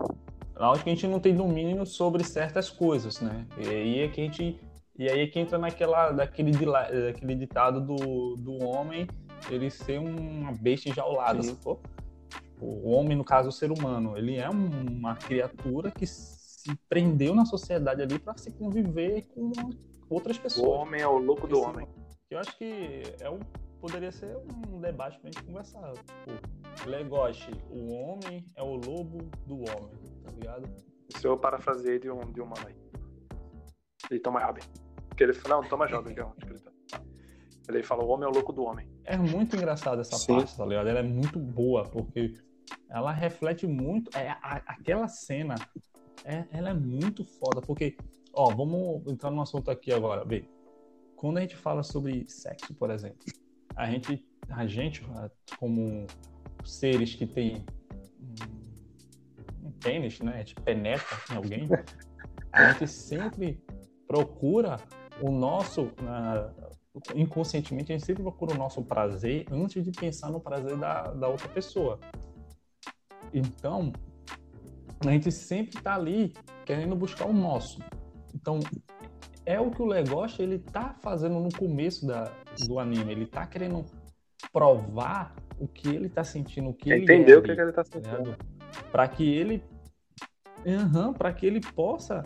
Lógico 0.56 0.86
que 0.86 0.90
a 0.90 0.94
gente 0.94 1.08
não 1.08 1.20
tem 1.20 1.36
domínio 1.36 1.86
sobre 1.86 2.24
certas 2.24 2.70
coisas, 2.70 3.20
né? 3.20 3.46
E 3.58 3.68
aí 3.68 4.00
é 4.00 4.08
que 4.08 4.22
a 4.22 4.24
gente. 4.24 4.60
E 4.98 5.10
aí 5.10 5.20
é 5.20 5.28
que 5.28 5.38
entra 5.38 5.58
naquela, 5.58 6.12
daquele, 6.12 6.52
daquele 6.54 7.36
ditado 7.36 7.82
do, 7.82 8.36
do 8.38 8.64
homem 8.64 9.06
ele 9.50 9.70
ser 9.70 10.00
uma 10.00 10.54
besta 10.54 10.88
enjaulada, 10.88 11.44
sacou? 11.44 11.82
o 12.60 12.90
homem, 12.90 13.18
no 13.18 13.24
caso, 13.24 13.50
o 13.50 13.52
ser 13.52 13.72
humano, 13.72 14.18
ele 14.18 14.38
é 14.38 14.50
uma 14.50 15.16
criatura 15.16 15.92
que 15.92 16.06
se 16.66 16.76
prendeu 16.90 17.36
na 17.36 17.46
sociedade 17.46 18.02
ali 18.02 18.18
para 18.18 18.36
se 18.38 18.52
conviver 18.52 19.28
com 19.28 19.52
outras 20.10 20.38
pessoas. 20.38 20.68
O 20.68 20.72
homem 20.72 21.00
é 21.00 21.08
o 21.08 21.18
louco 21.18 21.48
do 21.48 21.58
Esse, 21.58 21.66
homem. 21.66 21.88
Eu 22.32 22.40
acho 22.40 22.58
que 22.58 23.04
é 23.20 23.30
um, 23.30 23.40
poderia 23.80 24.12
ser 24.12 24.36
um 24.36 24.80
debate 24.82 25.20
pra 25.20 25.30
gente 25.30 25.44
conversar. 25.44 25.94
Tipo, 25.94 26.90
Legoshi, 26.90 27.52
o 27.70 27.94
homem 27.94 28.44
é 28.56 28.64
o 28.64 28.76
lobo 28.76 29.30
do 29.46 29.58
homem, 29.58 29.92
tá 30.24 30.32
ligado? 30.32 30.68
Isso 31.08 31.28
eu 31.28 31.38
parafraseei 31.38 32.00
de 32.00 32.10
um, 32.10 32.20
de 32.32 32.42
um 32.42 32.46
mano 32.46 32.68
aí. 32.68 32.76
De 34.10 34.20
Thomas 34.20 34.44
Robin. 34.44 34.62
Que 35.16 35.24
ele 35.24 35.34
não, 35.48 35.62
Thomas 35.62 35.92
Robin, 35.92 36.16
que 36.16 36.20
é 36.20 36.26
um 36.26 36.34
escritor. 36.40 36.74
Ele 37.68 37.84
fala, 37.84 38.04
o 38.04 38.08
homem 38.10 38.26
é 38.26 38.30
o 38.30 38.34
louco 38.34 38.52
do 38.52 38.64
homem. 38.64 38.88
É 39.04 39.18
muito 39.18 39.56
engraçado 39.56 40.02
essa 40.02 40.18
Sim. 40.18 40.36
parte, 40.36 40.58
tá 40.58 40.66
ligado? 40.66 40.88
Ela 40.88 41.00
é 41.00 41.04
muito 41.04 41.40
boa, 41.40 41.84
porque 41.84 42.34
ela 42.90 43.12
reflete 43.12 43.66
muito. 43.66 44.16
É, 44.16 44.30
a, 44.30 44.62
aquela 44.68 45.08
cena, 45.08 45.56
é, 46.26 46.46
ela 46.52 46.72
é 46.72 46.74
muito 46.74 47.24
foda, 47.24 47.62
porque, 47.62 47.96
ó, 48.34 48.54
vamos 48.54 49.06
entrar 49.08 49.30
num 49.30 49.42
assunto 49.42 49.70
aqui 49.70 49.94
agora, 49.94 50.26
vê. 50.26 50.44
Quando 51.16 51.38
a 51.38 51.42
gente 51.42 51.56
fala 51.56 51.84
sobre 51.84 52.26
sexo, 52.28 52.74
por 52.74 52.90
exemplo, 52.90 53.20
a 53.76 53.90
gente, 53.90 54.26
a 54.50 54.66
gente 54.66 55.04
como 55.60 56.08
seres 56.64 57.14
que 57.14 57.28
tem 57.28 57.64
um, 58.20 59.68
um 59.68 59.72
pênis, 59.72 60.20
né? 60.20 60.34
A 60.34 60.38
gente 60.40 60.56
penetra 60.56 61.18
em 61.32 61.36
alguém, 61.36 61.68
a 62.52 62.72
gente 62.72 62.88
sempre 62.88 63.64
procura 64.08 64.78
o 65.22 65.32
nosso, 65.32 65.92
inconscientemente, 67.14 67.94
a 67.94 67.98
gente 67.98 68.06
sempre 68.06 68.24
procura 68.24 68.56
o 68.56 68.58
nosso 68.58 68.84
prazer 68.84 69.46
antes 69.52 69.84
de 69.84 69.92
pensar 69.92 70.32
no 70.32 70.40
prazer 70.40 70.76
da, 70.78 71.04
da 71.14 71.28
outra 71.28 71.48
pessoa. 71.50 72.00
Então, 73.34 73.94
a 75.10 75.14
gente 75.14 75.32
sempre 75.32 75.78
está 75.78 75.96
ali 75.96 76.34
querendo 76.66 76.96
buscar 76.96 77.26
o 77.26 77.34
nosso. 77.34 77.80
Então, 78.34 78.60
é 79.46 79.60
o 79.60 79.70
que 79.70 79.82
o 79.82 79.86
Legoshi 79.86 80.42
ele 80.42 80.60
tá 80.60 80.96
fazendo 81.02 81.40
no 81.40 81.50
começo 81.52 82.06
da, 82.06 82.32
do 82.66 82.80
anime. 82.80 83.12
Ele 83.12 83.26
tá 83.26 83.46
querendo 83.46 83.86
provar 84.52 85.36
o 85.60 85.68
que 85.68 85.90
ele 85.90 86.10
tá 86.10 86.24
sentindo, 86.24 86.70
o 86.70 86.74
que 86.74 86.92
ele 86.92 87.04
entendeu 87.04 87.38
é 87.38 87.40
o 87.40 87.44
que, 87.44 87.52
ele 87.52 87.72
tá 87.72 87.84
sentindo, 87.84 88.36
para 88.92 89.08
que 89.08 89.24
ele, 89.24 89.64
uhum, 90.66 91.14
para 91.14 91.32
que 91.32 91.46
ele 91.46 91.62
possa 91.62 92.24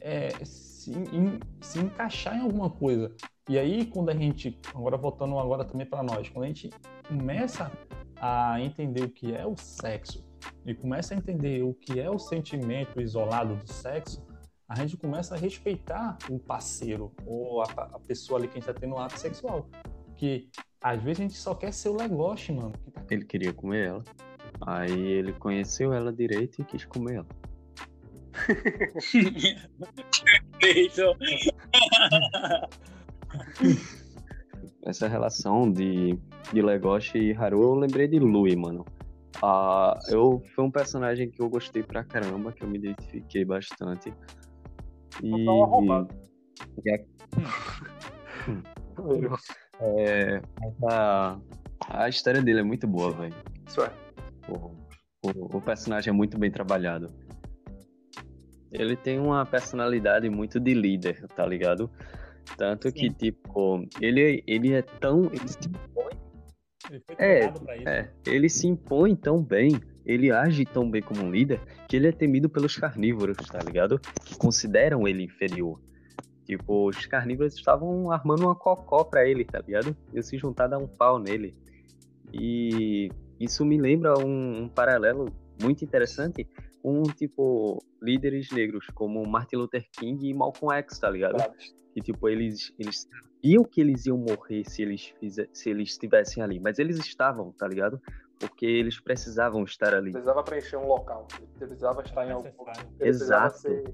é, 0.00 0.28
se, 0.44 0.92
in, 0.92 1.40
se 1.60 1.80
encaixar 1.80 2.36
em 2.36 2.40
alguma 2.40 2.70
coisa. 2.70 3.12
E 3.48 3.58
aí, 3.58 3.86
quando 3.86 4.10
a 4.10 4.14
gente, 4.14 4.58
agora 4.74 4.96
voltando 4.96 5.38
agora 5.38 5.64
também 5.64 5.86
para 5.86 6.02
nós, 6.02 6.28
quando 6.28 6.44
a 6.44 6.48
gente 6.48 6.70
começa 7.08 7.72
a 8.20 8.60
entender 8.60 9.04
o 9.04 9.08
que 9.08 9.34
é 9.34 9.46
o 9.46 9.56
sexo 9.56 10.27
e 10.64 10.74
começa 10.74 11.14
a 11.14 11.16
entender 11.16 11.62
o 11.62 11.74
que 11.74 11.98
é 11.98 12.10
o 12.10 12.18
sentimento 12.18 13.00
isolado 13.00 13.56
do 13.56 13.72
sexo, 13.72 14.26
a 14.68 14.74
gente 14.74 14.96
começa 14.96 15.34
a 15.34 15.38
respeitar 15.38 16.18
o 16.28 16.38
parceiro 16.38 17.12
ou 17.24 17.62
a, 17.62 17.64
a 17.64 17.98
pessoa 18.00 18.38
ali 18.38 18.48
que 18.48 18.58
a 18.58 18.60
gente 18.60 18.68
está 18.68 18.78
tendo 18.78 18.94
um 18.94 18.98
ato 18.98 19.18
sexual. 19.18 19.68
Que 20.14 20.48
às 20.80 21.02
vezes 21.02 21.20
a 21.20 21.22
gente 21.22 21.38
só 21.38 21.54
quer 21.54 21.72
ser 21.72 21.88
o 21.88 21.96
legoche, 21.96 22.52
mano. 22.52 22.72
Tá... 22.92 23.02
Ele 23.10 23.24
queria 23.24 23.52
comer 23.52 23.88
ela. 23.88 24.04
Aí 24.60 25.06
ele 25.06 25.32
conheceu 25.32 25.92
ela 25.92 26.12
direito 26.12 26.60
e 26.60 26.64
quis 26.64 26.84
comer 26.84 27.16
ela. 27.16 27.26
Essa 34.84 35.08
relação 35.08 35.70
de, 35.70 36.18
de 36.52 36.62
Legoshi 36.62 37.18
e 37.18 37.32
Haru, 37.32 37.62
eu 37.62 37.74
lembrei 37.74 38.06
de 38.06 38.18
Lui, 38.18 38.54
mano. 38.54 38.84
Ah, 39.42 39.98
eu, 40.08 40.42
foi 40.54 40.64
um 40.64 40.70
personagem 40.70 41.30
que 41.30 41.40
eu 41.40 41.48
gostei 41.48 41.82
pra 41.82 42.02
caramba, 42.02 42.52
que 42.52 42.62
eu 42.62 42.68
me 42.68 42.78
identifiquei 42.78 43.44
bastante. 43.44 44.12
E. 45.22 45.32
é, 49.80 50.40
a, 50.90 51.38
a 51.88 52.08
história 52.08 52.42
dele 52.42 52.60
é 52.60 52.64
muito 52.64 52.86
boa, 52.86 53.12
velho. 53.12 53.34
Isso 53.66 53.82
é. 53.82 53.92
O, 54.48 54.72
o, 55.22 55.56
o 55.56 55.60
personagem 55.60 56.10
é 56.10 56.14
muito 56.14 56.38
bem 56.38 56.50
trabalhado. 56.50 57.12
Ele 58.70 58.96
tem 58.96 59.18
uma 59.18 59.46
personalidade 59.46 60.28
muito 60.28 60.60
de 60.60 60.74
líder, 60.74 61.26
tá 61.28 61.46
ligado? 61.46 61.90
Tanto 62.56 62.88
Sim. 62.88 62.94
que, 62.94 63.10
tipo, 63.10 63.86
ele, 64.00 64.42
ele 64.46 64.74
é 64.74 64.82
tão. 64.82 65.24
Ele 65.26 65.48
se 65.48 65.68
impõe. 65.68 66.27
Ele 66.90 67.02
é, 67.18 67.52
é, 67.84 68.10
ele 68.26 68.48
se 68.48 68.66
impõe 68.66 69.14
tão 69.14 69.42
bem, 69.42 69.80
ele 70.06 70.30
age 70.30 70.64
tão 70.64 70.90
bem 70.90 71.02
como 71.02 71.22
um 71.22 71.30
líder, 71.30 71.60
que 71.86 71.96
ele 71.96 72.08
é 72.08 72.12
temido 72.12 72.48
pelos 72.48 72.76
carnívoros, 72.76 73.36
tá 73.46 73.60
ligado? 73.60 74.00
Que 74.24 74.36
consideram 74.36 75.06
ele 75.06 75.22
inferior. 75.22 75.80
Tipo, 76.46 76.88
os 76.88 77.04
carnívoros 77.04 77.54
estavam 77.54 78.10
armando 78.10 78.44
uma 78.44 78.54
cocó 78.54 79.04
pra 79.04 79.28
ele, 79.28 79.44
tá 79.44 79.60
ligado? 79.60 79.94
E 80.14 80.22
se 80.22 80.38
juntar 80.38 80.66
dar 80.66 80.78
um 80.78 80.88
pau 80.88 81.18
nele. 81.18 81.54
E 82.32 83.10
isso 83.38 83.64
me 83.66 83.78
lembra 83.78 84.18
um, 84.18 84.62
um 84.62 84.68
paralelo 84.68 85.26
muito 85.60 85.84
interessante 85.84 86.48
com, 86.82 87.02
tipo, 87.02 87.82
líderes 88.00 88.50
negros 88.50 88.86
como 88.94 89.26
Martin 89.26 89.56
Luther 89.56 89.86
King 89.92 90.28
e 90.28 90.34
Malcolm 90.34 90.74
X, 90.76 90.98
tá 90.98 91.10
ligado? 91.10 91.36
Claro 91.36 91.52
que 91.98 92.12
tipo 92.12 92.28
eles 92.28 92.72
eles 92.78 93.08
sabiam 93.08 93.64
que 93.64 93.80
eles 93.80 94.06
iam 94.06 94.18
morrer 94.18 94.64
se 94.64 94.82
eles 94.82 95.14
fizer, 95.18 95.48
se 95.52 95.70
eles 95.70 95.90
estivessem 95.90 96.42
ali, 96.42 96.60
mas 96.60 96.78
eles 96.78 96.98
estavam, 96.98 97.52
tá 97.52 97.66
ligado? 97.66 98.00
Porque 98.38 98.66
eles 98.66 99.00
precisavam 99.00 99.64
estar 99.64 99.94
ali. 99.94 100.12
Precisava 100.12 100.42
preencher 100.44 100.76
um 100.76 100.86
local, 100.86 101.26
precisava 101.56 102.02
estar 102.02 102.26
em 102.26 102.30
algum 102.30 102.50
lugar. 102.56 102.76
Exato. 103.00 103.58
Ser, 103.58 103.84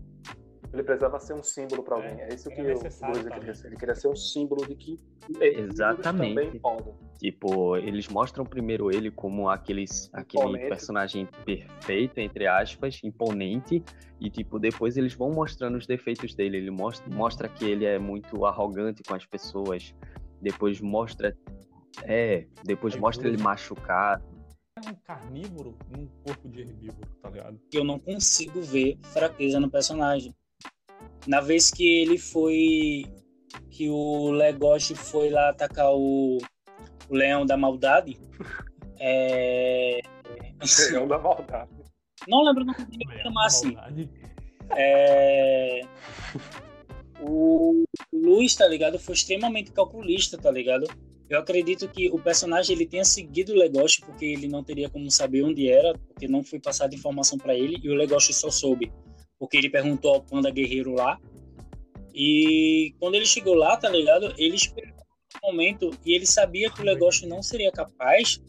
ele 0.75 0.83
precisava 0.83 1.20
ser 1.20 1.35
um 1.35 1.43
símbolo 1.43 1.83
para 1.83 1.95
alguém. 1.95 2.20
É, 2.20 2.29
é 2.31 2.35
isso 2.35 2.51
que 2.51 2.61
o 2.61 2.64
Bruce 2.64 3.01
queria 3.33 3.55
ser. 3.55 3.66
Ele 3.68 3.77
queria 3.77 3.95
ser 3.95 4.09
um 4.09 4.16
símbolo 4.16 4.66
de 4.66 4.75
que 4.75 5.01
Exatamente. 5.41 6.35
também 6.35 6.59
podem. 6.59 6.95
Tipo, 7.18 7.77
eles 7.77 8.09
mostram 8.09 8.45
primeiro 8.45 8.91
ele 8.91 9.11
como 9.11 9.49
aqueles, 9.49 10.11
aquele 10.12 10.59
personagem 10.68 11.29
perfeito, 11.45 12.18
entre 12.18 12.47
aspas, 12.47 13.01
imponente, 13.05 13.83
e 14.20 14.29
tipo, 14.29 14.59
depois 14.59 14.97
eles 14.97 15.14
vão 15.14 15.31
mostrando 15.31 15.79
os 15.79 15.87
defeitos 15.87 16.35
dele. 16.35 16.57
Ele 16.57 16.70
mostra, 16.70 17.09
mostra 17.14 17.49
que 17.49 17.64
ele 17.64 17.85
é 17.85 17.99
muito 17.99 18.45
arrogante 18.45 19.03
com 19.03 19.14
as 19.14 19.25
pessoas. 19.25 19.95
Depois 20.43 20.81
mostra. 20.81 21.37
É, 22.03 22.47
depois 22.64 22.97
é 22.97 22.99
mostra 22.99 23.29
ele 23.29 23.41
machucado. 23.41 24.25
É 24.85 24.91
um 24.91 24.95
carnívoro 25.05 25.79
num 25.89 26.09
corpo 26.27 26.49
de 26.49 26.62
herbívoro, 26.62 27.09
tá 27.22 27.31
ligado? 27.31 27.61
Eu 27.72 27.85
não 27.85 27.99
consigo 28.01 28.61
ver 28.61 28.99
fraqueza 29.05 29.61
no 29.61 29.70
personagem 29.70 30.35
na 31.27 31.41
vez 31.41 31.71
que 31.71 31.87
ele 32.03 32.19
foi. 32.19 33.05
que 33.71 33.89
o 33.89 34.31
Legoshi 34.31 34.95
foi 34.95 35.31
lá 35.31 35.51
atacar 35.51 35.91
o, 35.93 36.39
o 37.09 37.15
Leão 37.15 37.47
da 37.47 37.57
Maldade. 37.57 38.19
É. 38.99 40.01
Leão 40.91 41.07
da 41.07 41.19
Maldade. 41.19 41.71
Não 42.29 42.43
lembro 42.45 42.63
o 42.63 42.67
nome 42.67 42.85
dele, 42.87 43.23
chamar 43.23 43.47
assim. 43.47 43.77
É. 44.77 45.81
O 47.21 47.85
Luiz, 48.13 48.55
tá 48.55 48.67
ligado? 48.67 48.99
Foi 48.99 49.15
extremamente 49.15 49.73
calculista, 49.73 50.39
tá 50.39 50.51
ligado? 50.51 50.87
Eu 51.29 51.39
acredito 51.39 51.89
que 51.89 52.11
o 52.11 52.19
personagem 52.19 52.77
ele 52.77 52.87
tenha 52.87 53.05
seguido 53.05 53.53
o 53.53 53.57
Legoshi 53.57 54.03
porque 54.03 54.27
ele 54.27 54.47
não 54.47 54.63
teria 54.63 54.91
como 54.91 55.11
saber 55.11 55.43
onde 55.43 55.69
era, 55.69 55.99
porque 55.99 56.29
não 56.29 56.45
foi 56.45 56.61
passada 56.61 56.95
informação 56.95 57.39
para 57.39 57.55
ele 57.55 57.79
e 57.83 57.89
o 57.89 57.95
Legoshi 57.95 58.33
só 58.33 58.51
soube 58.51 58.93
porque 59.39 59.57
ele 59.57 59.70
perguntou 59.70 60.14
ao 60.14 60.22
Panda 60.22 60.51
Guerreiro 60.51 60.93
lá. 60.93 61.18
E 62.14 62.95
quando 63.01 63.16
ele 63.16 63.26
chegou 63.26 63.55
lá, 63.55 63.76
tá 63.76 63.89
ligado? 63.89 64.32
Ele 64.39 64.55
esperou 64.55 64.95
um 65.43 65.49
momento 65.49 65.91
e 66.05 66.14
ele 66.14 66.26
sabia 66.26 66.70
que 66.70 66.80
o 66.80 66.85
Legoshi 66.85 67.26
não 67.26 67.43
seria 67.43 67.72
capaz 67.72 68.41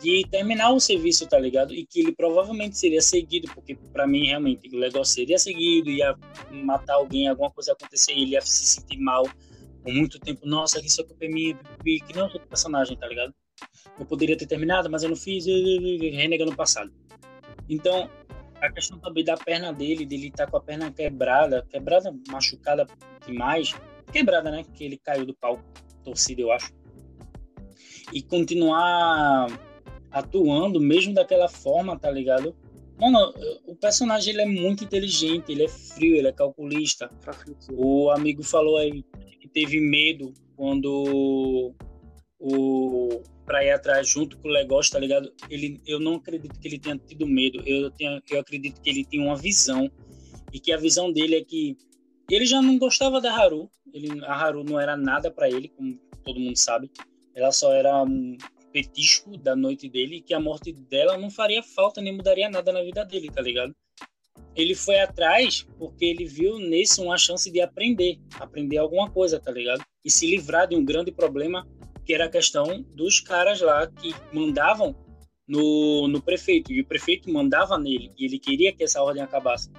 de 0.00 0.26
terminar 0.30 0.72
o 0.72 0.80
serviço, 0.80 1.26
tá 1.26 1.38
ligado? 1.38 1.72
E 1.72 1.86
que 1.86 2.00
ele 2.00 2.12
provavelmente 2.12 2.76
seria 2.76 3.00
seguido, 3.00 3.48
porque 3.54 3.74
para 3.92 4.06
mim 4.06 4.26
realmente 4.26 4.68
o 4.74 4.78
Legoshi 4.78 5.12
seria 5.12 5.38
seguido, 5.38 5.90
ia 5.90 6.14
matar 6.50 6.94
alguém, 6.94 7.28
alguma 7.28 7.50
coisa 7.50 7.72
acontecer, 7.72 8.12
ele 8.12 8.32
ia 8.32 8.40
se 8.40 8.66
sentir 8.66 8.98
mal 8.98 9.24
por 9.82 9.94
muito 9.94 10.18
tempo, 10.18 10.44
nossa, 10.44 10.84
isso 10.84 11.06
é 11.20 11.28
minha, 11.28 11.56
que 11.84 12.12
não 12.12 12.28
sou 12.28 12.40
personagem, 12.40 12.96
tá 12.96 13.06
ligado? 13.06 13.32
Eu 13.98 14.04
poderia 14.04 14.36
ter 14.36 14.46
terminado, 14.46 14.90
mas 14.90 15.04
eu 15.04 15.08
não 15.08 15.16
fiz, 15.16 15.46
renegando 15.46 16.50
o 16.50 16.56
passado. 16.56 16.92
Então, 17.68 18.10
a 18.66 18.72
questão 18.72 18.98
também 18.98 19.24
da 19.24 19.36
perna 19.36 19.72
dele, 19.72 20.04
dele 20.04 20.28
estar 20.28 20.46
tá 20.46 20.50
com 20.50 20.56
a 20.56 20.60
perna 20.60 20.90
quebrada, 20.92 21.66
quebrada, 21.68 22.14
machucada 22.28 22.86
demais, 23.26 23.74
quebrada, 24.12 24.50
né? 24.50 24.64
Que 24.74 24.84
ele 24.84 24.98
caiu 24.98 25.24
do 25.24 25.34
palco, 25.34 25.62
torcida, 26.04 26.40
eu 26.40 26.52
acho. 26.52 26.72
E 28.12 28.22
continuar 28.22 29.46
atuando 30.10 30.80
mesmo 30.80 31.12
daquela 31.12 31.48
forma, 31.48 31.98
tá 31.98 32.10
ligado? 32.10 32.54
Mano, 32.98 33.34
o 33.66 33.76
personagem 33.76 34.32
ele 34.32 34.42
é 34.42 34.46
muito 34.46 34.82
inteligente, 34.82 35.52
ele 35.52 35.64
é 35.64 35.68
frio, 35.68 36.16
ele 36.16 36.28
é 36.28 36.32
calculista. 36.32 37.10
O 37.72 38.10
amigo 38.10 38.42
falou 38.42 38.78
aí 38.78 39.04
que 39.38 39.48
teve 39.48 39.78
medo 39.80 40.32
quando 40.56 41.74
o 42.38 43.22
para 43.44 43.64
ir 43.64 43.70
atrás 43.70 44.08
junto 44.08 44.36
com 44.38 44.48
o 44.48 44.52
negócio, 44.52 44.92
tá 44.92 44.98
ligado? 44.98 45.32
Ele, 45.48 45.80
eu 45.86 46.00
não 46.00 46.16
acredito 46.16 46.58
que 46.58 46.66
ele 46.66 46.78
tenha 46.80 46.98
tido 46.98 47.26
medo. 47.26 47.62
Eu 47.64 47.90
tenho, 47.92 48.20
eu 48.28 48.40
acredito 48.40 48.80
que 48.80 48.90
ele 48.90 49.04
tem 49.04 49.20
uma 49.20 49.36
visão 49.36 49.88
e 50.52 50.58
que 50.58 50.72
a 50.72 50.76
visão 50.76 51.12
dele 51.12 51.36
é 51.36 51.44
que 51.44 51.76
ele 52.28 52.44
já 52.44 52.60
não 52.60 52.76
gostava 52.76 53.20
da 53.20 53.32
Haru. 53.32 53.70
Ele, 53.94 54.24
a 54.24 54.34
Haru 54.34 54.64
não 54.64 54.80
era 54.80 54.96
nada 54.96 55.30
para 55.30 55.48
ele, 55.48 55.68
como 55.68 55.96
todo 56.24 56.40
mundo 56.40 56.56
sabe. 56.56 56.90
Ela 57.34 57.52
só 57.52 57.72
era 57.72 58.02
um 58.02 58.36
petisco 58.72 59.38
da 59.38 59.54
noite 59.54 59.88
dele 59.88 60.16
e 60.16 60.20
que 60.20 60.34
a 60.34 60.40
morte 60.40 60.72
dela 60.72 61.16
não 61.16 61.30
faria 61.30 61.62
falta 61.62 62.00
nem 62.00 62.14
mudaria 62.14 62.50
nada 62.50 62.72
na 62.72 62.82
vida 62.82 63.04
dele, 63.04 63.30
tá 63.30 63.40
ligado? 63.40 63.74
Ele 64.56 64.74
foi 64.74 64.98
atrás 64.98 65.66
porque 65.78 66.04
ele 66.04 66.24
viu 66.24 66.58
nesse 66.58 67.00
uma 67.00 67.16
chance 67.16 67.50
de 67.50 67.60
aprender, 67.60 68.18
aprender 68.40 68.78
alguma 68.78 69.08
coisa, 69.08 69.38
tá 69.38 69.52
ligado? 69.52 69.84
E 70.04 70.10
se 70.10 70.26
livrar 70.26 70.66
de 70.66 70.74
um 70.74 70.84
grande 70.84 71.12
problema 71.12 71.66
que 72.06 72.14
era 72.14 72.26
a 72.26 72.30
questão 72.30 72.82
dos 72.94 73.18
caras 73.18 73.60
lá 73.60 73.86
que 73.88 74.14
mandavam 74.32 74.94
no, 75.46 76.06
no 76.08 76.22
prefeito, 76.22 76.72
e 76.72 76.80
o 76.80 76.86
prefeito 76.86 77.30
mandava 77.32 77.76
nele, 77.76 78.12
e 78.16 78.24
ele 78.24 78.38
queria 78.38 78.72
que 78.72 78.84
essa 78.84 79.02
ordem 79.02 79.22
acabasse. 79.22 79.70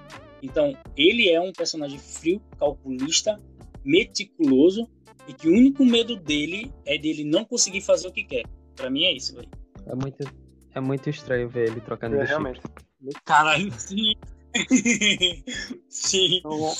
Então, 0.42 0.76
ele 0.96 1.28
é 1.28 1.40
um 1.40 1.52
personagem 1.52 1.98
frio, 1.98 2.40
calculista, 2.58 3.40
meticuloso, 3.84 4.88
e 5.26 5.32
que 5.32 5.48
o 5.48 5.52
único 5.52 5.84
medo 5.84 6.16
dele 6.16 6.72
é 6.86 6.96
dele 6.96 7.24
não 7.24 7.44
conseguir 7.44 7.80
fazer 7.80 8.08
o 8.08 8.12
que 8.12 8.24
quer. 8.24 8.44
Para 8.76 8.88
mim 8.88 9.04
é 9.04 9.12
isso, 9.12 9.34
velho. 9.34 9.48
É 9.86 9.94
muito, 9.94 10.24
é 10.74 10.80
muito 10.80 11.10
estranho 11.10 11.48
ver 11.48 11.70
ele 11.70 11.80
trocando 11.80 12.16
é, 12.16 12.20
de 12.20 12.28
realmente. 12.28 12.60
Caralho, 13.24 13.72
sim. 13.78 14.14
Sim. 15.88 16.38
Então, 16.38 16.72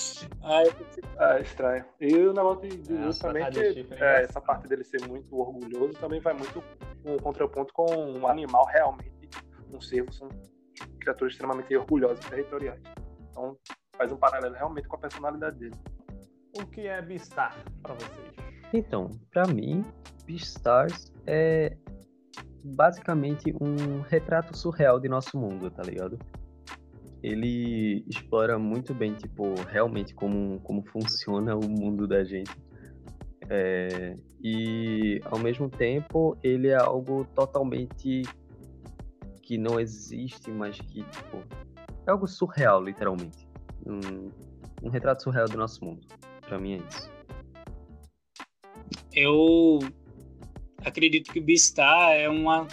ah, 0.42 1.34
é 1.38 1.42
estranho. 1.42 1.84
E 2.00 2.14
o 2.14 2.32
negócio 2.32 2.68
de, 2.68 2.92
é, 2.92 3.10
também 3.20 3.50
que 3.50 3.94
é, 3.94 4.22
essa 4.22 4.40
parte 4.40 4.68
dele 4.68 4.84
ser 4.84 5.06
muito 5.06 5.36
orgulhoso 5.36 5.94
também 5.94 6.20
vai 6.20 6.34
muito 6.34 6.62
um 7.04 7.16
contraponto 7.18 7.72
com 7.72 7.86
um 7.94 8.26
animal 8.26 8.66
realmente, 8.66 9.28
um 9.72 9.80
cervo, 9.80 10.12
são 10.12 10.28
criaturas 11.00 11.32
extremamente 11.32 11.76
orgulhosas 11.76 12.24
e 12.24 12.28
territoriais. 12.28 12.82
Então 13.30 13.56
faz 13.96 14.12
um 14.12 14.16
paralelo 14.16 14.54
realmente 14.54 14.88
com 14.88 14.96
a 14.96 14.98
personalidade 14.98 15.58
dele. 15.58 15.76
O 16.56 16.66
que 16.66 16.86
é 16.86 17.02
Beastar 17.02 17.56
para 17.82 17.94
vocês? 17.94 18.28
Então, 18.72 19.10
para 19.30 19.46
mim, 19.46 19.84
Beastars 20.24 21.12
é 21.26 21.76
basicamente 22.62 23.54
um 23.60 24.00
retrato 24.02 24.56
surreal 24.56 25.00
de 25.00 25.08
nosso 25.08 25.38
mundo, 25.38 25.70
tá 25.70 25.82
ligado? 25.82 26.18
Ele 27.22 28.04
explora 28.08 28.58
muito 28.58 28.94
bem, 28.94 29.14
tipo, 29.14 29.54
realmente 29.68 30.14
como, 30.14 30.60
como 30.60 30.82
funciona 30.82 31.56
o 31.56 31.68
mundo 31.68 32.06
da 32.06 32.24
gente. 32.24 32.50
É, 33.50 34.16
e, 34.42 35.20
ao 35.24 35.38
mesmo 35.38 35.68
tempo, 35.68 36.36
ele 36.42 36.68
é 36.68 36.76
algo 36.76 37.24
totalmente 37.34 38.22
que 39.42 39.56
não 39.56 39.80
existe, 39.80 40.50
mas 40.50 40.78
que, 40.78 41.02
tipo, 41.02 41.42
é 42.06 42.10
algo 42.10 42.26
surreal, 42.26 42.82
literalmente. 42.82 43.48
Um, 43.86 44.30
um 44.82 44.90
retrato 44.90 45.22
surreal 45.22 45.48
do 45.48 45.56
nosso 45.56 45.84
mundo. 45.84 46.06
Para 46.42 46.58
mim 46.58 46.74
é 46.74 46.76
isso. 46.76 47.10
Eu 49.12 49.78
acredito 50.84 51.32
que 51.32 51.40
Beastar 51.40 52.12
é 52.12 52.28
uma 52.28 52.66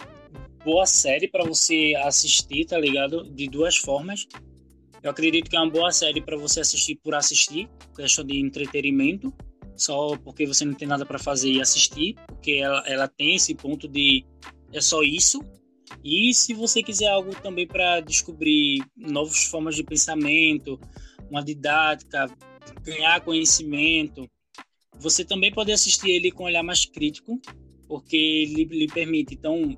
boa 0.65 0.87
série 0.87 1.27
para 1.27 1.45
você 1.45 1.93
assistir, 2.03 2.65
tá 2.65 2.77
ligado? 2.79 3.23
De 3.29 3.47
duas 3.47 3.77
formas. 3.77 4.27
Eu 5.03 5.11
acredito 5.11 5.47
que 5.47 5.55
é 5.55 5.59
uma 5.59 5.69
boa 5.69 5.91
série 5.91 6.19
para 6.19 6.35
você 6.35 6.59
assistir 6.59 6.95
por 6.95 7.13
assistir, 7.13 7.69
questão 7.95 8.25
de 8.25 8.39
entretenimento, 8.39 9.31
só 9.75 10.17
porque 10.17 10.47
você 10.47 10.65
não 10.65 10.73
tem 10.73 10.87
nada 10.87 11.05
para 11.05 11.19
fazer 11.19 11.51
e 11.51 11.61
assistir, 11.61 12.15
porque 12.25 12.53
ela, 12.53 12.83
ela 12.87 13.07
tem 13.07 13.35
esse 13.35 13.53
ponto 13.53 13.87
de 13.87 14.25
é 14.73 14.81
só 14.81 15.03
isso. 15.03 15.39
E 16.03 16.33
se 16.33 16.55
você 16.55 16.81
quiser 16.81 17.09
algo 17.09 17.35
também 17.35 17.67
para 17.67 17.99
descobrir 17.99 18.83
novas 18.97 19.43
formas 19.43 19.75
de 19.75 19.83
pensamento, 19.83 20.79
uma 21.29 21.43
didática, 21.43 22.27
ganhar 22.81 23.21
conhecimento, 23.21 24.27
você 24.97 25.23
também 25.23 25.51
pode 25.51 25.71
assistir 25.71 26.09
ele 26.09 26.31
com 26.31 26.43
um 26.43 26.47
olhar 26.47 26.63
mais 26.63 26.85
crítico, 26.85 27.39
porque 27.87 28.17
ele 28.17 28.63
lhe 28.63 28.87
permite. 28.87 29.35
Então, 29.35 29.77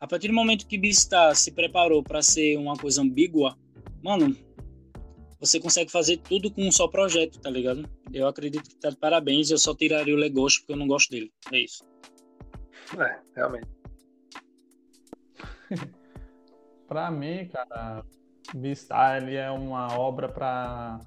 a 0.00 0.06
partir 0.06 0.28
do 0.28 0.34
momento 0.34 0.66
que 0.66 0.78
Beastar 0.78 1.34
se 1.34 1.52
preparou 1.52 2.02
para 2.02 2.22
ser 2.22 2.56
uma 2.56 2.76
coisa 2.76 3.02
ambígua, 3.02 3.56
mano, 4.02 4.36
você 5.40 5.60
consegue 5.60 5.90
fazer 5.90 6.18
tudo 6.18 6.50
com 6.50 6.66
um 6.66 6.72
só 6.72 6.88
projeto, 6.88 7.40
tá 7.40 7.48
ligado? 7.48 7.88
Eu 8.12 8.26
acredito 8.26 8.68
que 8.68 8.76
tá 8.76 8.90
de 8.90 8.96
parabéns, 8.96 9.50
eu 9.50 9.58
só 9.58 9.74
tiraria 9.74 10.14
o 10.14 10.18
Legoshi 10.18 10.60
porque 10.60 10.72
eu 10.72 10.76
não 10.76 10.88
gosto 10.88 11.10
dele. 11.10 11.32
É 11.52 11.58
isso. 11.58 11.84
É, 12.98 13.20
realmente. 13.36 13.68
pra 16.88 17.10
mim, 17.10 17.48
cara, 17.48 18.04
Beastar 18.54 19.22
ele 19.22 19.36
é 19.36 19.50
uma 19.50 19.98
obra 19.98 20.28
pra, 20.28 21.00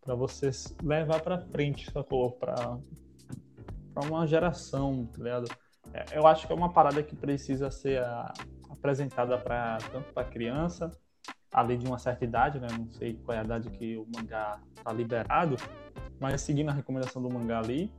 pra 0.00 0.14
você 0.14 0.50
levar 0.82 1.20
pra 1.20 1.38
frente, 1.38 1.90
sacou? 1.90 2.32
Pra, 2.32 2.78
pra 3.94 4.04
uma 4.04 4.26
geração, 4.26 5.06
tá 5.06 5.18
ligado? 5.18 5.61
É, 5.92 6.18
eu 6.18 6.26
acho 6.26 6.46
que 6.46 6.52
é 6.52 6.56
uma 6.56 6.72
parada 6.72 7.02
que 7.02 7.14
precisa 7.14 7.70
ser 7.70 8.02
a, 8.02 8.32
apresentada 8.70 9.36
para 9.38 9.78
tanto 9.92 10.12
para 10.12 10.24
criança 10.24 10.90
ali 11.52 11.76
de 11.76 11.86
uma 11.86 11.98
certa 11.98 12.24
idade, 12.24 12.58
né? 12.58 12.66
Não 12.76 12.90
sei 12.90 13.14
qual 13.14 13.36
é 13.36 13.40
a 13.40 13.44
idade 13.44 13.70
que 13.70 13.96
o 13.96 14.06
mangá 14.16 14.58
tá 14.82 14.92
liberado, 14.92 15.56
mas 16.18 16.40
seguindo 16.40 16.70
a 16.70 16.72
recomendação 16.72 17.22
do 17.22 17.30
mangá 17.30 17.58
ali. 17.58 17.92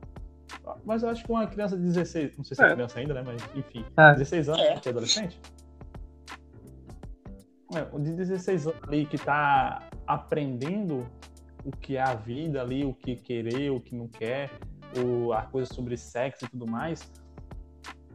Mas 0.84 1.02
eu 1.02 1.08
acho 1.08 1.24
que 1.24 1.30
uma 1.30 1.46
criança 1.46 1.76
de 1.76 1.84
16, 1.84 2.36
não 2.36 2.44
sei 2.44 2.56
se 2.56 2.62
é, 2.62 2.66
é 2.66 2.72
criança 2.72 2.98
ainda, 2.98 3.14
né? 3.14 3.22
Mas 3.24 3.42
enfim, 3.54 3.84
é. 3.96 4.12
16 4.14 4.48
anos, 4.48 4.60
é. 4.60 4.76
que 4.76 4.88
é 4.88 4.90
adolescente. 4.90 5.40
É, 7.74 7.98
de 7.98 8.12
16 8.12 8.66
anos 8.66 8.82
ali 8.82 9.06
que 9.06 9.18
tá 9.18 9.88
aprendendo 10.06 11.08
o 11.64 11.70
que 11.70 11.96
é 11.96 12.02
a 12.02 12.14
vida 12.14 12.60
ali, 12.60 12.84
o 12.84 12.92
que 12.92 13.16
querer, 13.16 13.70
o 13.70 13.80
que 13.80 13.94
não 13.94 14.08
quer, 14.08 14.50
o, 15.02 15.32
a 15.32 15.42
coisa 15.42 15.72
sobre 15.72 15.96
sexo 15.96 16.44
e 16.44 16.48
tudo 16.48 16.66
mais 16.66 17.08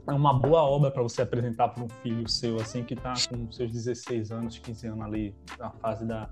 é 0.08 0.12
uma 0.12 0.34
boa 0.34 0.64
obra 0.64 0.92
para 0.92 1.04
você 1.04 1.22
apresentar 1.22 1.70
para 1.70 1.84
um 1.84 1.90
filho 1.90 2.28
seu, 2.28 2.58
assim, 2.58 2.84
que 2.84 2.94
está 2.94 3.14
com 3.30 3.52
seus 3.52 3.72
16 3.72 4.32
anos, 4.32 4.58
15 4.60 4.88
anos 4.88 5.06
ali, 5.06 5.36
na 5.58 5.72
fase 5.72 6.06
da, 6.06 6.30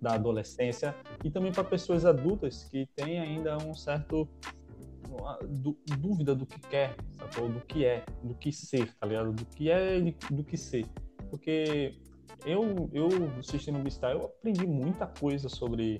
da 0.00 0.14
adolescência, 0.14 0.94
e 1.24 1.30
também 1.30 1.52
para 1.52 1.64
pessoas 1.64 2.04
adultas 2.04 2.64
que 2.64 2.86
têm 2.94 3.18
ainda 3.18 3.56
um 3.58 3.74
certo 3.74 4.28
dúvida 5.98 6.34
do 6.34 6.46
que 6.46 6.60
quer, 6.60 6.94
sacou? 7.18 7.48
do 7.48 7.60
que 7.60 7.84
é, 7.84 8.04
do 8.22 8.34
que 8.34 8.52
ser, 8.52 8.92
tá 8.94 9.06
ligado? 9.06 9.32
Do 9.32 9.44
que 9.46 9.70
é 9.70 9.98
e 9.98 10.16
do 10.30 10.44
que 10.44 10.56
ser. 10.56 10.86
Porque 11.30 11.94
eu, 12.44 12.90
eu 12.92 13.08
assistindo 13.38 13.78
o 13.78 13.82
Beastar, 13.82 14.12
eu 14.12 14.26
aprendi 14.26 14.66
muita 14.66 15.06
coisa 15.06 15.48
sobre 15.48 15.98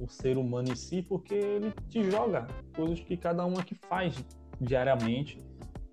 o 0.00 0.08
ser 0.08 0.38
humano 0.38 0.70
em 0.70 0.76
si, 0.76 1.02
porque 1.02 1.34
ele 1.34 1.72
te 1.88 2.08
joga 2.10 2.46
coisas 2.74 3.00
que 3.00 3.16
cada 3.16 3.44
um 3.44 3.58
aqui 3.58 3.74
faz 3.74 4.24
diariamente 4.60 5.42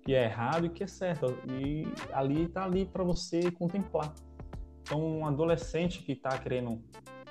que 0.06 0.14
é 0.14 0.26
errado 0.26 0.66
e 0.66 0.70
que 0.70 0.84
é 0.84 0.86
certo. 0.86 1.36
E 1.48 1.84
ali 2.12 2.44
está 2.44 2.64
ali 2.64 2.86
para 2.86 3.02
você 3.02 3.50
contemplar. 3.50 4.14
Então, 4.82 5.04
um 5.04 5.26
adolescente 5.26 6.00
que 6.04 6.12
está 6.12 6.38
querendo 6.38 6.80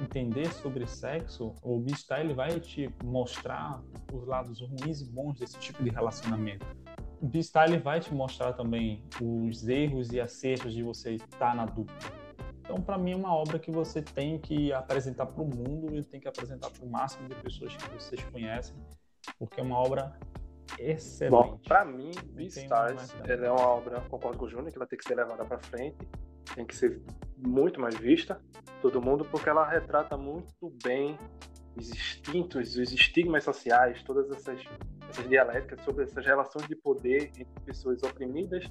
entender 0.02 0.52
sobre 0.52 0.86
sexo, 0.86 1.56
o 1.64 1.80
Beastar 1.80 2.20
ele 2.20 2.34
vai 2.34 2.60
te 2.60 2.94
mostrar 3.02 3.82
os 4.12 4.28
lados 4.28 4.60
ruins 4.60 5.00
e 5.00 5.06
bons 5.06 5.40
desse 5.40 5.58
tipo 5.58 5.82
de 5.82 5.90
relacionamento. 5.90 6.66
O 7.22 7.26
Beastar 7.26 7.70
ele 7.70 7.80
vai 7.80 8.02
te 8.02 8.14
mostrar 8.14 8.52
também 8.52 9.02
os 9.22 9.66
erros 9.70 10.12
e 10.12 10.20
acertos 10.20 10.74
de 10.74 10.84
você 10.84 11.14
estar 11.14 11.56
na 11.56 11.66
dúvida. 11.66 11.94
Então, 12.60 12.82
para 12.82 12.98
mim, 12.98 13.14
é 13.14 13.16
uma 13.16 13.34
obra 13.34 13.58
que 13.58 13.72
você 13.72 14.02
tem 14.02 14.38
que 14.38 14.74
apresentar 14.74 15.28
para 15.28 15.42
o 15.42 15.48
mundo 15.48 15.96
e 15.96 16.04
tem 16.04 16.20
que 16.20 16.28
apresentar 16.28 16.70
para 16.72 16.84
o 16.84 16.90
máximo 16.90 17.30
de 17.30 17.36
pessoas 17.36 17.74
que 17.78 17.90
vocês 17.94 18.22
conhecem, 18.26 18.76
porque 19.40 19.62
é 19.62 19.64
uma 19.64 19.78
obra 19.78 20.20
excelente. 20.80 21.32
Bom, 21.32 21.60
pra 21.66 21.86
mim, 21.86 22.12
Beastars 22.32 23.16
é 23.28 23.52
uma 23.52 23.68
obra, 23.68 24.02
concordo 24.02 24.38
com 24.38 24.46
o 24.46 24.50
Júnior, 24.50 24.72
que 24.72 24.80
vai 24.80 24.88
ter 24.88 24.98
que 24.98 25.08
ser 25.08 25.16
levada 25.16 25.44
pra 25.46 25.58
frente, 25.60 25.98
tem 26.54 26.66
que 26.66 26.76
ser 26.76 27.02
muito 27.38 27.80
mais 27.80 27.96
vista, 27.96 28.40
todo 28.82 29.02
mundo, 29.02 29.26
porque 29.26 29.50
ela 29.50 29.68
retrata 29.68 30.18
muito 30.18 30.72
bem 30.84 31.18
os 31.76 31.90
instintos, 31.90 32.78
os 32.78 32.92
estigmas 32.92 33.44
sociais, 33.44 34.02
todas 34.04 34.30
essas 34.32 34.62
essas 35.10 35.30
dialéticas, 35.30 35.82
sobre 35.82 36.04
essas 36.04 36.26
relações 36.26 36.68
de 36.68 36.76
poder 36.76 37.32
entre 37.38 37.60
pessoas 37.66 38.02
oprimidas 38.04 38.66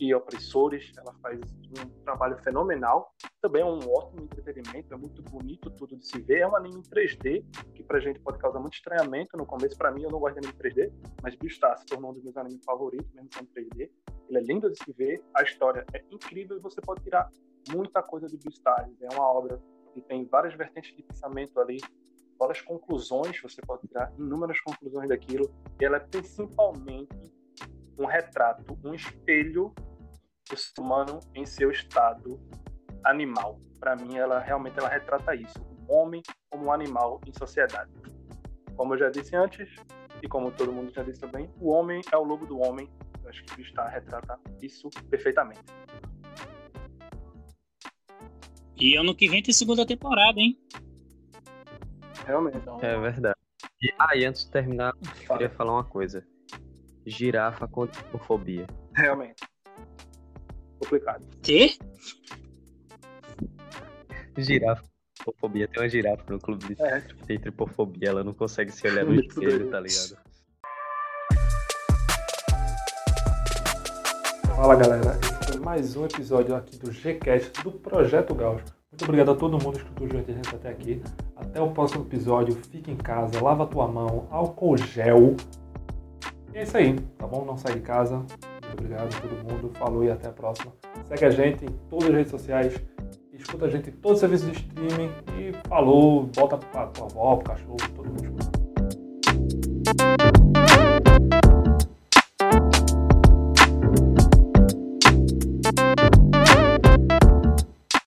e 0.00 0.14
opressores. 0.14 0.92
Ela 0.96 1.14
faz 1.22 1.40
um 1.40 2.02
trabalho 2.04 2.36
fenomenal. 2.38 3.14
Também 3.40 3.62
é 3.62 3.64
um 3.64 3.78
ótimo 3.78 4.22
entretenimento, 4.22 4.92
é 4.92 4.96
muito 4.96 5.22
bonito 5.22 5.70
tudo 5.70 5.96
de 5.96 6.06
se 6.06 6.20
ver. 6.20 6.40
É 6.40 6.48
um 6.48 6.56
anime 6.56 6.78
em 6.78 6.82
3D, 6.82 7.44
que 7.74 7.82
pra 7.82 8.00
gente 8.00 8.20
pode 8.20 8.38
causar 8.38 8.60
muito 8.60 8.74
estranhamento 8.74 9.36
no 9.36 9.46
começo. 9.46 9.76
Para 9.76 9.90
mim, 9.90 10.02
eu 10.02 10.10
não 10.10 10.18
gosto 10.18 10.40
de 10.40 10.46
anime 10.46 10.62
3D, 10.62 10.92
mas 11.22 11.34
Beastars 11.36 11.80
se 11.80 11.86
tornou 11.86 12.10
um 12.10 12.14
dos 12.14 12.22
meus 12.22 12.36
animes 12.36 12.64
favoritos, 12.64 13.12
mesmo 13.12 13.28
sendo 13.32 13.48
3D. 13.50 13.90
Ele 14.28 14.38
é 14.38 14.42
lindo 14.42 14.70
de 14.70 14.78
se 14.78 14.92
ver, 14.92 15.22
a 15.34 15.42
história 15.42 15.84
é 15.94 16.04
incrível 16.10 16.56
e 16.56 16.60
você 16.60 16.80
pode 16.80 17.02
tirar 17.02 17.30
muita 17.70 18.02
coisa 18.02 18.26
de 18.26 18.36
Beastars. 18.36 19.00
É 19.00 19.08
uma 19.14 19.26
obra 19.26 19.60
que 19.94 20.00
tem 20.02 20.24
várias 20.26 20.54
vertentes 20.54 20.94
de 20.94 21.02
pensamento 21.02 21.58
ali, 21.60 21.78
várias 22.38 22.60
conclusões, 22.60 23.40
você 23.40 23.60
pode 23.62 23.86
tirar 23.88 24.12
inúmeras 24.18 24.60
conclusões 24.60 25.08
daquilo. 25.08 25.50
E 25.80 25.84
ela 25.84 25.96
é 25.96 26.00
principalmente 26.00 27.32
um 27.98 28.06
retrato, 28.06 28.78
um 28.84 28.94
espelho 28.94 29.74
do 30.48 30.56
ser 30.56 30.80
humano 30.80 31.20
em 31.34 31.44
seu 31.44 31.70
estado 31.70 32.40
animal. 33.04 33.60
Para 33.78 33.96
mim, 33.96 34.16
ela 34.16 34.38
realmente 34.40 34.78
ela 34.78 34.88
retrata 34.88 35.34
isso, 35.34 35.58
o 35.86 35.92
homem 35.92 36.22
como 36.50 36.66
um 36.66 36.72
animal 36.72 37.20
em 37.26 37.32
sociedade. 37.32 37.90
Como 38.76 38.94
eu 38.94 38.98
já 38.98 39.10
disse 39.10 39.36
antes, 39.36 39.68
e 40.22 40.28
como 40.28 40.50
todo 40.50 40.72
mundo 40.72 40.92
já 40.92 41.02
disse 41.02 41.20
também, 41.20 41.50
o 41.60 41.70
homem 41.70 42.00
é 42.12 42.16
o 42.16 42.24
lobo 42.24 42.46
do 42.46 42.58
homem. 42.60 42.88
Eu 43.22 43.30
acho 43.30 43.44
que 43.44 43.60
o 43.60 43.64
Star 43.64 43.92
retrata 43.92 44.38
isso 44.62 44.88
perfeitamente. 45.10 45.60
E 48.76 48.96
ano 48.96 49.14
que 49.14 49.28
vem 49.28 49.42
tem 49.42 49.52
segunda 49.52 49.84
temporada, 49.84 50.38
hein? 50.38 50.56
Realmente. 52.24 52.58
É 52.80 52.98
verdade. 52.98 53.36
E, 53.82 53.92
ah, 53.98 54.16
e 54.16 54.24
antes 54.24 54.44
de 54.44 54.50
terminar, 54.50 54.92
eu 55.22 55.28
queria 55.28 55.50
falar 55.50 55.72
uma 55.72 55.84
coisa. 55.84 56.24
Girafa 57.06 57.66
contra 57.66 58.00
tripofobia. 58.02 58.66
Realmente. 58.94 59.42
Complicado. 60.88 61.22
Quê? 61.42 61.76
Girafa. 64.38 64.82
Tripofobia. 65.16 65.68
Tem 65.68 65.82
uma 65.82 65.88
girafa 65.88 66.24
no 66.30 66.38
clube 66.38 66.74
de 66.74 66.82
É, 66.82 67.00
tem 67.26 67.38
tripofobia. 67.38 68.08
Ela 68.08 68.24
não 68.24 68.32
consegue 68.32 68.72
se 68.72 68.88
olhar 68.88 69.04
no 69.04 69.12
Muito 69.12 69.28
espelho, 69.28 69.58
doido. 69.58 69.70
tá 69.70 69.80
ligado? 69.80 70.16
Fala 74.56 74.74
galera, 74.76 75.18
esse 75.20 75.52
foi 75.52 75.60
mais 75.60 75.94
um 75.94 76.06
episódio 76.06 76.56
aqui 76.56 76.76
do 76.78 76.90
Gcast 76.90 77.62
do 77.62 77.70
Projeto 77.72 78.34
Gaus. 78.34 78.62
Muito 78.90 79.04
obrigado 79.04 79.30
a 79.32 79.34
todo 79.36 79.62
mundo 79.62 79.72
que 79.78 79.84
escutou 79.84 80.08
junto 80.08 80.30
a 80.30 80.34
gente 80.34 80.54
até 80.54 80.70
aqui. 80.70 81.02
Até 81.36 81.60
o 81.60 81.70
próximo 81.70 82.04
episódio. 82.06 82.54
Fique 82.70 82.90
em 82.90 82.96
casa, 82.96 83.40
lava 83.42 83.66
tua 83.66 83.86
mão, 83.86 84.26
álcool 84.30 84.76
gel. 84.78 85.36
E 86.54 86.58
é 86.58 86.62
isso 86.62 86.76
aí, 86.76 86.98
tá 87.18 87.26
bom? 87.26 87.44
Não 87.44 87.58
sai 87.58 87.74
de 87.74 87.80
casa. 87.82 88.24
Obrigado 88.72 89.14
a 89.14 89.20
todo 89.20 89.36
mundo. 89.44 89.70
Falou 89.78 90.04
e 90.04 90.10
até 90.10 90.28
a 90.28 90.32
próxima. 90.32 90.72
Segue 91.04 91.24
a 91.24 91.30
gente 91.30 91.64
em 91.64 91.68
todas 91.88 92.08
as 92.08 92.14
redes 92.14 92.30
sociais. 92.30 92.80
Escuta 93.32 93.66
a 93.66 93.70
gente 93.70 93.90
em 93.90 93.92
todos 93.92 94.16
os 94.16 94.20
serviços 94.20 94.50
de 94.50 94.58
streaming. 94.58 95.10
E 95.38 95.52
falou, 95.68 96.24
bota 96.34 96.56
pra 96.56 96.86
tua 96.86 97.06
avó, 97.06 97.36
pro 97.36 97.52
cachorro, 97.52 97.76
todo 97.94 98.08
mundo. 98.08 98.38